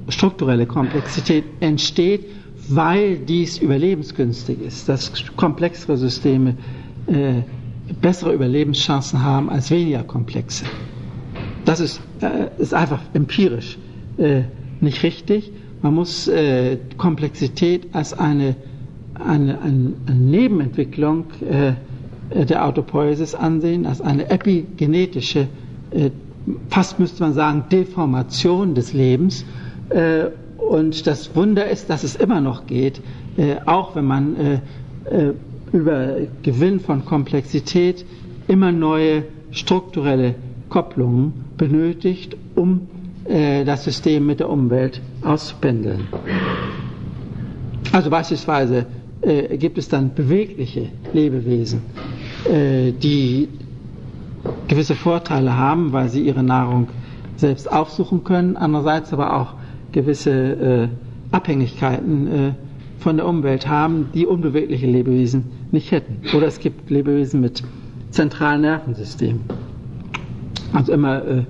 strukturelle 0.09 0.66
Komplexität 0.66 1.45
entsteht, 1.61 2.24
weil 2.68 3.16
dies 3.18 3.59
überlebensgünstig 3.59 4.61
ist, 4.61 4.89
dass 4.89 5.12
komplexere 5.37 5.97
Systeme 5.97 6.57
äh, 7.07 7.43
bessere 8.03 8.32
Überlebenschancen 8.32 9.22
haben 9.22 9.49
als 9.49 9.70
weniger 9.70 10.03
komplexe. 10.03 10.64
Das 11.64 11.78
ist, 11.78 12.01
äh, 12.20 12.49
ist 12.61 12.74
einfach 12.74 13.01
empirisch 13.14 13.78
äh, 14.18 14.43
nicht 14.80 15.05
richtig. 15.05 15.53
Man 15.83 15.95
muss 15.95 16.29
äh, 16.29 16.79
Komplexität 16.97 17.89
als 17.95 18.12
eine, 18.12 18.57
eine, 19.14 19.61
eine 19.61 19.93
Nebenentwicklung 20.14 21.24
der 22.33 22.64
Autopoiesis 22.66 23.35
ansehen, 23.35 23.87
als 23.87 24.01
eine 24.01 24.29
epigenetische 24.31 25.47
äh, 25.91 26.11
fast 26.68 26.99
müsste 26.99 27.22
man 27.22 27.33
sagen, 27.33 27.64
Deformation 27.70 28.74
des 28.74 28.93
Lebens. 28.93 29.45
Äh, 29.91 30.27
und 30.59 31.07
das 31.07 31.35
Wunder 31.37 31.68
ist, 31.68 31.91
dass 31.91 32.03
es 32.05 32.16
immer 32.16 32.41
noch 32.41 32.66
geht, 32.66 33.01
äh, 33.37 33.57
auch 33.66 33.95
wenn 33.95 34.05
man 34.05 34.61
über 35.72 36.16
Gewinn 36.43 36.81
von 36.81 37.05
Komplexität 37.05 38.05
immer 38.49 38.72
neue 38.72 39.22
strukturelle 39.53 40.35
Kopplungen 40.68 41.33
benötigt, 41.57 42.37
um 42.57 42.89
das 43.29 43.85
System 43.85 44.27
mit 44.27 44.41
der 44.41 44.49
Umwelt 44.49 45.01
auszupendeln. 45.22 46.07
Also 47.93 48.09
beispielsweise 48.09 48.87
gibt 49.59 49.79
es 49.79 49.89
dann 49.89 50.14
bewegliche 50.14 50.91
Lebewesen, 51.12 51.83
die 52.49 53.49
gewisse 54.68 54.95
Vorteile 54.95 55.57
haben, 55.57 55.93
weil 55.93 56.09
sie 56.09 56.22
ihre 56.22 56.43
Nahrung 56.43 56.89
selbst 57.37 57.70
aufsuchen 57.70 58.24
können, 58.24 58.57
andererseits 58.57 59.12
aber 59.12 59.37
auch 59.37 59.55
gewisse 59.93 60.31
äh, 60.31 60.89
Abhängigkeiten 61.31 62.27
äh, 62.27 62.53
von 62.99 63.16
der 63.16 63.27
Umwelt 63.27 63.68
haben, 63.68 64.07
die 64.14 64.27
unbewegliche 64.27 64.87
Lebewesen 64.87 65.45
nicht 65.70 65.91
hätten. 65.91 66.20
Oder 66.37 66.47
es 66.47 66.61
gibt 66.61 66.91
Lebewesen 66.91 67.41
mit 67.41 67.62
zentralen 68.11 68.62
Nervensystemen. 68.62 69.41
Also 70.72 70.93
immer, 70.93 71.24
äh, 71.24 71.43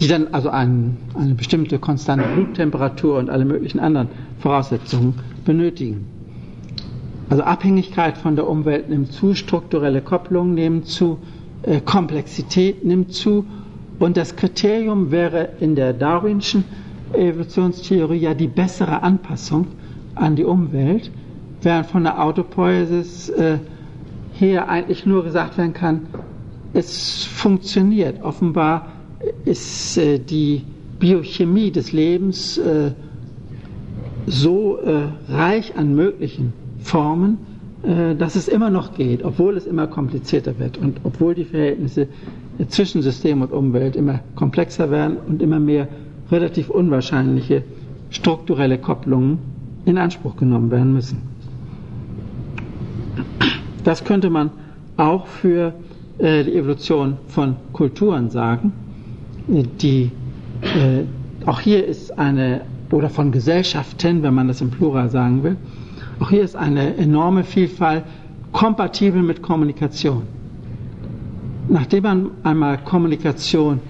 die 0.00 0.08
dann 0.08 0.28
also 0.32 0.50
ein, 0.50 0.96
eine 1.14 1.34
bestimmte 1.34 1.78
konstante 1.78 2.26
Bluttemperatur 2.34 3.18
und 3.18 3.30
alle 3.30 3.44
möglichen 3.44 3.78
anderen 3.80 4.08
Voraussetzungen 4.40 5.14
benötigen. 5.44 6.06
Also 7.30 7.42
Abhängigkeit 7.42 8.18
von 8.18 8.36
der 8.36 8.48
Umwelt 8.48 8.88
nimmt 8.90 9.12
zu, 9.12 9.34
strukturelle 9.34 10.02
Kopplungen 10.02 10.54
nehmen 10.54 10.84
zu, 10.84 11.18
äh, 11.62 11.80
Komplexität 11.80 12.84
nimmt 12.84 13.12
zu 13.12 13.44
und 13.98 14.16
das 14.16 14.36
Kriterium 14.36 15.10
wäre 15.10 15.50
in 15.60 15.74
der 15.74 15.92
darwinschen 15.92 16.64
Evolutionstheorie 17.12 18.18
ja 18.18 18.34
die 18.34 18.48
bessere 18.48 19.02
Anpassung 19.02 19.68
an 20.16 20.36
die 20.36 20.44
Umwelt, 20.44 21.10
während 21.62 21.86
von 21.86 22.02
der 22.04 22.22
Autopoiesis 22.22 23.28
äh, 23.30 23.58
her 24.34 24.68
eigentlich 24.68 25.06
nur 25.06 25.24
gesagt 25.24 25.56
werden 25.56 25.72
kann, 25.74 26.02
es 26.72 27.24
funktioniert. 27.24 28.22
Offenbar 28.22 28.88
ist 29.44 29.96
äh, 29.98 30.18
die 30.18 30.62
Biochemie 30.98 31.70
des 31.70 31.92
Lebens 31.92 32.58
äh, 32.58 32.92
so 34.26 34.78
äh, 34.78 35.08
reich 35.28 35.76
an 35.76 35.94
möglichen 35.94 36.52
Formen, 36.80 37.38
dass 38.18 38.34
es 38.34 38.48
immer 38.48 38.70
noch 38.70 38.94
geht, 38.94 39.22
obwohl 39.24 39.58
es 39.58 39.66
immer 39.66 39.86
komplizierter 39.86 40.58
wird 40.58 40.78
und 40.78 41.00
obwohl 41.04 41.34
die 41.34 41.44
Verhältnisse 41.44 42.08
zwischen 42.68 43.02
System 43.02 43.42
und 43.42 43.52
Umwelt 43.52 43.94
immer 43.94 44.20
komplexer 44.36 44.90
werden 44.90 45.18
und 45.28 45.42
immer 45.42 45.60
mehr 45.60 45.86
relativ 46.30 46.70
unwahrscheinliche 46.70 47.62
strukturelle 48.08 48.78
Kopplungen 48.78 49.36
in 49.84 49.98
Anspruch 49.98 50.34
genommen 50.36 50.70
werden 50.70 50.94
müssen. 50.94 51.18
Das 53.84 54.02
könnte 54.02 54.30
man 54.30 54.50
auch 54.96 55.26
für 55.26 55.74
die 56.18 56.24
Evolution 56.56 57.18
von 57.28 57.56
Kulturen 57.74 58.30
sagen. 58.30 58.72
Die, 59.46 60.10
äh, 60.62 61.46
auch 61.46 61.60
hier 61.60 61.86
ist 61.86 62.18
eine, 62.18 62.62
oder 62.90 63.10
von 63.10 63.30
Gesellschaften, 63.30 64.22
wenn 64.22 64.34
man 64.34 64.48
das 64.48 64.60
im 64.60 64.70
Plural 64.70 65.10
sagen 65.10 65.42
will, 65.42 65.56
auch 66.20 66.30
hier 66.30 66.42
ist 66.42 66.56
eine 66.56 66.96
enorme 66.96 67.44
Vielfalt 67.44 68.04
kompatibel 68.52 69.22
mit 69.22 69.42
Kommunikation. 69.42 70.22
Nachdem 71.68 72.02
man 72.04 72.30
einmal 72.42 72.78
Kommunikation 72.78 73.80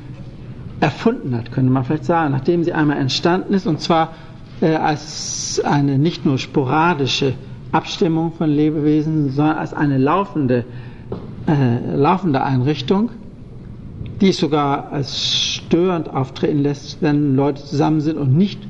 erfunden 0.81 1.37
hat, 1.37 1.53
könnte 1.53 1.71
man 1.71 1.85
vielleicht 1.85 2.05
sagen, 2.05 2.33
nachdem 2.33 2.65
sie 2.65 2.73
einmal 2.73 2.97
entstanden 2.97 3.53
ist, 3.55 3.67
und 3.67 3.81
zwar 3.81 4.13
äh, 4.61 4.75
als 4.75 5.61
eine 5.65 5.99
nicht 5.99 6.25
nur 6.25 6.39
sporadische 6.39 7.35
Abstimmung 7.73 8.33
von 8.33 8.51
Lebewesen, 8.51 9.31
sondern 9.31 9.59
als 9.59 9.75
eine 9.75 9.99
laufende, 9.99 10.65
äh, 11.47 11.97
laufende 11.97 12.43
Einrichtung, 12.43 13.11
die 14.21 14.29
es 14.29 14.39
sogar 14.39 14.93
als 14.93 15.43
störend 15.55 16.09
auftreten 16.09 16.61
lässt, 16.63 17.03
wenn 17.03 17.37
Leute 17.37 17.65
zusammen 17.65 18.01
sind 18.01 18.17
und 18.17 18.37
nicht 18.37 18.61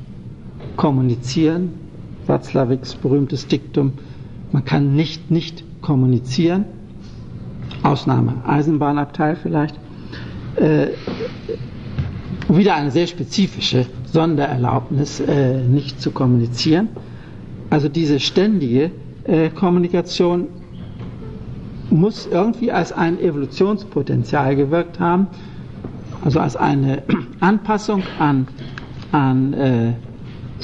kommunizieren, 0.77 1.71
Watzlawicks 2.27 2.95
berühmtes 2.95 3.47
Diktum, 3.47 3.93
man 4.53 4.65
kann 4.65 4.95
nicht 4.95 5.31
nicht 5.31 5.65
kommunizieren, 5.83 6.65
Ausnahme 7.83 8.35
Eisenbahnabteil 8.47 9.37
vielleicht, 9.37 9.75
äh, 10.57 10.89
wieder 12.49 12.75
eine 12.75 12.91
sehr 12.91 13.07
spezifische 13.07 13.87
Sondererlaubnis, 14.07 15.21
äh, 15.21 15.61
nicht 15.61 16.01
zu 16.01 16.11
kommunizieren. 16.11 16.89
Also 17.71 17.89
diese 17.89 18.21
ständige 18.21 18.91
äh, 19.25 19.51
Kommunikation 19.51 20.47
muss 21.95 22.27
irgendwie 22.27 22.73
als 22.73 22.93
ein 22.93 23.21
Evolutionspotenzial 23.21 24.57
gewirkt 24.57 24.99
haben, 24.99 25.29
also 26.25 26.41
als 26.41 26.57
eine 26.57 27.03
Anpassung 27.41 28.03
an, 28.19 28.49
an 29.13 29.53
äh, 29.55 29.93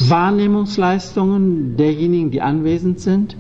Wahrnehmungsleistungen 0.09 1.77
derjenigen, 1.77 2.31
die 2.31 2.43
anwesend 2.43 3.01
sind, 3.01 3.37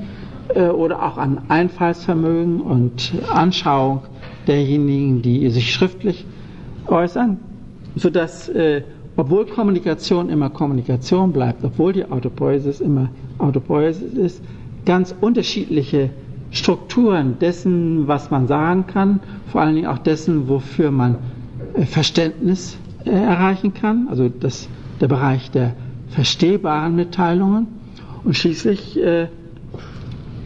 äh, 0.54 0.68
oder 0.68 1.02
auch 1.02 1.18
an 1.18 1.42
Einfallsvermögen 1.48 2.60
und 2.60 3.12
Anschauung 3.28 4.02
derjenigen, 4.46 5.22
die 5.22 5.50
sich 5.50 5.72
schriftlich 5.72 6.24
äußern, 6.86 7.38
sodass 7.96 8.48
äh, 8.50 8.82
obwohl 9.16 9.46
Kommunikation 9.46 10.28
immer 10.30 10.50
Kommunikation 10.50 11.32
bleibt, 11.32 11.64
obwohl 11.64 11.92
die 11.92 12.04
Autopoiesis 12.04 12.80
immer 12.80 13.10
Autopoiesis 13.38 14.14
ist, 14.14 14.42
ganz 14.86 15.14
unterschiedliche 15.20 16.10
Strukturen 16.50 17.38
dessen, 17.38 18.08
was 18.08 18.30
man 18.30 18.46
sagen 18.46 18.86
kann, 18.86 19.20
vor 19.46 19.60
allen 19.60 19.74
Dingen 19.76 19.86
auch 19.86 19.98
dessen, 19.98 20.48
wofür 20.48 20.90
man 20.90 21.16
äh, 21.74 21.84
Verständnis 21.84 22.76
äh, 23.04 23.10
erreichen 23.10 23.72
kann, 23.74 24.08
also 24.10 24.28
das, 24.28 24.68
der 25.00 25.08
Bereich 25.08 25.50
der 25.50 25.74
verstehbaren 26.08 26.96
Mitteilungen 26.96 27.66
und 28.24 28.36
schließlich 28.36 29.00
äh, 29.00 29.28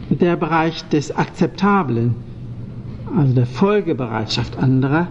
der 0.09 0.35
Bereich 0.35 0.87
des 0.89 1.15
Akzeptablen, 1.15 2.15
also 3.17 3.33
der 3.33 3.45
Folgebereitschaft 3.45 4.57
anderer, 4.57 5.07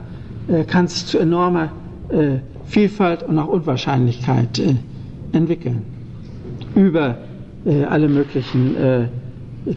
äh, 0.48 0.64
kann 0.64 0.86
sich 0.86 1.06
zu 1.06 1.18
enormer 1.18 1.70
äh, 2.08 2.38
Vielfalt 2.66 3.22
und 3.22 3.38
auch 3.38 3.48
Unwahrscheinlichkeit 3.48 4.58
äh, 4.58 4.74
entwickeln. 5.32 5.82
Über 6.74 7.18
alle 7.88 8.08
möglichen 8.08 8.76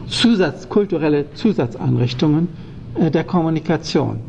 Zusatz, 0.08 0.68
kulturelle 0.68 1.32
Zusatzeinrichtungen 1.34 2.48
äh, 2.94 3.10
der 3.10 3.24
Kommunikation. 3.24 4.20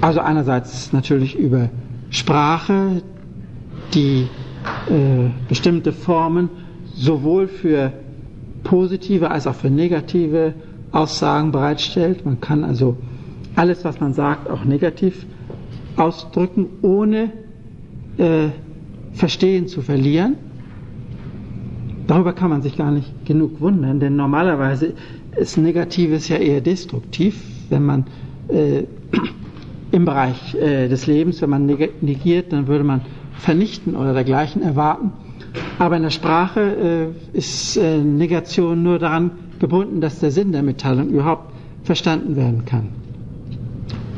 Also 0.00 0.20
einerseits 0.20 0.92
natürlich 0.92 1.36
über 1.36 1.68
Sprache, 2.10 3.02
die 3.94 4.28
äh, 4.88 5.30
bestimmte 5.48 5.92
Formen 5.92 6.48
sowohl 6.94 7.48
für 7.48 7.92
positive 8.64 9.30
als 9.30 9.46
auch 9.46 9.54
für 9.54 9.70
negative 9.70 10.54
Aussagen 10.92 11.52
bereitstellt. 11.52 12.24
Man 12.24 12.40
kann 12.40 12.64
also 12.64 12.96
alles, 13.56 13.84
was 13.84 14.00
man 14.00 14.14
sagt, 14.14 14.48
auch 14.48 14.64
negativ 14.64 15.26
ausdrücken, 15.96 16.66
ohne 16.82 17.32
äh, 18.18 18.48
Verstehen 19.12 19.66
zu 19.68 19.82
verlieren. 19.82 20.36
Darüber 22.08 22.32
kann 22.32 22.48
man 22.48 22.62
sich 22.62 22.78
gar 22.78 22.90
nicht 22.90 23.26
genug 23.26 23.60
wundern, 23.60 24.00
denn 24.00 24.16
normalerweise 24.16 24.94
ist 25.36 25.58
Negatives 25.58 26.28
ja 26.28 26.38
eher 26.38 26.62
destruktiv, 26.62 27.38
wenn 27.68 27.84
man 27.84 28.06
äh, 28.48 28.84
im 29.92 30.06
Bereich 30.06 30.54
äh, 30.54 30.88
des 30.88 31.06
Lebens, 31.06 31.42
wenn 31.42 31.50
man 31.50 31.66
negiert, 31.66 32.52
dann 32.52 32.66
würde 32.66 32.82
man 32.82 33.02
vernichten 33.34 33.94
oder 33.94 34.14
dergleichen 34.14 34.62
erwarten. 34.62 35.12
Aber 35.78 35.96
in 35.98 36.02
der 36.02 36.10
Sprache 36.10 37.12
äh, 37.34 37.36
ist 37.36 37.76
äh, 37.76 37.98
Negation 37.98 38.82
nur 38.82 38.98
daran 38.98 39.32
gebunden, 39.60 40.00
dass 40.00 40.18
der 40.18 40.30
Sinn 40.30 40.52
der 40.52 40.62
Mitteilung 40.62 41.10
überhaupt 41.10 41.52
verstanden 41.84 42.36
werden 42.36 42.64
kann. 42.64 42.88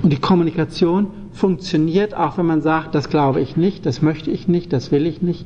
Und 0.05 0.12
die 0.12 0.20
Kommunikation 0.20 1.09
funktioniert, 1.32 2.14
auch 2.14 2.38
wenn 2.38 2.47
man 2.47 2.62
sagt, 2.62 2.95
das 2.95 3.09
glaube 3.09 3.41
ich 3.41 3.57
nicht, 3.57 3.84
das 3.84 4.01
möchte 4.01 4.30
ich 4.30 4.47
nicht, 4.47 4.72
das 4.72 4.93
will 4.93 5.07
ich 5.07 5.22
nicht, 5.22 5.45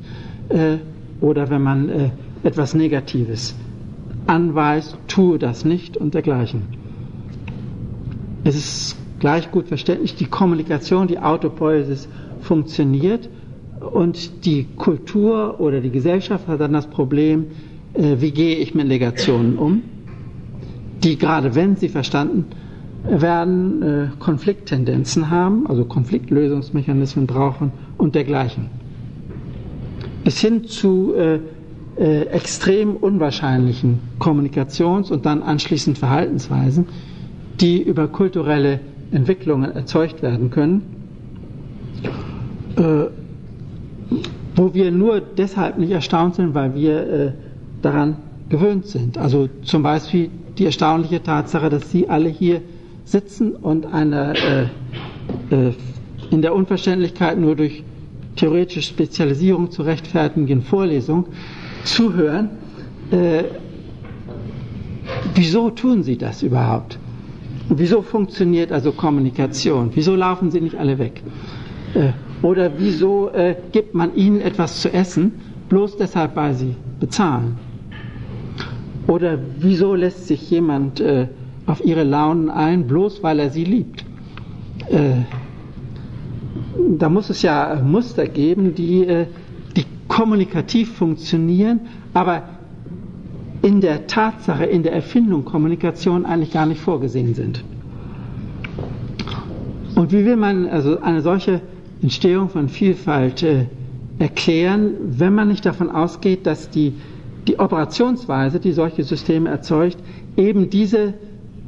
äh, 0.49 0.77
oder 1.21 1.49
wenn 1.49 1.63
man 1.63 1.89
äh, 1.89 2.09
etwas 2.45 2.75
Negatives 2.75 3.55
anweist, 4.27 4.97
tue 5.07 5.39
das 5.39 5.65
nicht 5.65 5.97
und 5.97 6.13
dergleichen. 6.13 6.61
Es 8.43 8.55
ist 8.55 8.97
gleich 9.19 9.49
gut 9.51 9.67
verständlich, 9.67 10.15
die 10.15 10.25
Kommunikation, 10.25 11.07
die 11.07 11.19
Autopoiesis 11.19 12.07
funktioniert 12.41 13.27
und 13.93 14.45
die 14.45 14.65
Kultur 14.77 15.59
oder 15.59 15.81
die 15.81 15.89
Gesellschaft 15.89 16.47
hat 16.47 16.59
dann 16.61 16.73
das 16.73 16.87
Problem, 16.87 17.47
äh, 17.93 18.17
wie 18.19 18.31
gehe 18.31 18.57
ich 18.57 18.75
mit 18.75 18.87
Negationen 18.87 19.57
um, 19.57 19.81
die 21.03 21.17
gerade 21.17 21.55
wenn 21.55 21.75
sie 21.75 21.89
verstanden 21.89 22.45
werden, 23.03 23.81
äh, 23.81 24.07
Konflikttendenzen 24.19 25.29
haben, 25.31 25.65
also 25.67 25.85
Konfliktlösungsmechanismen 25.85 27.25
brauchen 27.25 27.71
und 27.97 28.13
dergleichen. 28.13 28.67
Bis 30.23 30.39
hin 30.39 30.65
zu 30.65 31.13
äh, 31.97 32.23
extrem 32.27 32.95
unwahrscheinlichen 32.95 33.99
Kommunikations- 34.19 35.11
und 35.11 35.25
dann 35.25 35.41
anschließend 35.43 35.97
Verhaltensweisen, 35.97 36.87
die 37.61 37.81
über 37.81 38.07
kulturelle 38.07 38.79
Entwicklungen 39.11 39.71
erzeugt 39.71 40.21
werden 40.21 40.49
können, 40.51 40.81
äh, 42.77 43.05
wo 44.55 44.73
wir 44.73 44.91
nur 44.91 45.21
deshalb 45.21 45.77
nicht 45.77 45.91
erstaunt 45.91 46.35
sind, 46.35 46.53
weil 46.53 46.75
wir 46.75 47.09
äh, 47.09 47.31
daran 47.81 48.17
gewöhnt 48.49 48.85
sind. 48.87 49.17
Also 49.17 49.47
zum 49.63 49.83
Beispiel 49.83 50.29
die 50.57 50.65
erstaunliche 50.65 51.21
Tatsache, 51.21 51.69
dass 51.69 51.91
Sie 51.91 52.07
alle 52.09 52.29
hier 52.29 52.61
sitzen 53.05 53.51
und 53.53 53.85
eine 53.85 54.33
äh, 55.51 55.55
äh, 55.67 55.73
in 56.31 56.41
der 56.41 56.55
Unverständlichkeit 56.55 57.37
nur 57.37 57.55
durch 57.55 57.83
theoretische 58.35 58.81
Spezialisierung 58.81 59.71
zu 59.71 59.83
rechtfertigen 59.83 60.61
Vorlesung 60.61 61.27
zuhören. 61.85 62.49
Äh, 63.11 63.43
wieso 65.33 65.69
tun 65.69 66.03
Sie 66.03 66.17
das 66.17 66.43
überhaupt? 66.43 66.99
Wieso 67.69 68.01
funktioniert 68.01 68.71
also 68.71 68.91
Kommunikation? 68.91 69.91
Wieso 69.93 70.15
laufen 70.15 70.51
Sie 70.51 70.61
nicht 70.61 70.75
alle 70.75 70.97
weg? 70.99 71.23
Äh, 71.93 72.11
oder 72.41 72.71
wieso 72.77 73.29
äh, 73.29 73.55
gibt 73.71 73.95
man 73.95 74.15
ihnen 74.15 74.41
etwas 74.41 74.81
zu 74.81 74.93
essen, 74.93 75.31
bloß 75.69 75.97
deshalb, 75.97 76.35
weil 76.35 76.53
sie 76.53 76.75
bezahlen? 76.99 77.57
Oder 79.07 79.39
wieso 79.59 79.95
lässt 79.95 80.27
sich 80.27 80.49
jemand 80.49 80.99
äh, 80.99 81.27
auf 81.65 81.83
ihre 81.83 82.03
Launen 82.03 82.49
ein, 82.49 82.87
bloß 82.87 83.23
weil 83.23 83.39
er 83.39 83.49
sie 83.49 83.63
liebt? 83.63 84.05
Äh, 84.89 85.21
da 86.97 87.09
muss 87.09 87.29
es 87.29 87.41
ja 87.41 87.81
Muster 87.83 88.27
geben, 88.27 88.75
die, 88.75 89.05
äh, 89.05 89.25
die 89.75 89.85
kommunikativ 90.07 90.93
funktionieren, 90.93 91.81
aber 92.13 92.43
in 93.61 93.81
der 93.81 94.07
Tatsache, 94.07 94.65
in 94.65 94.83
der 94.83 94.93
Erfindung 94.93 95.43
Kommunikation 95.43 96.25
eigentlich 96.25 96.51
gar 96.51 96.65
nicht 96.65 96.81
vorgesehen 96.81 97.33
sind. 97.33 97.63
Und 99.95 100.11
wie 100.11 100.25
will 100.25 100.35
man 100.35 100.67
also 100.67 100.99
eine 101.01 101.21
solche 101.21 101.61
Entstehung 102.01 102.49
von 102.49 102.69
Vielfalt 102.69 103.41
äh, 103.43 103.65
erklären, 104.19 104.91
wenn 105.01 105.33
man 105.33 105.47
nicht 105.47 105.65
davon 105.65 105.89
ausgeht, 105.89 106.45
dass 106.45 106.69
die, 106.69 106.93
die 107.47 107.59
Operationsweise, 107.59 108.59
die 108.59 108.71
solche 108.71 109.03
Systeme 109.03 109.49
erzeugt, 109.49 109.97
eben 110.37 110.69
diese 110.69 111.13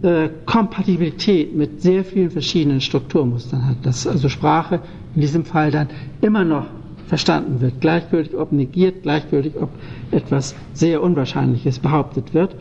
äh, 0.01 0.29
Kompatibilität 0.45 1.55
mit 1.55 1.81
sehr 1.81 2.03
vielen 2.03 2.29
verschiedenen 2.29 2.81
Strukturmustern 2.81 3.65
hat, 3.67 3.77
dass 3.83 4.05
also 4.05 4.29
Sprache 4.29 4.81
in 5.15 5.21
diesem 5.21 5.45
Fall 5.45 5.71
dann 5.71 5.87
immer 6.21 6.43
noch 6.43 6.67
verstanden 7.07 7.61
wird, 7.61 7.79
gleichgültig 7.81 8.35
ob 8.35 8.51
negiert, 8.51 9.03
gleichgültig 9.03 9.53
ob 9.59 9.69
etwas 10.11 10.55
sehr 10.73 11.01
Unwahrscheinliches 11.01 11.79
behauptet 11.79 12.33
wird 12.33 12.55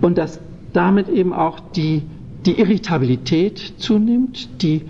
und 0.00 0.18
dass 0.18 0.40
damit 0.72 1.08
eben 1.08 1.32
auch 1.32 1.58
die, 1.74 2.02
die 2.46 2.60
Irritabilität 2.60 3.74
zunimmt, 3.78 4.62
die 4.62 4.82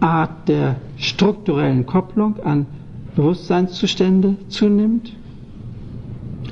Art 0.00 0.48
der 0.48 0.76
strukturellen 0.96 1.84
Kopplung 1.84 2.38
an 2.44 2.66
Bewusstseinszustände 3.16 4.36
zunimmt. 4.48 5.12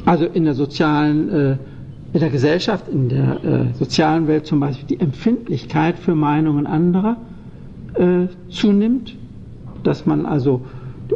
Also 0.04 0.24
in 0.26 0.44
der 0.44 0.54
sozialen, 0.54 1.28
äh, 1.30 1.56
in 2.12 2.20
der 2.20 2.30
Gesellschaft, 2.30 2.88
in 2.88 3.08
der 3.08 3.44
äh, 3.44 3.74
sozialen 3.74 4.26
Welt 4.26 4.46
zum 4.46 4.58
Beispiel 4.58 4.96
die 4.96 5.00
Empfindlichkeit 5.00 5.96
für 5.98 6.16
Meinungen 6.16 6.66
anderer 6.66 7.16
äh, 7.94 8.26
zunimmt, 8.48 9.16
dass 9.84 10.06
man 10.06 10.26
also 10.26 10.62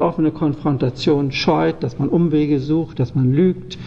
offene 0.01 0.31
Konfrontation 0.31 1.33
scheut, 1.33 1.83
dass 1.83 1.99
man 1.99 2.09
Umwege 2.09 2.59
sucht, 2.59 2.99
dass 2.99 3.15
man 3.15 3.33
lügt, 3.33 3.79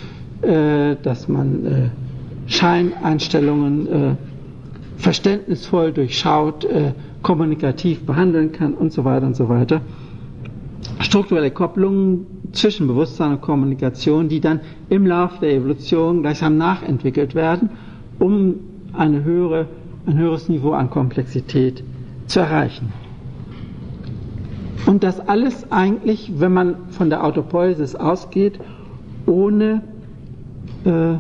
äh, 0.42 0.96
dass 1.02 1.28
man 1.28 1.66
äh, 1.66 1.90
Scheineinstellungen 2.48 3.88
äh, 3.88 4.16
verständnisvoll 4.98 5.92
durchschaut, 5.92 6.66
äh, 6.66 6.94
kommunikativ 7.22 8.06
behandeln 8.06 8.52
kann 8.52 8.74
und 8.74 8.92
so 8.94 9.04
weiter 9.06 9.26
und 9.26 9.36
so 9.36 9.50
weiter. 9.50 9.82
Strukturelle 11.00 11.52
Kopplungen 11.52 12.26
zwischen 12.52 12.88
Bewusstsein 12.88 13.32
und 13.32 13.42
Kommunikation, 13.42 14.30
die 14.30 14.40
dann 14.40 14.60
im 14.90 15.06
Laufe 15.06 15.40
der 15.42 15.54
Evolution 15.54 16.22
gleichsam 16.22 16.58
nachentwickelt 16.58 17.36
werden, 17.36 17.70
um 18.20 18.56
eine 18.94 19.24
höhere, 19.24 19.68
ein 20.06 20.18
höheres 20.18 20.50
Niveau 20.50 20.72
an 20.74 20.90
Komplexität 20.90 21.84
zu 22.28 22.42
erreichen. 22.42 22.92
Und 24.86 25.04
das 25.04 25.20
alles 25.28 25.72
eigentlich, 25.72 26.34
wenn 26.38 26.54
man 26.54 26.76
von 26.90 27.10
der 27.10 27.24
Autopoiesis 27.24 27.96
ausgeht, 27.96 28.60
ohne, 29.26 29.82
äh, 30.84 31.16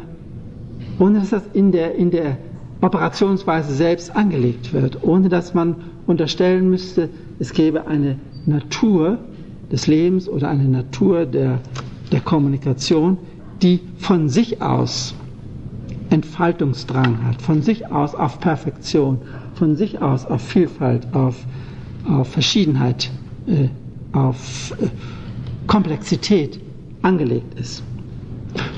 ohne 1.00 1.20
dass 1.20 1.30
das 1.30 1.44
in 1.54 1.72
der, 1.72 1.96
in 1.96 2.12
der 2.12 2.38
Operationsweise 2.82 3.74
selbst 3.74 4.16
angelegt 4.16 4.74
wird, 4.74 5.04
ohne 5.04 5.30
dass 5.30 5.54
man 5.54 5.76
unterstellen 6.06 6.70
müsste, 6.70 7.10
es 7.40 7.54
gäbe 7.54 7.88
eine 7.88 8.20
Natur 8.46 9.20
des 9.72 9.88
Lebens 9.88 10.28
oder 10.28 10.50
eine 10.50 10.66
Natur 10.66 11.26
der, 11.26 11.60
der 12.12 12.20
Kommunikation, 12.20 13.18
die 13.62 13.80
von 13.98 14.28
sich 14.28 14.62
aus 14.62 15.16
Entfaltungsdrang 16.10 17.24
hat, 17.26 17.42
von 17.42 17.62
sich 17.62 17.90
aus 17.90 18.14
auf 18.14 18.42
Perfektion, 18.42 19.20
von 19.56 19.78
sich 19.78 20.02
aus 20.02 20.26
auf 20.26 20.42
Vielfalt, 20.42 21.08
auf, 21.14 21.46
auf 22.06 22.28
Verschiedenheit 22.28 23.10
äh, 23.48 23.70
auf 24.12 24.74
äh, 24.80 24.88
Komplexität 25.68 26.60
angelegt 27.02 27.60
ist. 27.60 27.84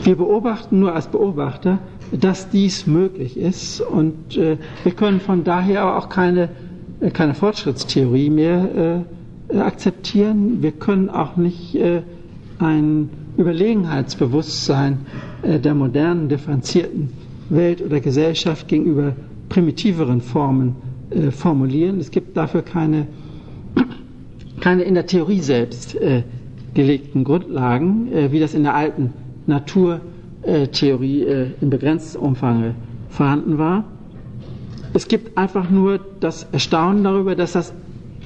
Wir 0.03 0.15
beobachten 0.15 0.79
nur 0.79 0.93
als 0.93 1.07
Beobachter, 1.07 1.79
dass 2.11 2.49
dies 2.49 2.87
möglich 2.87 3.37
ist 3.37 3.81
und 3.81 4.37
äh, 4.37 4.57
wir 4.83 4.91
können 4.93 5.19
von 5.19 5.43
daher 5.43 5.97
auch 5.97 6.09
keine, 6.09 6.49
äh, 7.01 7.09
keine 7.09 7.33
Fortschrittstheorie 7.33 8.29
mehr 8.29 9.03
äh, 9.49 9.57
akzeptieren. 9.57 10.61
Wir 10.61 10.71
können 10.71 11.09
auch 11.09 11.35
nicht 11.35 11.75
äh, 11.75 12.01
ein 12.59 13.09
Überlegenheitsbewusstsein 13.37 14.99
der 15.43 15.75
modernen, 15.75 16.29
differenzierten 16.29 17.11
Welt 17.49 17.81
oder 17.81 17.99
Gesellschaft 17.99 18.69
gegenüber 18.69 19.11
primitiveren 19.49 20.21
Formen 20.21 20.77
formulieren. 21.31 21.99
Es 21.99 22.11
gibt 22.11 22.37
dafür 22.37 22.61
keine, 22.61 23.07
keine 24.59 24.83
in 24.83 24.93
der 24.93 25.05
Theorie 25.05 25.41
selbst 25.41 25.97
gelegten 26.73 27.23
Grundlagen, 27.23 28.31
wie 28.31 28.39
das 28.39 28.53
in 28.53 28.63
der 28.63 28.75
alten 28.75 29.13
Naturtheorie 29.47 31.23
äh, 31.23 31.47
im 31.61 31.69
begrenzten 31.69 32.17
Umfang 32.17 32.75
vorhanden 33.09 33.57
war. 33.57 33.85
Es 34.93 35.07
gibt 35.07 35.37
einfach 35.37 35.69
nur 35.69 35.99
das 36.19 36.47
Erstaunen 36.51 37.03
darüber, 37.03 37.35
dass 37.35 37.51
das 37.51 37.73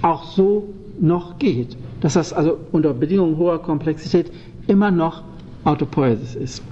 auch 0.02 0.24
so 0.24 0.74
noch 1.00 1.40
geht, 1.40 1.78
dass 2.02 2.14
das 2.14 2.32
also 2.34 2.58
unter 2.72 2.94
Bedingungen 2.94 3.38
hoher 3.38 3.62
Komplexität 3.62 4.32
immer 4.68 4.92
noch 4.92 5.24
Autopoiesis 5.64 6.36
ist. 6.36 6.64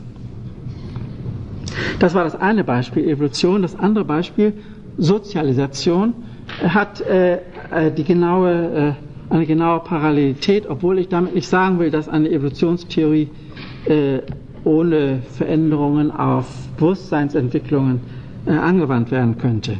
Das 1.99 2.14
war 2.14 2.24
das 2.24 2.36
eine 2.36 2.64
Beispiel, 2.64 3.08
Evolution. 3.08 3.62
Das 3.62 3.78
andere 3.78 4.05
Beispiel, 4.05 4.53
Sozialisation, 4.97 6.14
hat 6.64 7.01
äh, 7.01 7.36
äh 7.72 7.91
die 7.95 8.03
genaue, 8.03 8.95
äh, 8.97 9.07
eine 9.30 9.45
genaue 9.45 9.80
Parallelität, 9.82 10.69
obwohl 10.69 10.99
ich 10.99 11.09
damit 11.09 11.36
nicht 11.36 11.47
sagen 11.47 11.80
will, 11.80 11.91
dass 11.91 12.07
eine 12.07 12.30
Evolutionstheorie 12.30 13.30
äh, 13.86 14.19
ohne 14.63 15.21
Veränderungen 15.34 16.11
auf 16.11 16.45
Bewusstseinsentwicklungen 16.78 18.01
äh, 18.45 18.51
angewandt 18.51 19.11
werden 19.11 19.38
könnte. 19.38 19.78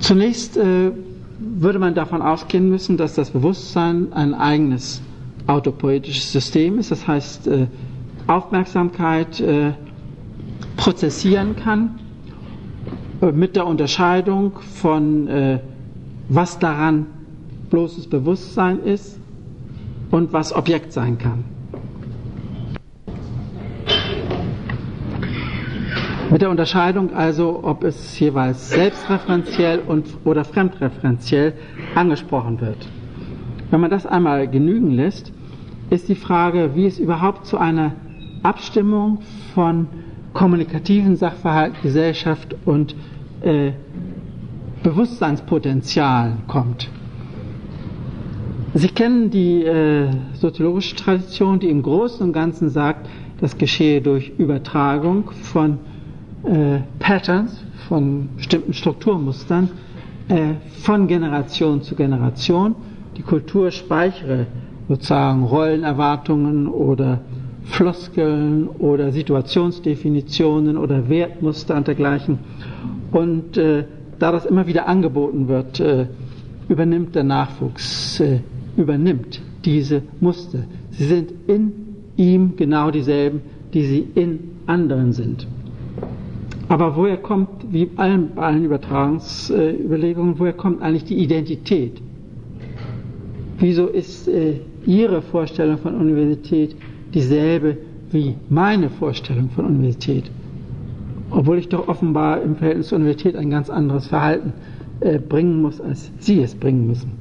Zunächst 0.00 0.56
äh, 0.56 0.92
würde 1.38 1.78
man 1.78 1.94
davon 1.94 2.22
ausgehen 2.22 2.68
müssen, 2.68 2.96
dass 2.96 3.14
das 3.14 3.30
Bewusstsein 3.30 4.12
ein 4.12 4.34
eigenes 4.34 5.02
autopoetisches 5.46 6.32
System 6.32 6.78
ist, 6.78 6.90
das 6.90 7.06
heißt 7.06 7.46
äh, 7.48 7.66
Aufmerksamkeit 8.26 9.40
äh, 9.40 9.72
prozessieren 10.76 11.56
kann 11.56 11.98
äh, 13.20 13.32
mit 13.32 13.56
der 13.56 13.66
Unterscheidung 13.66 14.52
von 14.80 15.26
äh, 15.28 15.58
was 16.30 16.58
daran 16.58 17.06
bloßes 17.70 18.08
Bewusstsein 18.08 18.80
ist 18.84 19.18
und 20.10 20.32
was 20.32 20.54
Objekt 20.54 20.92
sein 20.92 21.18
kann. 21.18 21.44
Mit 26.30 26.42
der 26.42 26.50
Unterscheidung 26.50 27.12
also, 27.12 27.60
ob 27.64 27.82
es 27.82 28.18
jeweils 28.20 28.70
selbstreferenziell 28.70 29.80
und, 29.80 30.06
oder 30.24 30.44
fremdreferenziell 30.44 31.54
angesprochen 31.96 32.60
wird. 32.60 32.88
Wenn 33.70 33.80
man 33.80 33.90
das 33.90 34.06
einmal 34.06 34.46
genügen 34.46 34.92
lässt, 34.92 35.32
ist 35.90 36.08
die 36.08 36.14
Frage, 36.14 36.76
wie 36.76 36.86
es 36.86 37.00
überhaupt 37.00 37.46
zu 37.46 37.58
einer 37.58 37.96
Abstimmung 38.44 39.18
von 39.54 39.88
kommunikativen 40.32 41.16
Sachverhalten, 41.16 41.82
Gesellschaft 41.82 42.54
und 42.64 42.94
äh, 43.42 43.72
Bewusstseinspotenzial 44.82 46.38
kommt. 46.46 46.88
Sie 48.72 48.88
kennen 48.88 49.30
die 49.30 49.64
äh, 49.64 50.08
soziologische 50.34 50.94
Tradition, 50.96 51.58
die 51.58 51.68
im 51.68 51.82
Großen 51.82 52.24
und 52.24 52.32
Ganzen 52.32 52.70
sagt, 52.70 53.08
das 53.40 53.58
geschehe 53.58 54.00
durch 54.00 54.32
Übertragung 54.38 55.30
von 55.42 55.78
äh, 56.44 56.80
Patterns, 56.98 57.64
von 57.88 58.28
bestimmten 58.36 58.72
Strukturmustern, 58.72 59.70
äh, 60.28 60.54
von 60.82 61.08
Generation 61.08 61.82
zu 61.82 61.96
Generation. 61.96 62.76
Die 63.16 63.22
Kultur 63.22 63.70
speichere 63.72 64.46
sozusagen 64.88 65.42
Rollenerwartungen 65.44 66.68
oder 66.68 67.20
Floskeln 67.64 68.68
oder 68.68 69.12
Situationsdefinitionen 69.12 70.76
oder 70.76 71.08
Wertmuster 71.08 71.76
und 71.76 71.88
dergleichen. 71.88 72.38
Und 73.12 73.56
äh, 73.56 73.84
da 74.20 74.30
das 74.30 74.46
immer 74.46 74.66
wieder 74.66 74.86
angeboten 74.86 75.48
wird, 75.48 75.80
äh, 75.80 76.06
übernimmt 76.68 77.14
der 77.16 77.24
Nachwuchs, 77.24 78.20
äh, 78.20 78.40
übernimmt 78.76 79.40
diese 79.64 80.02
Muster. 80.20 80.64
Sie 80.92 81.04
sind 81.04 81.32
in 81.48 81.72
ihm 82.16 82.54
genau 82.56 82.90
dieselben, 82.90 83.40
die 83.72 83.84
sie 83.84 84.06
in 84.14 84.38
anderen 84.66 85.12
sind. 85.12 85.48
Aber 86.68 86.94
woher 86.96 87.16
kommt, 87.16 87.48
wie 87.72 87.90
allen, 87.96 88.30
bei 88.34 88.42
allen 88.42 88.64
Übertragungsüberlegungen, 88.64 90.38
woher 90.38 90.52
kommt 90.52 90.82
eigentlich 90.82 91.04
die 91.04 91.16
Identität? 91.16 92.00
Wieso 93.58 93.88
ist 93.88 94.28
äh, 94.28 94.60
Ihre 94.86 95.20
Vorstellung 95.20 95.78
von 95.78 95.94
Universität 95.94 96.76
dieselbe 97.12 97.76
wie 98.12 98.34
meine 98.48 98.88
Vorstellung 98.88 99.50
von 99.50 99.66
Universität? 99.66 100.30
Obwohl 101.30 101.58
ich 101.58 101.68
doch 101.68 101.88
offenbar 101.88 102.42
im 102.42 102.56
Verhältnis 102.56 102.88
zur 102.88 102.96
Universität 102.96 103.36
ein 103.36 103.50
ganz 103.50 103.70
anderes 103.70 104.08
Verhalten 104.08 104.52
äh, 105.00 105.18
bringen 105.18 105.62
muss, 105.62 105.80
als 105.80 106.10
Sie 106.18 106.40
es 106.42 106.54
bringen 106.54 106.86
müssen. 106.86 107.12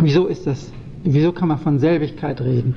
Wieso 0.00 0.26
ist 0.26 0.46
das? 0.46 0.72
Wieso 1.04 1.32
kann 1.32 1.48
man 1.48 1.58
von 1.58 1.78
Selbigkeit 1.78 2.40
reden, 2.40 2.74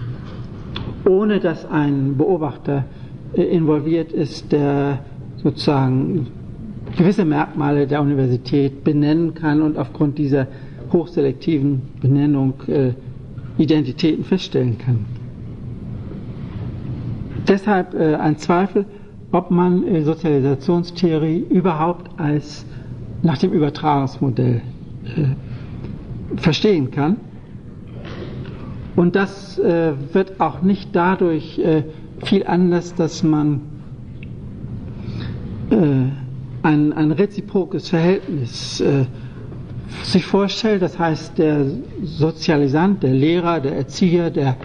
ohne 1.08 1.40
dass 1.40 1.66
ein 1.66 2.16
Beobachter 2.18 2.86
äh, 3.34 3.44
involviert 3.44 4.12
ist, 4.12 4.52
der 4.52 5.00
sozusagen 5.38 6.28
gewisse 6.98 7.26
Merkmale 7.26 7.88
der 7.88 8.02
Universität 8.02 8.84
benennen 8.84 9.34
kann 9.34 9.62
und 9.62 9.78
aufgrund 9.78 10.18
dieser 10.18 10.48
hochselektiven 10.92 11.82
Benennung 12.02 12.54
äh, 12.68 12.94
Identitäten 13.58 14.24
feststellen 14.24 14.78
kann. 14.78 15.06
Deshalb 17.48 17.94
äh, 17.94 18.16
ein 18.16 18.38
Zweifel, 18.38 18.86
ob 19.32 19.52
man 19.52 19.86
äh, 19.88 20.04
Sozialisationstheorie 20.04 21.46
überhaupt 21.50 22.10
als 22.20 22.66
nach 23.22 23.38
dem 23.38 23.52
Übertragungsmodell 23.52 24.62
äh, 25.06 26.38
verstehen 26.38 26.92
kann. 26.92 27.18
Und 28.96 29.16
das 29.16 29.58
äh, 29.60 29.94
wird 30.14 30.40
auch 30.40 30.62
nicht 30.62 30.90
dadurch 30.94 31.60
äh, 31.60 31.84
viel 32.24 32.46
anders, 32.46 32.96
dass 32.96 33.24
man 33.24 33.62
äh, 35.70 35.76
ein, 36.64 36.94
ein 36.94 37.12
reziprokes 37.12 37.90
Verhältnis 37.90 38.82
äh, 38.82 39.06
sich 40.04 40.26
vorstellt, 40.26 40.82
das 40.82 41.00
heißt 41.00 41.38
der 41.38 41.66
Sozialisant, 42.04 43.04
der 43.04 43.14
Lehrer, 43.14 43.60
der 43.60 43.76
Erzieher, 43.76 44.30
der, 44.30 44.58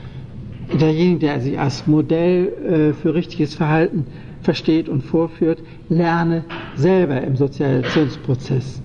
derjenige, 0.80 1.20
der 1.20 1.40
sich 1.40 1.58
als 1.58 1.86
Modell 1.86 2.48
äh, 2.48 2.92
für 2.92 3.14
richtiges 3.14 3.54
Verhalten 3.54 4.06
versteht 4.44 4.88
und 4.88 5.02
vorführt, 5.02 5.58
lerne 5.88 6.44
selber 6.76 7.20
im 7.22 7.36
Sozialisationsprozess. 7.36 8.80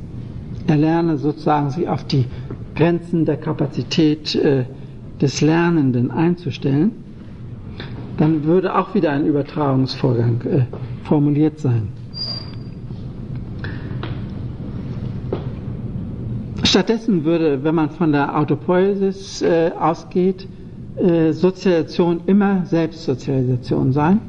Er 0.68 0.78
lerne 0.78 1.18
sozusagen 1.18 1.70
sich 1.70 1.88
auf 1.88 2.04
die 2.06 2.26
Grenzen 2.76 3.26
der 3.26 3.38
Kapazität 3.38 4.36
äh, 4.36 4.64
des 5.22 5.42
Lernenden 5.42 6.12
einzustellen. 6.12 6.92
Dann 8.18 8.44
würde 8.44 8.76
auch 8.76 8.94
wieder 8.94 9.12
ein 9.12 9.26
Übertragungsvorgang 9.26 10.42
äh, 10.42 10.62
formuliert 11.04 11.60
sein. 11.60 11.90
Stattdessen 16.64 17.26
würde, 17.26 17.64
wenn 17.64 17.74
man 17.76 17.90
von 17.90 18.12
der 18.12 18.38
Autopoiesis 18.38 19.42
äh, 19.42 19.72
ausgeht, 19.80 20.48
äh, 20.98 21.32
Sozialisation 21.32 22.22
immer 22.28 22.66
Selbstsozialisation 22.66 23.92
sein. 23.92 24.22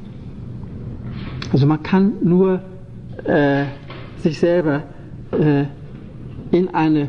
Also 1.52 1.66
man 1.66 1.82
kann 1.82 2.12
nur 2.22 2.60
äh, 3.24 3.64
sich 4.18 4.38
selber 4.38 4.82
äh, 5.32 5.64
in 6.50 6.68
eine 6.72 7.08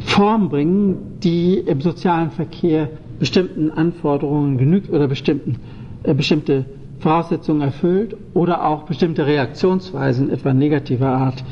Form 0.00 0.48
bringen, 0.48 1.18
die 1.22 1.58
im 1.58 1.80
sozialen 1.80 2.30
Verkehr 2.30 2.88
bestimmten 3.18 3.70
Anforderungen 3.70 4.58
genügt 4.58 4.90
oder 4.90 5.08
bestimmten, 5.08 5.56
äh, 6.04 6.14
bestimmte 6.14 6.64
Voraussetzungen 7.00 7.62
erfüllt 7.62 8.16
oder 8.34 8.64
auch 8.64 8.84
bestimmte 8.84 9.26
Reaktionsweisen 9.26 10.30
etwa 10.30 10.54
negativer 10.54 11.08
Art 11.08 11.44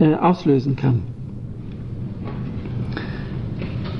äh, 0.00 0.14
auslösen 0.14 0.76
kann. 0.76 1.02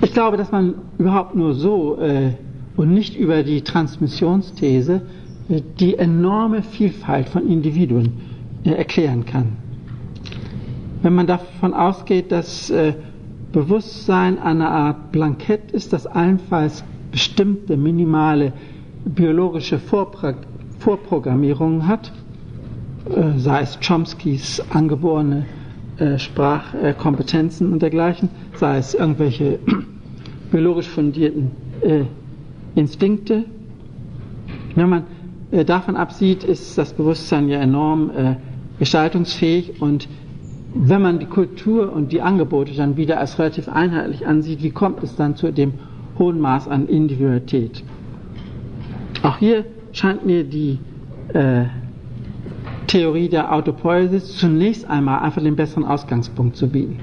Ich 0.03 0.13
glaube, 0.13 0.37
dass 0.37 0.51
man 0.51 0.75
überhaupt 0.99 1.35
nur 1.35 1.55
so 1.55 1.99
äh, 2.01 2.33
und 2.77 2.93
nicht 2.93 3.17
über 3.17 3.43
die 3.43 3.63
Transmissionsthese 3.63 5.03
die 5.49 5.97
enorme 5.97 6.63
Vielfalt 6.63 7.29
von 7.29 7.49
Individuen 7.49 8.13
äh, 8.65 8.71
erklären 8.71 9.25
kann. 9.25 9.57
Wenn 11.03 11.15
man 11.15 11.27
davon 11.27 11.73
ausgeht, 11.75 12.33
dass 12.33 12.71
äh, 12.71 12.95
Bewusstsein 13.53 14.39
eine 14.39 14.69
Art 14.69 15.11
Blankett 15.11 15.73
ist, 15.73 15.93
das 15.93 16.07
allenfalls 16.07 16.85
bestimmte 17.11 17.77
minimale 17.77 18.53
biologische 19.05 19.79
Vorpro 19.79 20.35
Vorprogrammierungen 20.81 21.89
hat, 21.89 22.13
äh, 23.09 23.39
sei 23.39 23.63
es 23.63 23.79
Chomskys 23.81 24.63
angeborene 24.71 25.47
Sprachkompetenzen 26.17 27.73
und 27.73 27.83
dergleichen, 27.83 28.29
sei 28.55 28.79
es 28.79 28.95
irgendwelche 28.95 29.59
biologisch 30.53 30.87
fundierten 30.87 31.51
Instinkte. 32.77 33.47
Wenn 34.77 34.89
man 34.89 35.03
äh, 35.51 35.65
davon 35.65 35.97
absieht, 35.97 36.45
ist 36.45 36.77
das 36.79 36.93
Bewusstsein 36.93 37.49
ja 37.49 37.59
enorm 37.59 38.11
äh, 38.11 38.37
gestaltungsfähig 38.79 39.81
und 39.81 40.09
wenn 40.75 41.01
man 41.03 41.19
die 41.19 41.27
Kultur 41.27 41.93
und 41.93 42.13
die 42.13 42.21
Angebote 42.21 42.75
dann 42.75 42.97
wieder 42.97 43.19
als 43.19 43.39
relativ 43.39 43.69
einheitlich 43.69 44.27
ansieht, 44.27 44.63
wie 44.63 44.71
kommt 44.71 45.03
es 45.03 45.17
dann 45.17 45.35
zu 45.35 45.51
dem 45.51 45.75
hohen 46.19 46.41
Maß 46.41 46.69
an 46.69 46.87
Individualität? 46.89 47.83
Auch 49.23 49.39
hier 49.39 49.65
scheint 49.93 50.27
mir 50.27 50.45
die 50.45 50.79
äh, 51.33 51.65
Theorie 52.87 53.29
der 53.29 53.53
Autopoiesis 53.53 54.37
zunächst 54.37 54.89
einmal 54.89 55.21
einfach 55.21 55.43
den 55.43 55.57
besseren 55.57 55.85
Ausgangspunkt 55.85 56.57
zu 56.57 56.69
bieten. 56.69 56.99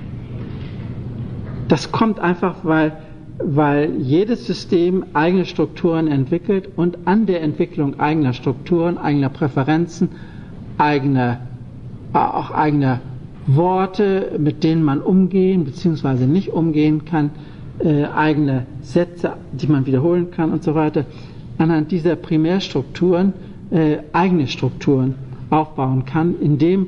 Das 1.68 1.92
kommt 1.92 2.20
einfach, 2.20 2.58
weil, 2.64 2.94
weil 3.38 3.96
jedes 4.00 4.46
System 4.46 5.06
eigene 5.14 5.46
Strukturen 5.46 6.08
entwickelt 6.08 6.70
und 6.76 7.00
an 7.06 7.26
der 7.26 7.42
Entwicklung 7.42 8.00
eigener 8.00 8.34
Strukturen, 8.34 8.98
eigener 8.98 9.30
Präferenzen, 9.30 10.10
eigener, 10.78 11.42
auch 12.14 12.52
eigener 12.52 13.02
Worte, 13.48 14.32
mit 14.40 14.64
denen 14.64 14.84
man 14.84 15.02
umgehen 15.02 15.66
bzw. 15.66 16.26
nicht 16.26 16.50
umgehen 16.54 17.06
kann, 17.06 17.32
äh, 17.80 18.06
eigene 18.06 18.66
Sätze, 18.82 19.34
die 19.52 19.68
man 19.68 19.86
wiederholen 19.86 20.32
kann 20.32 20.52
und 20.52 20.64
so 20.64 20.74
weiter, 20.76 21.06
anhand 21.58 21.92
dieser 21.92 22.16
Primärstrukturen 22.16 23.34
äh, 23.72 23.98
eigene 24.14 24.48
Strukturen 24.48 25.16
aufbauen 25.50 26.06
kann, 26.06 26.36
indem 26.40 26.88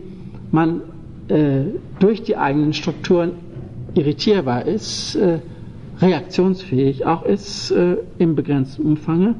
man 0.51 0.81
äh, 1.27 1.61
durch 1.99 2.23
die 2.23 2.37
eigenen 2.37 2.73
Strukturen 2.73 3.33
irritierbar 3.93 4.65
ist, 4.65 5.15
äh, 5.15 5.39
reaktionsfähig 6.01 7.05
auch 7.05 7.23
ist 7.23 7.71
äh, 7.71 7.97
im 8.17 8.35
begrenzten 8.35 8.83
Umfange 8.83 9.35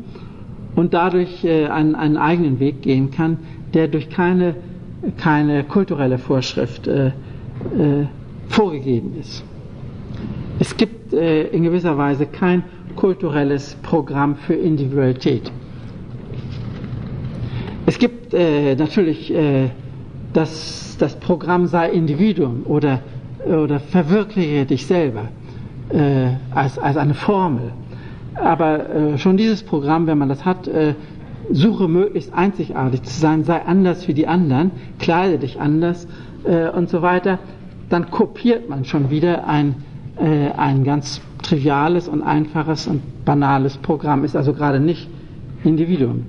und 0.76 0.94
dadurch 0.94 1.44
äh, 1.44 1.68
einen, 1.68 1.96
einen 1.96 2.18
eigenen 2.18 2.60
Weg 2.60 2.82
gehen 2.82 3.12
kann, 3.12 3.40
der 3.74 3.88
durch 3.88 4.10
keine 4.10 4.56
keine 5.18 5.64
kulturelle 5.64 6.18
Vorschrift 6.18 6.88
äh, 6.88 7.08
äh, 7.08 7.12
vorgegeben 8.48 9.16
ist. 9.20 9.44
Es 10.60 10.76
gibt 10.76 11.14
äh, 11.14 11.48
in 11.48 11.64
gewisser 11.64 11.98
Weise 11.98 12.26
kein 12.26 12.64
kulturelles 12.96 13.76
Programm 13.84 14.36
für 14.36 14.56
Individualität. 14.56 15.52
Es 17.86 18.00
gibt 18.00 18.34
äh, 18.34 18.76
natürlich 18.76 19.34
das, 20.34 20.98
das 21.00 21.16
Programm 21.16 21.68
sei 21.68 21.90
Individuum 21.92 22.64
oder, 22.66 23.00
oder 23.46 23.80
verwirkliche 23.80 24.66
dich 24.66 24.86
selber 24.86 25.30
äh, 25.90 26.30
als, 26.52 26.78
als 26.78 26.98
eine 26.98 27.14
Formel. 27.14 27.72
Aber 28.36 29.18
schon 29.18 29.36
dieses 29.36 29.64
Programm, 29.64 30.06
wenn 30.06 30.20
man 30.20 30.30
das 30.30 30.46
hat, 30.46 30.70
suche 31.52 31.88
möglichst 31.88 32.34
einzigartig 32.34 33.04
zu 33.04 33.20
sein, 33.20 33.44
sei 33.44 33.62
anders 33.66 34.08
wie 34.08 34.14
die 34.14 34.28
anderen, 34.28 34.72
kleide 35.00 35.38
dich 35.38 35.60
anders 35.60 36.08
äh, 36.44 36.70
und 36.70 36.90
so 36.90 37.02
weiter, 37.02 37.40
dann 37.90 38.12
kopiert 38.12 38.70
man 38.70 38.86
schon 38.86 39.10
wieder 39.10 39.48
ein, 39.48 39.76
äh, 40.18 40.52
ein 40.52 40.84
ganz 40.84 41.22
triviales 41.42 42.08
und 42.08 42.22
einfaches 42.22 42.88
und 42.88 43.02
banales 43.24 43.78
Programm, 43.78 44.24
ist 44.24 44.36
also 44.36 44.54
gerade 44.54 44.80
nicht 44.80 45.08
Individuum. 45.64 46.24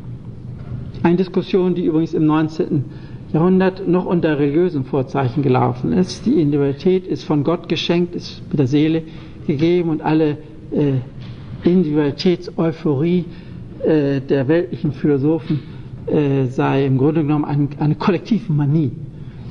Eine 1.03 1.17
Diskussion, 1.17 1.75
die 1.75 1.85
übrigens 1.85 2.15
im 2.15 2.27
19. 2.27 2.85
Jahrhundert 3.33 3.87
noch 3.87 4.07
unter 4.07 4.39
religiösen 4.39 4.85
Vorzeichen 4.85 5.43
gelaufen 5.43 5.93
ist. 5.93 6.25
Die 6.27 6.41
Individualität 6.41 7.07
ist 7.07 7.25
von 7.25 7.45
Gott 7.45 7.69
geschenkt, 7.69 8.15
ist 8.15 8.43
mit 8.51 8.59
der 8.59 8.67
Seele 8.67 9.03
gegeben 9.49 9.89
und 9.91 10.03
alle 10.03 10.37
äh, 10.71 10.93
Individualitätseuphorie 11.65 13.25
äh, 13.85 14.21
der 14.21 14.47
weltlichen 14.47 14.93
Philosophen 14.93 15.61
äh, 16.07 16.47
sei 16.47 16.87
im 16.87 16.99
Grunde 16.99 17.23
genommen 17.23 17.45
ein, 17.45 17.69
eine 17.81 17.97
kollektive 17.97 18.53
Manie, 18.53 18.93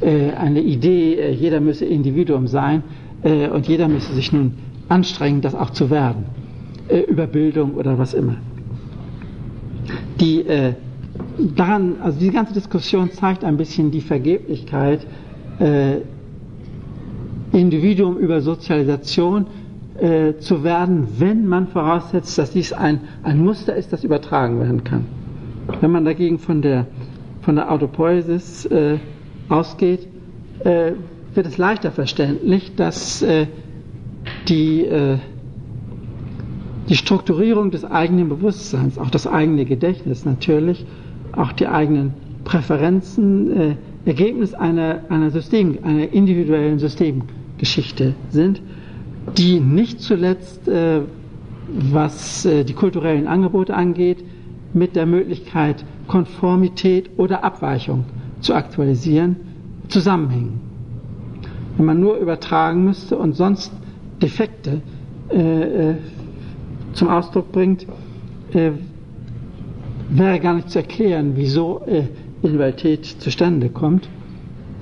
äh, 0.01 0.31
eine 0.31 0.61
Idee, 0.61 1.15
äh, 1.15 1.31
jeder 1.31 1.59
müsse 1.59 1.85
Individuum 1.85 2.47
sein 2.47 2.83
äh, 3.23 3.49
und 3.49 3.67
jeder 3.67 3.87
müsse 3.89 4.13
sich 4.13 4.31
nun 4.31 4.53
anstrengen, 4.87 5.41
das 5.41 5.55
auch 5.55 5.71
zu 5.71 5.89
werden, 5.89 6.25
äh, 6.87 6.99
über 7.01 7.27
Bildung 7.27 7.73
oder 7.73 7.97
was 7.97 8.13
immer. 8.13 8.37
Die 10.19 10.43
daran, 11.55 11.95
also 12.01 12.19
diese 12.19 12.33
ganze 12.33 12.53
Diskussion 12.53 13.11
zeigt 13.11 13.45
ein 13.45 13.55
bisschen 13.55 13.91
die 13.91 14.01
Vergeblichkeit 14.01 15.05
Individuum 17.53 18.17
über 18.17 18.41
Sozialisation 18.41 19.45
äh, 19.99 20.37
zu 20.39 20.63
werden, 20.63 21.07
wenn 21.17 21.47
man 21.47 21.67
voraussetzt, 21.67 22.37
dass 22.37 22.51
dies 22.51 22.73
ein, 22.73 23.01
ein 23.23 23.43
Muster 23.43 23.75
ist, 23.75 23.91
das 23.93 24.03
übertragen 24.03 24.59
werden 24.59 24.83
kann. 24.83 25.05
Wenn 25.81 25.91
man 25.91 26.05
dagegen 26.05 26.39
von 26.39 26.61
der, 26.61 26.85
von 27.41 27.55
der 27.55 27.71
Autopoiesis 27.71 28.65
äh, 28.67 28.99
ausgeht, 29.49 30.07
äh, 30.63 30.91
wird 31.33 31.47
es 31.47 31.57
leichter 31.57 31.91
verständlich, 31.91 32.75
dass 32.75 33.21
äh, 33.21 33.47
die, 34.47 34.85
äh, 34.85 35.17
die 36.89 36.95
Strukturierung 36.95 37.71
des 37.71 37.83
eigenen 37.83 38.29
Bewusstseins, 38.29 38.97
auch 38.97 39.09
das 39.09 39.27
eigene 39.27 39.65
Gedächtnis 39.65 40.25
natürlich, 40.25 40.85
auch 41.33 41.51
die 41.51 41.67
eigenen 41.67 42.13
Präferenzen 42.43 43.59
äh, 43.59 43.75
Ergebnis 44.05 44.53
einer, 44.53 45.01
einer 45.09 45.31
System, 45.31 45.79
einer 45.83 46.13
individuellen 46.13 46.79
Systemgeschichte 46.79 48.15
sind 48.29 48.61
die 49.35 49.59
nicht 49.59 50.01
zuletzt, 50.01 50.67
äh, 50.67 51.01
was 51.67 52.45
äh, 52.45 52.63
die 52.63 52.73
kulturellen 52.73 53.27
Angebote 53.27 53.75
angeht, 53.75 54.23
mit 54.73 54.95
der 54.95 55.05
Möglichkeit, 55.05 55.83
Konformität 56.07 57.09
oder 57.17 57.43
Abweichung 57.43 58.05
zu 58.39 58.53
aktualisieren, 58.53 59.35
zusammenhängen. 59.87 60.61
Wenn 61.75 61.85
man 61.85 61.99
nur 61.99 62.17
übertragen 62.17 62.83
müsste 62.83 63.17
und 63.17 63.33
sonst 63.33 63.71
Defekte 64.21 64.81
äh, 65.29 65.91
äh 65.91 65.95
zum 66.93 67.09
Ausdruck 67.09 67.51
bringt, 67.51 67.85
äh, 68.53 68.71
wäre 70.09 70.39
gar 70.39 70.55
nicht 70.55 70.71
zu 70.71 70.79
erklären, 70.79 71.33
wieso 71.35 71.81
äh, 71.85 72.05
Individualität 72.41 73.05
zustande 73.05 73.69
kommt. 73.69 74.09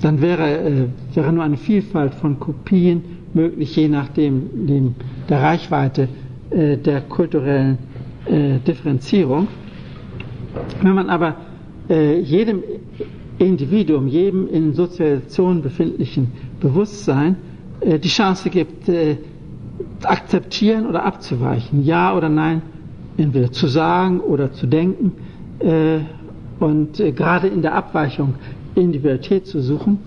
Dann 0.00 0.22
wäre, 0.22 0.88
wäre 1.12 1.32
nur 1.32 1.44
eine 1.44 1.56
Vielfalt 1.58 2.14
von 2.14 2.38
Kopien 2.38 3.15
möglich, 3.36 3.76
je 3.76 3.88
nachdem 3.88 4.66
dem, 4.66 4.94
der 5.28 5.42
Reichweite 5.42 6.08
äh, 6.50 6.76
der 6.76 7.02
kulturellen 7.02 7.78
äh, 8.26 8.58
Differenzierung. 8.66 9.46
Wenn 10.82 10.94
man 10.94 11.08
aber 11.10 11.36
äh, 11.88 12.18
jedem 12.20 12.62
Individuum, 13.38 14.08
jedem 14.08 14.48
in 14.48 14.72
Sozialisation 14.72 15.62
befindlichen 15.62 16.32
Bewusstsein 16.60 17.36
äh, 17.80 17.98
die 17.98 18.08
Chance 18.08 18.50
gibt, 18.50 18.88
äh, 18.88 19.18
akzeptieren 20.02 20.86
oder 20.86 21.04
abzuweichen, 21.04 21.84
ja 21.84 22.16
oder 22.16 22.28
nein, 22.30 22.62
entweder 23.18 23.52
zu 23.52 23.66
sagen 23.66 24.20
oder 24.20 24.52
zu 24.52 24.66
denken 24.66 25.12
äh, 25.58 25.98
und 26.58 26.96
gerade 27.14 27.48
in 27.48 27.60
der 27.60 27.74
Abweichung 27.74 28.34
Individualität 28.74 29.46
zu 29.46 29.60
suchen, 29.60 29.98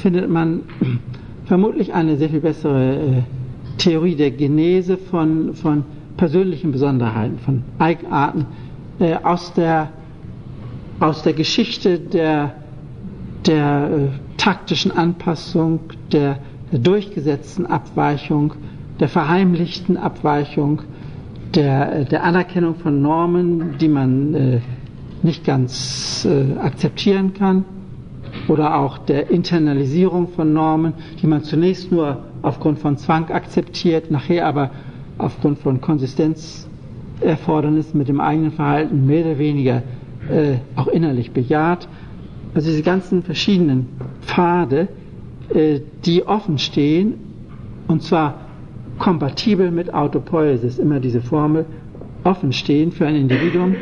findet 0.00 0.30
man 0.30 0.62
vermutlich 1.46 1.94
eine 1.94 2.16
sehr 2.16 2.28
viel 2.28 2.40
bessere 2.40 2.94
äh, 2.94 3.22
Theorie 3.78 4.16
der 4.16 4.30
Genese 4.30 4.98
von, 4.98 5.54
von 5.54 5.84
persönlichen 6.16 6.72
Besonderheiten, 6.72 7.38
von 7.38 7.62
Eigenarten 7.78 8.46
äh, 8.98 9.14
aus, 9.22 9.52
der, 9.54 9.90
aus 11.00 11.22
der 11.22 11.32
Geschichte 11.32 11.98
der, 11.98 12.54
der 13.46 13.90
äh, 13.90 14.36
taktischen 14.36 14.90
Anpassung, 14.90 15.80
der, 16.12 16.38
der 16.72 16.78
durchgesetzten 16.80 17.66
Abweichung, 17.66 18.54
der 18.98 19.08
verheimlichten 19.08 19.96
Abweichung, 19.96 20.82
der, 21.54 22.00
äh, 22.00 22.04
der 22.06 22.24
Anerkennung 22.24 22.74
von 22.76 23.00
Normen, 23.02 23.78
die 23.78 23.88
man 23.88 24.34
äh, 24.34 24.60
nicht 25.22 25.44
ganz 25.44 26.26
äh, 26.28 26.58
akzeptieren 26.58 27.34
kann 27.34 27.64
oder 28.48 28.76
auch 28.76 28.98
der 28.98 29.30
Internalisierung 29.30 30.28
von 30.28 30.52
Normen, 30.52 30.92
die 31.20 31.26
man 31.26 31.42
zunächst 31.42 31.90
nur 31.90 32.18
aufgrund 32.42 32.78
von 32.78 32.96
Zwang 32.96 33.28
akzeptiert, 33.30 34.08
nachher 34.10 34.46
aber 34.46 34.70
aufgrund 35.18 35.58
von 35.58 35.80
Konsistenzerfordernissen 35.80 37.98
mit 37.98 38.08
dem 38.08 38.20
eigenen 38.20 38.52
Verhalten 38.52 39.06
mehr 39.06 39.24
oder 39.24 39.38
weniger 39.38 39.82
äh, 40.30 40.56
auch 40.76 40.88
innerlich 40.88 41.32
bejaht. 41.32 41.88
Also 42.54 42.70
diese 42.70 42.82
ganzen 42.82 43.22
verschiedenen 43.22 43.88
Pfade, 44.22 44.88
äh, 45.52 45.80
die 46.04 46.26
offen 46.26 46.58
stehen 46.58 47.14
und 47.88 48.02
zwar 48.02 48.40
kompatibel 48.98 49.70
mit 49.70 49.92
Autopoiesis, 49.92 50.78
immer 50.78 51.00
diese 51.00 51.20
Formel 51.20 51.66
offen 52.24 52.52
stehen 52.52 52.92
für 52.92 53.06
ein 53.06 53.14
Individuum, 53.14 53.76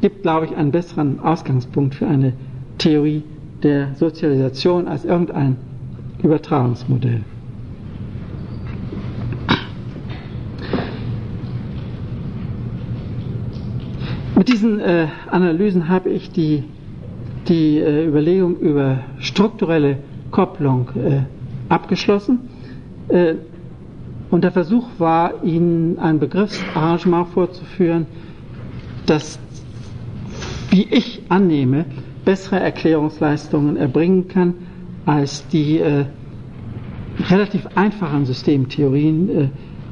gibt, 0.00 0.22
glaube 0.22 0.46
ich, 0.46 0.56
einen 0.56 0.70
besseren 0.70 1.20
Ausgangspunkt 1.20 1.94
für 1.94 2.06
eine 2.06 2.32
Theorie 2.78 3.22
der 3.62 3.94
Sozialisation 3.94 4.86
als 4.88 5.04
irgendein 5.04 5.56
Übertragungsmodell. 6.22 7.22
Mit 14.36 14.48
diesen 14.48 14.80
äh, 14.80 15.06
Analysen 15.30 15.88
habe 15.88 16.10
ich 16.10 16.30
die, 16.30 16.64
die 17.48 17.78
äh, 17.78 18.06
Überlegung 18.06 18.58
über 18.58 18.98
strukturelle 19.18 19.98
Kopplung 20.30 20.90
äh, 20.94 21.22
abgeschlossen. 21.68 22.40
Äh, 23.08 23.36
und 24.30 24.44
der 24.44 24.52
Versuch 24.52 24.86
war, 24.98 25.42
Ihnen 25.42 25.98
ein 25.98 26.18
Begriffsarrangement 26.18 27.28
vorzuführen, 27.28 28.06
das, 29.06 29.38
wie 30.70 30.82
ich 30.90 31.22
annehme, 31.28 31.86
bessere 32.26 32.60
Erklärungsleistungen 32.60 33.78
erbringen 33.78 34.28
kann 34.28 34.52
als 35.06 35.48
die 35.48 35.78
äh, 35.78 36.04
relativ 37.30 37.66
einfachen 37.76 38.26
Systemtheorien 38.26 39.30
äh, 39.30 39.48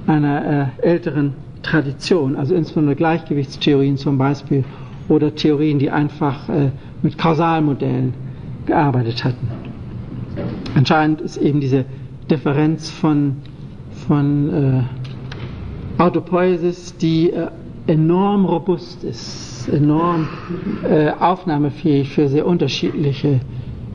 einer 0.06 0.70
äh, 0.82 0.82
älteren 0.86 1.32
Tradition, 1.62 2.36
also 2.36 2.55
insbesondere 2.55 2.97
Gleichgewichtstheorien 2.97 3.97
zum 3.97 4.19
Beispiel 4.19 4.65
oder 5.09 5.35
Theorien, 5.35 5.78
die 5.78 5.90
einfach 5.90 6.47
äh, 6.51 6.70
mit 7.02 7.16
Kausalmodellen 7.16 8.12
gearbeitet 8.66 9.24
hatten. 9.24 9.48
Entscheidend 10.74 11.23
ist 11.23 11.39
eben 11.39 11.61
diese 11.61 11.86
Differenz 12.31 12.90
von 12.90 13.36
von 14.06 14.85
äh, 15.98 16.02
Autopoiesis, 16.02 16.97
die 16.97 17.31
äh, 17.31 17.48
enorm 17.86 18.44
robust 18.44 19.05
ist, 19.05 19.53
enorm 19.68 20.28
äh, 20.88 21.10
aufnahmefähig 21.10 22.10
für 22.10 22.28
sehr 22.28 22.46
unterschiedliche 22.46 23.40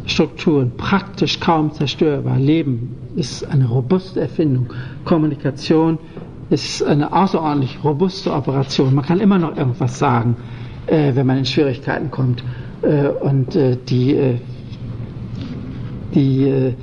Strukturen, 0.05 0.71
praktisch 0.75 1.39
kaum 1.39 1.71
zerstörbar. 1.73 2.37
Leben 2.39 2.95
ist 3.15 3.43
eine 3.45 3.67
robuste 3.67 4.21
Erfindung. 4.21 4.67
Kommunikation 5.05 5.99
ist 6.49 6.81
eine 6.83 7.13
außerordentlich 7.13 7.83
robuste 7.83 8.33
Operation. 8.33 8.95
Man 8.95 9.05
kann 9.05 9.19
immer 9.19 9.37
noch 9.37 9.55
irgendwas 9.55 9.99
sagen, 9.99 10.35
äh, 10.87 11.13
wenn 11.15 11.27
man 11.27 11.37
in 11.37 11.45
Schwierigkeiten 11.45 12.09
kommt. 12.09 12.43
Äh, 12.81 13.07
und 13.09 13.55
äh, 13.55 13.77
die, 13.87 14.15
äh, 14.15 14.37
die 16.15 16.43
äh, 16.47 16.73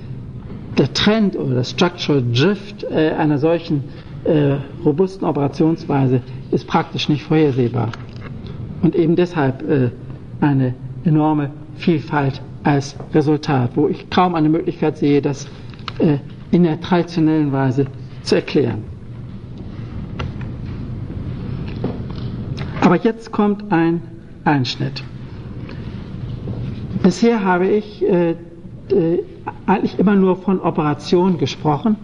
der 0.78 0.92
Trend 0.92 1.36
oder 1.36 1.54
das 1.54 1.70
Structural 1.70 2.22
Drift 2.34 2.86
einer 2.92 3.38
solchen 3.38 3.84
robusten 4.84 5.24
Operationsweise 5.26 6.20
ist 6.50 6.66
praktisch 6.66 7.08
nicht 7.08 7.22
vorhersehbar. 7.22 7.92
Und 8.82 8.94
eben 8.94 9.16
deshalb 9.16 9.62
äh, 9.69 9.90
eine 10.40 10.74
enorme 11.05 11.51
Vielfalt 11.77 12.40
als 12.65 12.97
Resultat, 13.15 13.70
wo 13.77 13.89
ich 13.89 14.11
kaum 14.11 14.35
eine 14.35 14.48
Möglichkeit 14.48 14.98
sehe, 14.98 15.23
das 15.23 15.47
äh, 15.98 16.19
in 16.51 16.65
der 16.65 16.81
traditionellen 16.81 17.53
Weise 17.53 17.86
zu 18.23 18.35
erklären. 18.35 18.82
Aber 22.81 22.97
jetzt 22.97 23.32
kommt 23.32 23.73
ein 23.73 24.01
Einschnitt. 24.44 25.03
Bisher 27.03 27.44
habe 27.44 27.66
ich 27.66 28.03
äh, 28.05 28.31
äh, 28.31 29.23
eigentlich 29.66 29.98
immer 29.98 30.15
nur 30.15 30.36
von 30.36 30.61
Operation 30.61 31.39
gesprochen, 31.39 31.97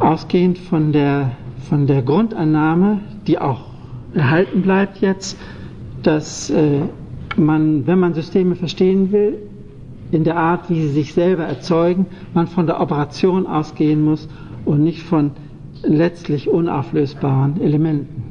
ausgehend 0.00 0.58
von 0.58 0.92
der, 0.92 1.32
von 1.68 1.86
der 1.86 2.02
Grundannahme, 2.02 3.00
die 3.26 3.38
auch 3.38 3.69
erhalten 4.14 4.62
bleibt 4.62 4.98
jetzt, 4.98 5.38
dass 6.02 6.50
äh, 6.50 6.80
man, 7.36 7.86
wenn 7.86 7.98
man 7.98 8.14
Systeme 8.14 8.54
verstehen 8.54 9.12
will, 9.12 9.38
in 10.12 10.24
der 10.24 10.36
Art, 10.36 10.68
wie 10.68 10.82
sie 10.82 10.88
sich 10.88 11.14
selber 11.14 11.44
erzeugen, 11.44 12.06
man 12.34 12.46
von 12.48 12.66
der 12.66 12.80
Operation 12.80 13.46
ausgehen 13.46 14.04
muss 14.04 14.28
und 14.64 14.82
nicht 14.82 15.02
von 15.02 15.32
letztlich 15.82 16.48
unauflösbaren 16.48 17.60
Elementen. 17.60 18.22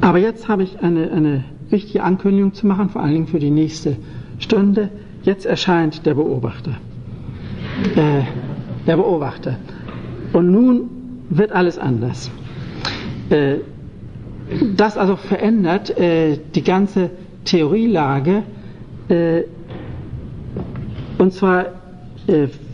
Aber 0.00 0.18
jetzt 0.18 0.48
habe 0.48 0.62
ich 0.62 0.80
eine, 0.80 1.10
eine 1.10 1.44
wichtige 1.70 2.02
Ankündigung 2.02 2.52
zu 2.52 2.66
machen, 2.66 2.90
vor 2.90 3.02
allen 3.02 3.14
Dingen 3.14 3.26
für 3.26 3.40
die 3.40 3.50
nächste 3.50 3.96
Stunde. 4.38 4.90
Jetzt 5.22 5.46
erscheint 5.46 6.06
der 6.06 6.14
Beobachter. 6.14 6.72
Äh, 7.96 8.22
der 8.86 8.96
Beobachter. 8.96 9.56
Und 10.32 10.52
nun 10.52 10.90
wird 11.30 11.52
alles 11.52 11.78
anders. 11.78 12.30
Äh, 13.30 13.56
das 14.76 14.96
also 14.96 15.16
verändert 15.16 15.90
äh, 15.98 16.38
die 16.54 16.62
ganze 16.62 17.10
Theorielage 17.44 18.42
äh, 19.08 19.42
und 21.18 21.32
zwar 21.32 21.66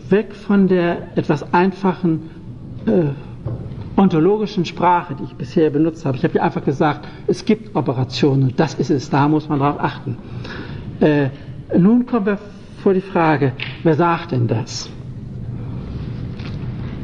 weg 0.09 0.33
von 0.33 0.67
der 0.67 1.15
etwas 1.15 1.53
einfachen 1.53 2.29
ontologischen 3.95 4.65
Sprache, 4.65 5.15
die 5.15 5.23
ich 5.23 5.35
bisher 5.35 5.69
benutzt 5.69 6.05
habe. 6.05 6.17
Ich 6.17 6.23
habe 6.23 6.33
hier 6.33 6.43
einfach 6.43 6.63
gesagt, 6.63 7.07
es 7.27 7.45
gibt 7.45 7.75
Operationen, 7.75 8.53
das 8.57 8.73
ist 8.73 8.89
es, 8.89 9.09
da 9.09 9.27
muss 9.27 9.47
man 9.47 9.59
drauf 9.59 9.75
achten. 9.79 10.17
Äh, 10.99 11.29
nun 11.77 12.05
kommen 12.05 12.25
wir 12.25 12.39
vor 12.81 12.93
die 12.93 13.01
Frage, 13.01 13.53
wer 13.83 13.95
sagt 13.95 14.31
denn 14.31 14.47
das? 14.47 14.89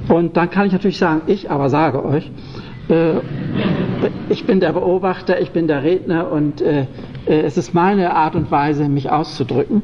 Und 0.07 0.35
dann 0.35 0.49
kann 0.49 0.65
ich 0.65 0.73
natürlich 0.73 0.97
sagen, 0.97 1.21
ich 1.27 1.51
aber 1.51 1.69
sage 1.69 2.03
euch, 2.03 2.29
ich 4.29 4.45
bin 4.45 4.59
der 4.59 4.73
Beobachter, 4.73 5.39
ich 5.41 5.51
bin 5.51 5.67
der 5.67 5.83
Redner 5.83 6.31
und 6.31 6.61
äh, 6.61 6.87
äh 7.27 7.41
es 7.41 7.57
ist 7.57 7.73
meine 7.73 8.15
Art 8.15 8.35
und 8.35 8.49
Weise, 8.51 8.89
mich 8.89 9.11
auszudrücken. 9.11 9.83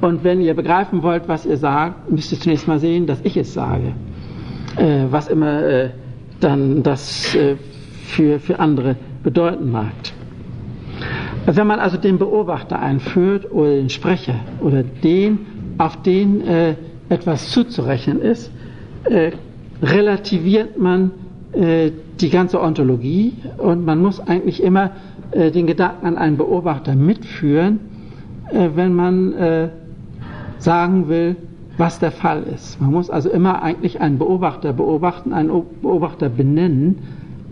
Und 0.00 0.22
wenn 0.22 0.40
ihr 0.40 0.54
begreifen 0.54 1.02
wollt, 1.02 1.28
was 1.28 1.44
ihr 1.44 1.56
sagt, 1.56 2.10
müsst 2.10 2.30
ihr 2.30 2.38
zunächst 2.38 2.68
mal 2.68 2.78
sehen, 2.78 3.06
dass 3.06 3.20
ich 3.24 3.36
es 3.36 3.52
sage. 3.52 3.94
Äh, 4.76 5.06
was 5.10 5.26
immer 5.28 5.62
äh, 5.64 5.90
dann 6.40 6.82
das 6.84 7.34
äh, 7.34 7.56
für, 8.04 8.38
für 8.38 8.60
andere 8.60 8.96
bedeuten 9.24 9.70
mag. 9.72 9.92
Wenn 11.46 11.66
man 11.66 11.80
also 11.80 11.96
den 11.96 12.18
Beobachter 12.18 12.78
einführt 12.78 13.50
oder 13.50 13.70
den 13.70 13.90
Sprecher 13.90 14.36
oder 14.60 14.82
den, 14.82 15.46
auf 15.78 16.02
den 16.02 16.46
äh, 16.46 16.74
etwas 17.08 17.50
zuzurechnen 17.50 18.20
ist, 18.20 18.52
äh, 19.04 19.32
relativiert 19.82 20.78
man 20.78 21.10
äh, 21.52 21.90
die 22.20 22.30
ganze 22.30 22.60
Ontologie 22.60 23.32
und 23.58 23.84
man 23.84 24.00
muss 24.00 24.20
eigentlich 24.20 24.62
immer 24.62 24.90
äh, 25.30 25.50
den 25.50 25.66
Gedanken 25.66 26.06
an 26.06 26.16
einen 26.16 26.36
Beobachter 26.36 26.94
mitführen, 26.94 27.80
äh, 28.50 28.70
wenn 28.74 28.94
man 28.94 29.70
sagen 30.58 31.08
will, 31.08 31.36
was 31.78 32.00
der 32.00 32.10
Fall 32.10 32.42
ist. 32.42 32.80
Man 32.80 32.90
muss 32.90 33.08
also 33.08 33.30
immer 33.30 33.62
eigentlich 33.62 34.00
einen 34.00 34.18
Beobachter 34.18 34.72
beobachten, 34.72 35.32
einen 35.32 35.62
Beobachter 35.80 36.28
benennen, 36.28 36.98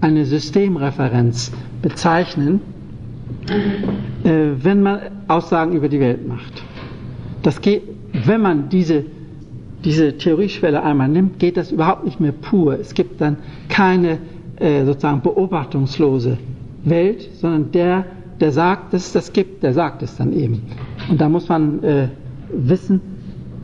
eine 0.01 0.25
Systemreferenz 0.27 1.53
bezeichnen, 1.81 2.61
äh, 4.25 4.31
wenn 4.61 4.83
man 4.83 5.01
Aussagen 5.29 5.73
über 5.73 5.89
die 5.89 6.01
Welt 6.01 6.27
macht. 6.27 6.63
Das 7.43 7.61
geht, 7.61 7.83
wenn 8.13 8.43
man 8.43 8.69
diese, 8.69 9.05
diese 9.85 10.17
Theorieschwelle 10.17 10.83
einmal 10.83 11.09
nimmt, 11.09 11.39
geht 11.39 11.57
das 11.57 11.71
überhaupt 11.71 12.05
nicht 12.05 12.19
mehr 12.19 12.33
pur. 12.33 12.79
Es 12.79 12.95
gibt 12.95 13.21
dann 13.21 13.37
keine 13.69 14.19
äh, 14.59 14.85
sozusagen 14.85 15.21
beobachtungslose 15.23 16.39
Welt, 16.85 17.29
sondern 17.41 17.73
der, 17.73 18.05
der 18.41 18.53
sagt, 18.53 18.95
dass 18.95 19.07
es 19.07 19.13
das 19.13 19.33
gibt, 19.33 19.63
der 19.63 19.73
sagt 19.73 20.03
es 20.03 20.17
dann 20.17 20.33
eben. 20.33 20.63
Und 21.11 21.21
da 21.21 21.29
muss 21.29 21.49
man 21.49 21.83
äh, 21.83 22.09
wissen, 22.53 23.01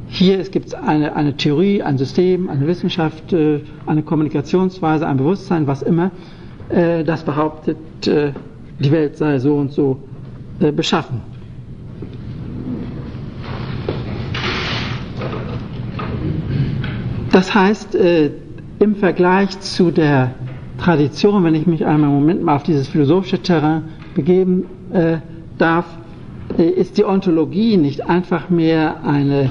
hier 0.08 0.44
gibt 0.44 0.66
es 0.66 0.74
eine, 0.74 1.16
eine 1.16 1.34
Theorie, 1.38 1.82
ein 1.82 1.96
System, 1.96 2.50
eine 2.50 2.66
Wissenschaft, 2.66 3.32
äh, 3.32 3.60
eine 3.86 4.02
Kommunikationsweise, 4.02 5.06
ein 5.06 5.16
Bewusstsein, 5.16 5.66
was 5.66 5.80
immer, 5.80 6.10
äh, 6.68 7.02
das 7.02 7.22
behauptet, 7.22 7.78
äh, 8.06 8.32
die 8.78 8.92
Welt 8.92 9.16
sei 9.16 9.38
so 9.38 9.56
und 9.56 9.72
so 9.72 9.98
beschaffen. 10.58 11.22
Das 17.32 17.54
heißt, 17.54 17.96
im 18.78 18.94
Vergleich 18.96 19.58
zu 19.60 19.90
der 19.90 20.34
Tradition, 20.82 21.44
wenn 21.44 21.54
ich 21.54 21.66
mich 21.66 21.86
einmal 21.86 22.10
im 22.10 22.16
Moment 22.16 22.42
mal 22.42 22.56
auf 22.56 22.62
dieses 22.64 22.88
philosophische 22.88 23.40
Terrain 23.40 23.84
begeben 24.14 24.64
darf, 25.56 25.86
ist 26.58 26.98
die 26.98 27.04
Ontologie 27.04 27.76
nicht 27.76 28.08
einfach 28.08 28.50
mehr 28.50 29.04
eine 29.04 29.50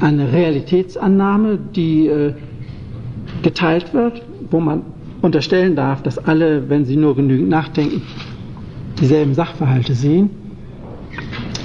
eine 0.00 0.32
Realitätsannahme, 0.32 1.58
die 1.74 2.06
äh, 2.06 2.34
geteilt 3.42 3.92
wird, 3.94 4.22
wo 4.50 4.60
man 4.60 4.82
unterstellen 5.22 5.74
darf, 5.74 6.02
dass 6.02 6.18
alle, 6.18 6.68
wenn 6.68 6.84
sie 6.84 6.96
nur 6.96 7.16
genügend 7.16 7.48
nachdenken, 7.48 8.02
dieselben 9.00 9.34
Sachverhalte 9.34 9.94
sehen. 9.94 10.30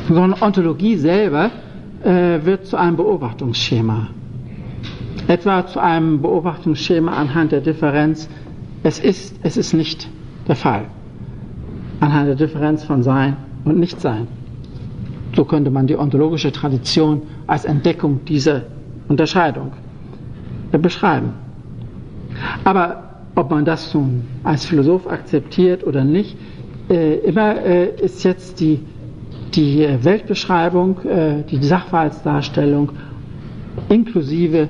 Sondern 0.08 0.42
Ontologie 0.42 0.96
selber 0.96 1.52
äh, 2.04 2.44
wird 2.44 2.66
zu 2.66 2.78
einem 2.78 2.98
Beobachtungsschema. 2.98 4.08
Etwa 5.28 5.66
zu 5.66 5.80
einem 5.80 6.22
Beobachtungsschema 6.22 7.14
anhand 7.14 7.54
der 7.54 7.62
Differenz, 7.62 8.28
es 8.84 9.00
ist, 9.00 9.36
es 9.44 9.58
ist 9.58 9.74
nicht 9.74 10.10
der 10.48 10.56
Fall. 10.56 10.86
Anhand 12.00 12.28
der 12.28 12.36
Differenz 12.36 12.84
von 12.84 13.02
Sein 13.04 13.38
und 13.66 13.80
Nichtsein. 13.80 14.28
So 15.36 15.46
könnte 15.46 15.72
man 15.72 15.88
die 15.88 15.98
ontologische 15.98 16.52
Tradition 16.52 17.24
als 17.48 17.66
Entdeckung 17.66 18.24
dieser 18.26 18.64
Unterscheidung 19.08 19.72
beschreiben. 20.72 21.34
Aber 22.64 23.04
ob 23.36 23.50
man 23.50 23.66
das 23.66 23.94
nun 23.94 24.24
als 24.44 24.66
Philosoph 24.66 25.08
akzeptiert 25.08 25.86
oder 25.86 26.04
nicht, 26.04 26.36
äh, 26.90 27.16
immer 27.20 27.56
äh, 27.64 27.90
ist 28.02 28.24
jetzt 28.24 28.60
die, 28.60 28.80
die 29.56 29.88
Weltbeschreibung, 30.02 31.00
äh, 31.06 31.44
die 31.50 31.64
Sachverhaltsdarstellung 31.64 32.92
inklusive 33.90 34.70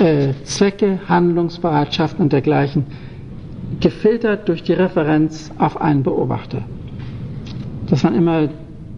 äh, 0.00 0.28
Zwecke, 0.44 1.00
Handlungsbereitschaft 1.08 2.20
und 2.20 2.32
dergleichen 2.32 2.84
gefiltert 3.80 4.48
durch 4.48 4.62
die 4.62 4.72
Referenz 4.72 5.50
auf 5.58 5.80
einen 5.80 6.02
Beobachter. 6.02 6.62
Dass 7.88 8.02
man 8.02 8.14
immer 8.14 8.48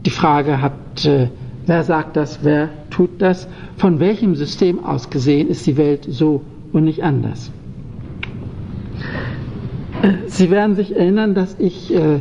die 0.04 0.10
Frage 0.10 0.60
hat, 0.60 1.04
äh, 1.04 1.28
wer 1.66 1.82
sagt 1.82 2.16
das, 2.16 2.40
wer 2.42 2.68
tut 2.90 3.20
das, 3.20 3.48
von 3.76 4.00
welchem 4.00 4.34
System 4.36 4.84
aus 4.84 5.10
gesehen 5.10 5.48
ist 5.48 5.66
die 5.66 5.76
Welt 5.76 6.06
so 6.08 6.42
und 6.72 6.84
nicht 6.84 7.02
anders. 7.02 7.50
Äh, 10.02 10.12
Sie 10.26 10.50
werden 10.50 10.76
sich 10.76 10.94
erinnern, 10.94 11.34
dass 11.34 11.56
ich 11.58 11.92
äh, 11.94 12.20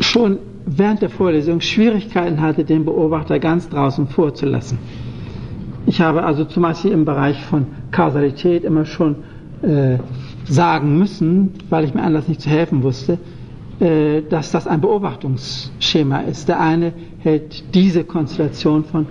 schon 0.00 0.38
während 0.64 1.02
der 1.02 1.10
Vorlesung 1.10 1.60
Schwierigkeiten 1.60 2.40
hatte, 2.40 2.64
den 2.64 2.84
Beobachter 2.84 3.38
ganz 3.40 3.68
draußen 3.68 4.06
vorzulassen. 4.06 4.78
Ich 5.86 6.00
habe 6.00 6.22
also 6.22 6.44
zum 6.44 6.62
Beispiel 6.62 6.92
im 6.92 7.04
Bereich 7.04 7.42
von 7.42 7.66
Kausalität 7.90 8.62
immer 8.62 8.84
schon 8.84 9.16
sagen 10.48 10.98
müssen, 10.98 11.50
weil 11.70 11.84
ich 11.84 11.94
mir 11.94 12.02
anders 12.02 12.28
nicht 12.28 12.40
zu 12.40 12.50
helfen 12.50 12.82
wusste, 12.82 13.18
äh, 13.80 14.22
dass 14.28 14.52
das 14.52 14.66
ein 14.66 14.80
Beobachtungsschema 14.80 16.20
ist. 16.20 16.48
Der 16.48 16.60
eine 16.60 16.92
hält 17.18 17.74
diese 17.74 18.04
Konstellation 18.04 18.84
von 18.84 19.06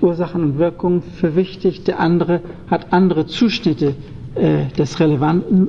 Ursachen 0.00 0.42
und 0.44 0.58
Wirkungen 0.58 1.02
für 1.02 1.34
wichtig, 1.36 1.84
der 1.84 2.00
andere 2.00 2.40
hat 2.68 2.92
andere 2.92 3.26
Zuschnitte 3.26 3.94
äh, 4.34 4.66
des 4.78 5.00
Relevanten 5.00 5.68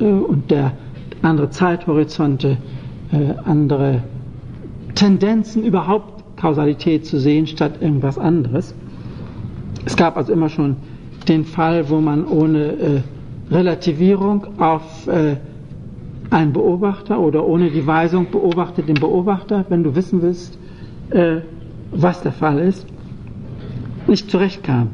äh, 0.00 0.04
und 0.04 0.50
der 0.50 0.72
andere 1.22 1.48
Zeithorizonte, 1.48 2.58
andere 3.46 4.02
Tendenzen 4.94 5.64
überhaupt 5.64 6.36
Kausalität 6.36 7.06
zu 7.06 7.18
sehen 7.18 7.46
statt 7.46 7.80
irgendwas 7.80 8.18
anderes. 8.18 8.74
Es 9.86 9.96
gab 9.96 10.18
also 10.18 10.32
immer 10.34 10.50
schon 10.50 10.76
den 11.28 11.44
Fall, 11.46 11.88
wo 11.88 12.00
man 12.00 12.26
ohne 12.26 13.02
Relativierung 13.50 14.58
auf 14.58 15.08
ein 16.34 16.52
Beobachter 16.52 17.20
oder 17.20 17.46
ohne 17.46 17.70
die 17.70 17.86
Weisung 17.86 18.30
beobachte 18.30 18.82
den 18.82 18.94
Beobachter, 18.94 19.64
wenn 19.68 19.84
du 19.84 19.94
wissen 19.94 20.20
willst, 20.20 20.58
äh, 21.10 21.36
was 21.92 22.22
der 22.22 22.32
Fall 22.32 22.58
ist, 22.58 22.86
nicht 24.08 24.30
zurechtkam. 24.30 24.88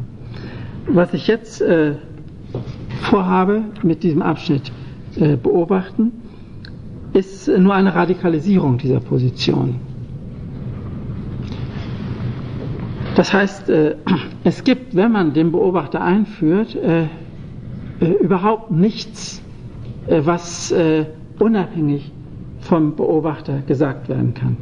Was 0.87 1.15
ich 1.15 1.27
jetzt 1.27 1.63
äh, 1.63 1.95
vorhabe 3.01 3.63
mit 3.83 4.03
diesem 4.03 4.23
Abschnitt 4.23 4.71
äh, 5.17 5.37
beobachten, 5.37 6.13
ist 7.13 7.49
nur 7.49 7.75
eine 7.75 7.95
Radikalisierung 7.95 8.77
dieser 8.79 9.01
Position. 9.01 9.77
Das 13.17 13.33
heißt, 13.33 13.69
äh, 13.71 13.97
es 14.45 14.63
gibt, 14.63 14.95
wenn 14.95 15.13
man 15.13 15.33
den 15.33 15.53
Beobachter 15.53 16.03
einführt, 16.03 16.75
äh, 16.77 17.05
äh, 17.05 17.07
überhaupt 18.01 18.71
nichts, 18.71 19.43
was 20.09 20.75
unabhängig 21.39 22.11
vom 22.61 22.97
Beobachter 22.97 23.61
gesagt 23.67 24.09
werden 24.09 24.35
kann. 24.35 24.57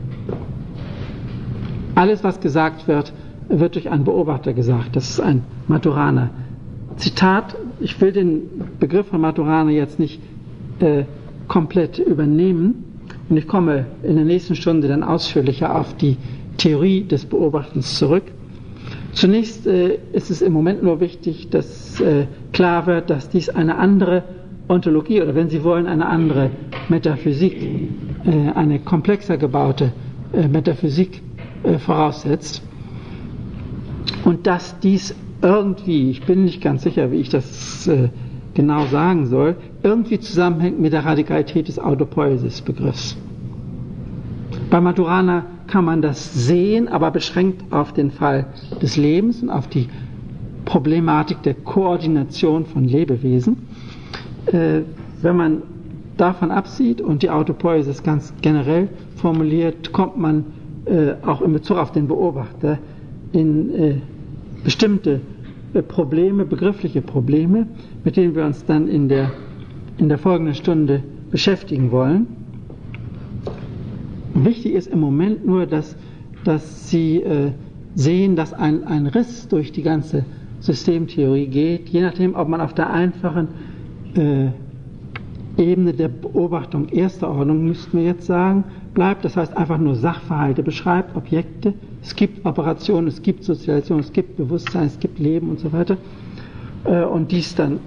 Alles, 1.94 2.23
was 2.23 2.40
gesagt 2.40 2.86
wird, 2.86 3.12
wird 3.48 3.74
durch 3.74 3.90
einen 3.90 4.05
Beobachter 4.05 4.52
gesagt. 4.52 4.94
Das 4.94 5.10
ist 5.10 5.20
ein 5.20 5.43
Maturaner. 5.66 6.31
Zitat, 6.97 7.56
ich 7.81 8.01
will 8.01 8.12
den 8.12 8.43
Begriff 8.78 9.09
von 9.09 9.20
Maturana 9.20 9.70
jetzt 9.70 9.98
nicht 9.98 10.20
äh, 10.81 11.05
komplett 11.47 11.98
übernehmen 11.98 12.85
und 13.28 13.36
ich 13.36 13.47
komme 13.47 13.86
in 14.02 14.16
der 14.16 14.24
nächsten 14.24 14.55
Stunde 14.55 14.89
dann 14.89 15.02
ausführlicher 15.02 15.74
auf 15.74 15.94
die 15.97 16.16
Theorie 16.56 17.05
des 17.05 17.24
Beobachtens 17.24 17.98
zurück. 17.98 18.24
Zunächst 19.19 19.66
äh, 19.66 19.99
ist 20.12 20.31
es 20.31 20.43
im 20.43 20.53
Moment 20.53 20.85
nur 20.85 21.01
wichtig, 21.01 21.51
dass 21.51 22.01
äh, 22.01 22.27
klar 22.53 22.86
wird, 22.86 23.11
dass 23.11 23.28
dies 23.28 23.49
eine 23.49 23.77
andere 23.77 24.23
Ontologie 24.69 25.20
oder 25.20 25.35
wenn 25.35 25.49
Sie 25.49 25.65
wollen, 25.65 25.89
eine 25.89 26.07
andere 26.07 26.51
Metaphysik, 26.89 27.61
äh, 28.24 28.53
eine 28.55 28.78
komplexer 28.78 29.36
gebaute 29.36 29.93
äh, 30.32 30.47
Metaphysik 30.47 31.20
äh, 31.65 31.78
voraussetzt. 31.78 32.62
Und 34.24 34.47
dass 34.47 34.78
dies 34.78 35.16
irgendwie, 35.43 36.11
ich 36.11 36.24
bin 36.24 36.45
nicht 36.45 36.62
ganz 36.62 36.85
sicher, 36.85 37.11
wie 37.11 37.16
ich 37.16 37.28
das 37.28 37.90
genau 38.55 38.86
sagen 38.86 39.27
soll, 39.27 39.57
irgendwie 39.82 40.20
zusammenhängt 40.20 40.78
mit 40.78 40.93
der 40.93 41.05
Radikalität 41.05 41.66
des 41.66 41.81
Autopoiesis-Begriffs. 41.81 43.16
Bei 44.70 44.81
Maturana 44.81 45.45
kann 45.69 45.85
man 45.85 46.03
das 46.03 46.35
sehen, 46.35 46.89
aber 46.89 47.11
beschränkt 47.11 47.73
auf 47.73 47.93
den 47.93 48.11
Fall 48.11 48.47
des 48.82 48.97
Lebens 48.97 49.43
und 49.43 49.51
auf 49.51 49.69
die 49.69 49.89
Problematik 50.65 51.43
der 51.43 51.55
Koordination 51.55 52.66
von 52.66 52.85
Lebewesen 52.85 53.57
äh, 54.53 54.82
wenn 55.23 55.36
man 55.36 55.62
davon 56.16 56.51
absieht 56.51 57.01
und 57.01 57.23
die 57.23 57.31
Autopoiesis 57.31 58.03
ganz 58.03 58.32
generell 58.40 58.89
formuliert, 59.16 59.93
kommt 59.93 60.16
man 60.16 60.45
äh, 60.86 61.12
auch 61.24 61.43
in 61.43 61.53
Bezug 61.53 61.77
auf 61.78 61.93
den 61.93 62.09
Beobachter 62.09 62.78
in 63.32 63.74
äh, 63.74 63.95
bestimmte 64.65 65.20
äh, 65.74 65.82
Probleme, 65.82 66.45
begriffliche 66.45 67.03
Probleme, 67.03 67.66
mit 68.05 68.16
denen 68.16 68.35
wir 68.35 68.45
uns 68.45 68.65
dann 68.65 68.89
in 68.89 69.09
der, 69.09 69.31
in 69.99 70.09
der 70.09 70.19
folgenden 70.19 70.55
Stunde 70.55 71.03
beschäftigen 71.31 71.90
wollen. 71.93 72.27
Wichtig 74.44 74.74
ist 74.74 74.89
im 74.89 75.01
Moment 75.01 75.47
nur, 75.47 75.66
dass, 75.66 75.97
dass 76.44 76.90
Sie 76.90 77.23
äh, 77.23 77.52
sehen, 77.94 78.36
dass 78.36 78.52
ein, 78.52 78.85
ein 78.85 79.06
Riss 79.06 79.48
durch 79.48 79.73
die 79.73 79.82
ganze 79.82 80.24
Systemtheorie 80.60 81.47
geht, 81.47 81.89
je 81.89 82.01
nachdem, 82.01 82.35
ob 82.35 82.48
man 82.48 82.60
auf 82.60 82.74
der 82.74 82.90
einfachen 82.90 83.48
äh, 84.15 84.48
Ebene 85.56 85.93
der 85.93 86.09
Beobachtung 86.09 86.89
erster 86.89 87.28
Ordnung, 87.28 87.65
müssten 87.65 87.98
wir 87.98 88.05
jetzt 88.05 88.27
sagen, 88.27 88.65
bleibt. 88.94 89.24
Das 89.24 89.36
heißt 89.36 89.56
einfach 89.56 89.78
nur 89.78 89.97
Sachverhalte 89.97 90.62
beschreibt, 90.62 91.16
Objekte. 91.16 91.74
Es 92.01 92.15
gibt 92.15 92.47
Operationen, 92.47 93.09
es 93.09 93.23
gibt 93.23 93.43
Sozialisation, 93.43 93.98
es 94.01 94.12
gibt 94.12 94.36
Bewusstsein, 94.36 94.86
es 94.86 95.01
gibt 95.01 95.19
Leben 95.19 95.51
und 95.51 95.59
so 95.59 95.73
weiter. 95.73 95.97
Äh, 96.85 97.02
und 97.05 97.32
dies 97.32 97.56
dann, 97.56 97.81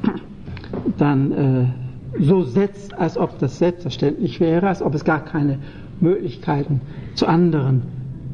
dann 0.98 1.32
äh, 1.32 1.66
so 2.20 2.44
setzt, 2.44 2.94
als 2.94 3.18
ob 3.18 3.40
das 3.40 3.58
selbstverständlich 3.58 4.42
wäre, 4.42 4.68
als 4.68 4.82
ob 4.82 4.94
es 4.94 5.06
gar 5.06 5.24
keine 5.24 5.60
Möglichkeiten 6.02 6.82
zu 7.16 7.28
anderen 7.28 7.84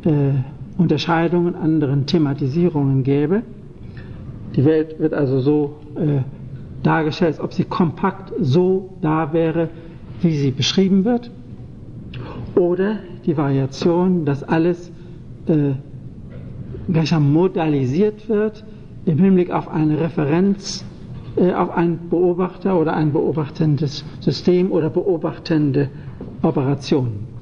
äh, 0.05 0.31
Unterscheidungen, 0.77 1.55
anderen 1.55 2.05
Thematisierungen 2.05 3.03
gäbe. 3.03 3.43
Die 4.55 4.63
Welt 4.65 4.99
wird 4.99 5.13
also 5.13 5.39
so 5.39 5.75
äh, 5.95 6.21
dargestellt, 6.83 7.33
als 7.33 7.39
ob 7.39 7.53
sie 7.53 7.63
kompakt 7.63 8.33
so 8.39 8.97
da 9.01 9.33
wäre, 9.33 9.69
wie 10.21 10.31
sie 10.35 10.51
beschrieben 10.51 11.05
wird. 11.05 11.31
Oder 12.55 12.99
die 13.25 13.37
Variation, 13.37 14.25
dass 14.25 14.43
alles 14.43 14.91
äh, 15.47 15.73
gleichsam 16.91 17.31
modalisiert 17.33 18.29
wird 18.29 18.63
im 19.05 19.17
Hinblick 19.19 19.51
auf 19.51 19.67
eine 19.69 19.99
Referenz, 19.99 20.85
äh, 21.35 21.53
auf 21.53 21.75
einen 21.75 22.09
Beobachter 22.09 22.79
oder 22.79 22.93
ein 22.95 23.11
beobachtendes 23.13 24.03
System 24.19 24.71
oder 24.71 24.89
beobachtende 24.89 25.89
Operationen. 26.41 27.36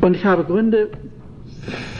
Und 0.00 0.16
ich 0.16 0.24
habe 0.24 0.44
Gründe 0.44 0.90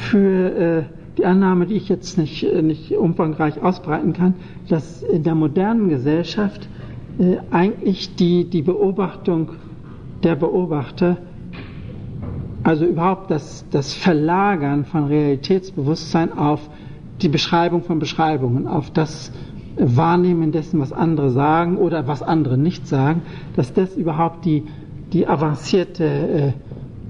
für 0.02 0.56
äh, 0.56 0.82
die 1.16 1.24
Annahme, 1.24 1.66
die 1.66 1.74
ich 1.74 1.88
jetzt 1.88 2.18
nicht, 2.18 2.42
äh, 2.44 2.62
nicht 2.62 2.92
umfangreich 2.92 3.62
ausbreiten 3.62 4.12
kann, 4.12 4.34
dass 4.68 5.02
in 5.02 5.22
der 5.22 5.34
modernen 5.34 5.88
Gesellschaft 5.88 6.68
äh, 7.18 7.36
eigentlich 7.50 8.14
die, 8.16 8.44
die 8.44 8.62
Beobachtung 8.62 9.50
der 10.22 10.36
Beobachter, 10.36 11.18
also 12.62 12.84
überhaupt 12.84 13.30
das, 13.30 13.64
das 13.70 13.94
Verlagern 13.94 14.84
von 14.84 15.04
Realitätsbewusstsein 15.04 16.32
auf 16.32 16.68
die 17.22 17.28
Beschreibung 17.28 17.82
von 17.82 17.98
Beschreibungen, 17.98 18.66
auf 18.66 18.90
das 18.90 19.32
Wahrnehmen 19.76 20.52
dessen, 20.52 20.80
was 20.80 20.92
andere 20.92 21.30
sagen 21.30 21.76
oder 21.76 22.06
was 22.06 22.22
andere 22.22 22.56
nicht 22.58 22.86
sagen, 22.86 23.22
dass 23.56 23.72
das 23.72 23.96
überhaupt 23.96 24.44
die, 24.44 24.64
die 25.14 25.28
avancierte 25.28 26.04
äh, 26.04 26.52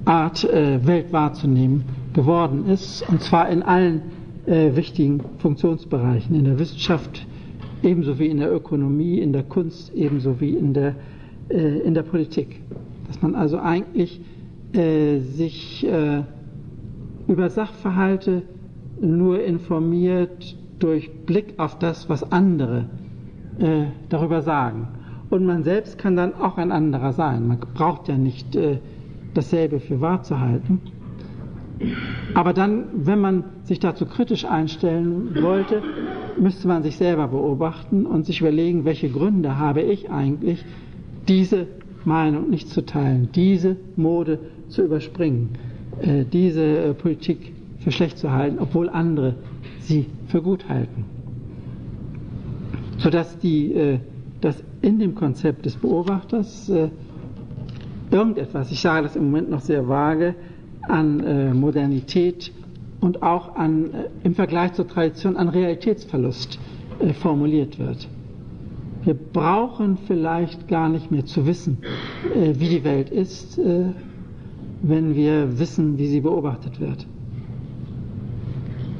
Art, 0.05 0.43
äh, 0.43 0.85
Welt 0.85 1.11
wahrzunehmen, 1.11 1.83
geworden 2.13 2.67
ist, 2.67 3.03
und 3.09 3.21
zwar 3.21 3.49
in 3.49 3.63
allen 3.63 4.03
äh, 4.45 4.75
wichtigen 4.75 5.21
Funktionsbereichen, 5.39 6.35
in 6.35 6.45
der 6.45 6.59
Wissenschaft 6.59 7.25
ebenso 7.83 8.17
wie 8.19 8.27
in 8.27 8.37
der 8.37 8.53
Ökonomie, 8.53 9.19
in 9.19 9.33
der 9.33 9.43
Kunst 9.43 9.91
ebenso 9.93 10.39
wie 10.39 10.51
in 10.51 10.73
der, 10.73 10.95
in 11.49 11.93
der 11.93 12.01
Politik. 12.01 12.61
Dass 13.05 13.21
man 13.21 13.35
also 13.35 13.59
eigentlich 13.59 14.21
sich 14.73 15.85
über 17.27 17.49
Sachverhalte 17.51 18.41
nur 18.99 19.43
informiert 19.43 20.57
durch 20.79 21.11
Blick 21.27 21.53
auf 21.57 21.77
das, 21.77 22.09
was 22.09 22.31
andere 22.31 22.85
darüber 24.09 24.41
sagen. 24.41 24.87
Und 25.35 25.45
man 25.45 25.63
selbst 25.63 25.97
kann 25.97 26.15
dann 26.15 26.33
auch 26.33 26.57
ein 26.57 26.71
anderer 26.71 27.11
sein. 27.11 27.45
Man 27.45 27.59
braucht 27.59 28.07
ja 28.07 28.17
nicht 28.17 28.55
äh, 28.55 28.77
dasselbe 29.33 29.81
für 29.81 29.99
wahr 29.99 30.23
zu 30.23 30.39
halten. 30.39 30.79
Aber 32.33 32.53
dann, 32.53 32.85
wenn 32.95 33.19
man 33.19 33.43
sich 33.63 33.81
dazu 33.81 34.05
kritisch 34.05 34.45
einstellen 34.45 35.35
wollte, 35.41 35.81
müsste 36.39 36.69
man 36.69 36.83
sich 36.83 36.95
selber 36.95 37.27
beobachten 37.27 38.05
und 38.05 38.25
sich 38.25 38.39
überlegen, 38.39 38.85
welche 38.85 39.09
Gründe 39.09 39.57
habe 39.57 39.81
ich 39.81 40.09
eigentlich, 40.09 40.63
diese 41.27 41.67
Meinung 42.05 42.49
nicht 42.49 42.69
zu 42.69 42.85
teilen, 42.85 43.27
diese 43.35 43.75
Mode 43.97 44.39
zu 44.69 44.83
überspringen, 44.83 45.49
äh, 45.99 46.23
diese 46.23 46.63
äh, 46.63 46.93
Politik 46.93 47.51
für 47.79 47.91
schlecht 47.91 48.19
zu 48.19 48.31
halten, 48.31 48.57
obwohl 48.59 48.87
andere 48.87 49.35
sie 49.79 50.05
für 50.27 50.41
gut 50.41 50.69
halten. 50.69 51.03
Sodass 52.99 53.37
die, 53.39 53.73
äh, 53.73 53.99
dass 54.39 54.63
in 54.85 54.99
dem 54.99 55.15
Konzept 55.15 55.65
des 55.65 55.75
Beobachters 55.75 56.71
irgendetwas, 58.11 58.71
ich 58.71 58.81
sage 58.81 59.03
das 59.03 59.15
im 59.15 59.25
Moment 59.25 59.49
noch 59.49 59.61
sehr 59.61 59.87
vage, 59.87 60.35
an 60.87 61.19
äh, 61.21 61.53
Modernität 61.53 62.51
und 63.01 63.23
auch 63.23 63.55
an, 63.55 63.93
äh, 63.93 64.09
im 64.23 64.35
Vergleich 64.35 64.73
zur 64.73 64.87
Tradition 64.87 65.37
an 65.37 65.49
Realitätsverlust 65.49 66.59
äh, 66.99 67.13
formuliert 67.13 67.79
wird. 67.79 68.07
Wir 69.03 69.13
brauchen 69.13 69.97
vielleicht 70.07 70.67
gar 70.67 70.89
nicht 70.89 71.11
mehr 71.11 71.25
zu 71.25 71.45
wissen, 71.45 71.77
äh, 72.35 72.53
wie 72.59 72.69
die 72.69 72.83
Welt 72.83 73.09
ist, 73.09 73.57
äh, 73.57 73.85
wenn 74.81 75.15
wir 75.15 75.59
wissen, 75.59 75.97
wie 75.97 76.07
sie 76.07 76.21
beobachtet 76.21 76.79
wird. 76.79 77.05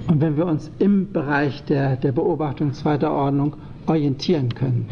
Und 0.08 0.22
wenn 0.22 0.38
wir 0.38 0.46
uns 0.46 0.72
im 0.80 1.12
Bereich 1.12 1.64
der, 1.66 1.96
der 1.98 2.12
Beobachtung 2.12 2.74
zweiter 2.74 3.12
Ordnung 3.12 3.56
orientieren 3.88 4.50
können. 4.54 4.88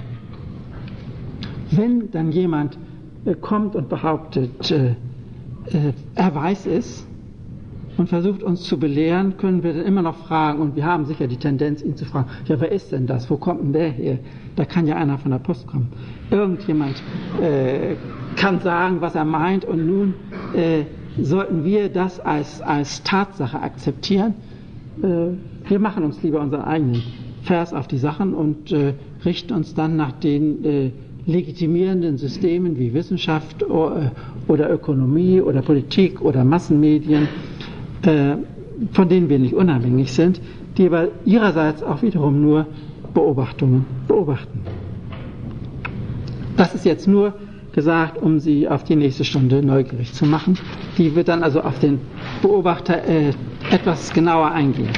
Wenn 1.76 2.12
dann 2.12 2.32
jemand 2.32 2.78
äh, 3.26 3.36
kommt 3.36 3.76
und 3.76 3.90
behauptet, 3.90 4.72
äh, 4.72 4.96
er 6.16 6.36
weiß 6.36 6.66
es 6.68 7.08
und 7.98 8.10
versucht 8.10 8.44
uns 8.44 8.64
zu 8.64 8.80
belehren, 8.80 9.38
können 9.38 9.64
wir 9.64 9.74
dann 9.74 9.86
immer 9.86 10.02
noch 10.02 10.16
fragen, 10.16 10.60
und 10.60 10.76
wir 10.76 10.86
haben 10.86 11.06
sicher 11.06 11.28
die 11.28 11.38
Tendenz, 11.38 11.82
ihn 11.82 11.96
zu 11.96 12.06
fragen, 12.06 12.28
ja, 12.46 12.60
wer 12.60 12.72
ist 12.72 12.92
denn 12.92 13.08
das? 13.08 13.30
Wo 13.30 13.38
kommt 13.38 13.62
denn 13.62 13.74
der 13.74 13.90
her? 13.90 14.20
Da 14.56 14.66
kann 14.66 14.88
ja 14.88 14.96
einer 14.96 15.18
von 15.18 15.32
der 15.32 15.40
Post 15.40 15.68
kommen. 15.68 15.88
Irgendjemand 16.32 17.02
äh, 17.42 17.96
kann 18.36 18.60
sagen, 18.60 18.98
was 19.00 19.16
er 19.16 19.26
meint, 19.26 19.64
und 19.66 19.86
nun 19.86 20.14
äh, 20.56 20.84
sollten 21.22 21.64
wir 21.64 21.90
das 21.90 22.20
als, 22.20 22.62
als 22.62 23.04
Tatsache 23.04 23.60
akzeptieren. 23.60 24.34
Äh, 25.02 25.70
wir 25.70 25.80
machen 25.80 26.04
uns 26.04 26.22
lieber 26.24 26.42
unseren 26.42 26.64
eigenen 26.64 27.04
Vers 27.44 27.74
auf 27.74 27.88
die 27.88 27.98
Sachen 27.98 28.34
und 28.34 28.72
äh, 28.72 28.94
richten 29.24 29.54
uns 29.54 29.76
dann 29.76 29.96
nach 29.96 30.14
den 30.14 30.66
äh, 30.66 30.92
legitimierenden 31.26 32.18
Systemen 32.18 32.78
wie 32.78 32.94
Wissenschaft 32.94 33.62
äh, 33.62 33.66
oder 34.48 34.70
Ökonomie 34.72 35.42
oder 35.42 35.62
Politik 35.62 36.22
oder 36.22 36.44
Massenmedien, 36.44 37.28
äh, 38.04 38.36
von 38.92 39.08
denen 39.10 39.30
wir 39.30 39.40
nicht 39.40 39.54
unabhängig 39.54 40.12
sind, 40.12 40.42
die 40.78 40.88
aber 40.88 41.08
ihrerseits 41.26 41.84
auch 41.84 42.02
wiederum 42.02 42.42
nur 42.42 42.66
Beobachtungen 43.14 43.86
beobachten. 44.08 44.62
Das 46.58 46.76
ist 46.76 46.86
jetzt 46.86 47.08
nur 47.08 47.34
gesagt, 47.74 48.22
um 48.22 48.40
Sie 48.40 48.68
auf 48.68 48.84
die 48.84 48.96
nächste 48.96 49.24
Stunde 49.24 49.66
neugierig 49.66 50.14
zu 50.14 50.26
machen. 50.26 50.58
Die 50.98 51.16
wird 51.16 51.28
dann 51.28 51.42
also 51.44 51.62
auf 51.62 51.80
den 51.80 52.00
Beobachter 52.42 53.04
äh, 53.08 53.32
etwas 53.72 54.14
genauer 54.14 54.52
eingehen. 54.52 54.90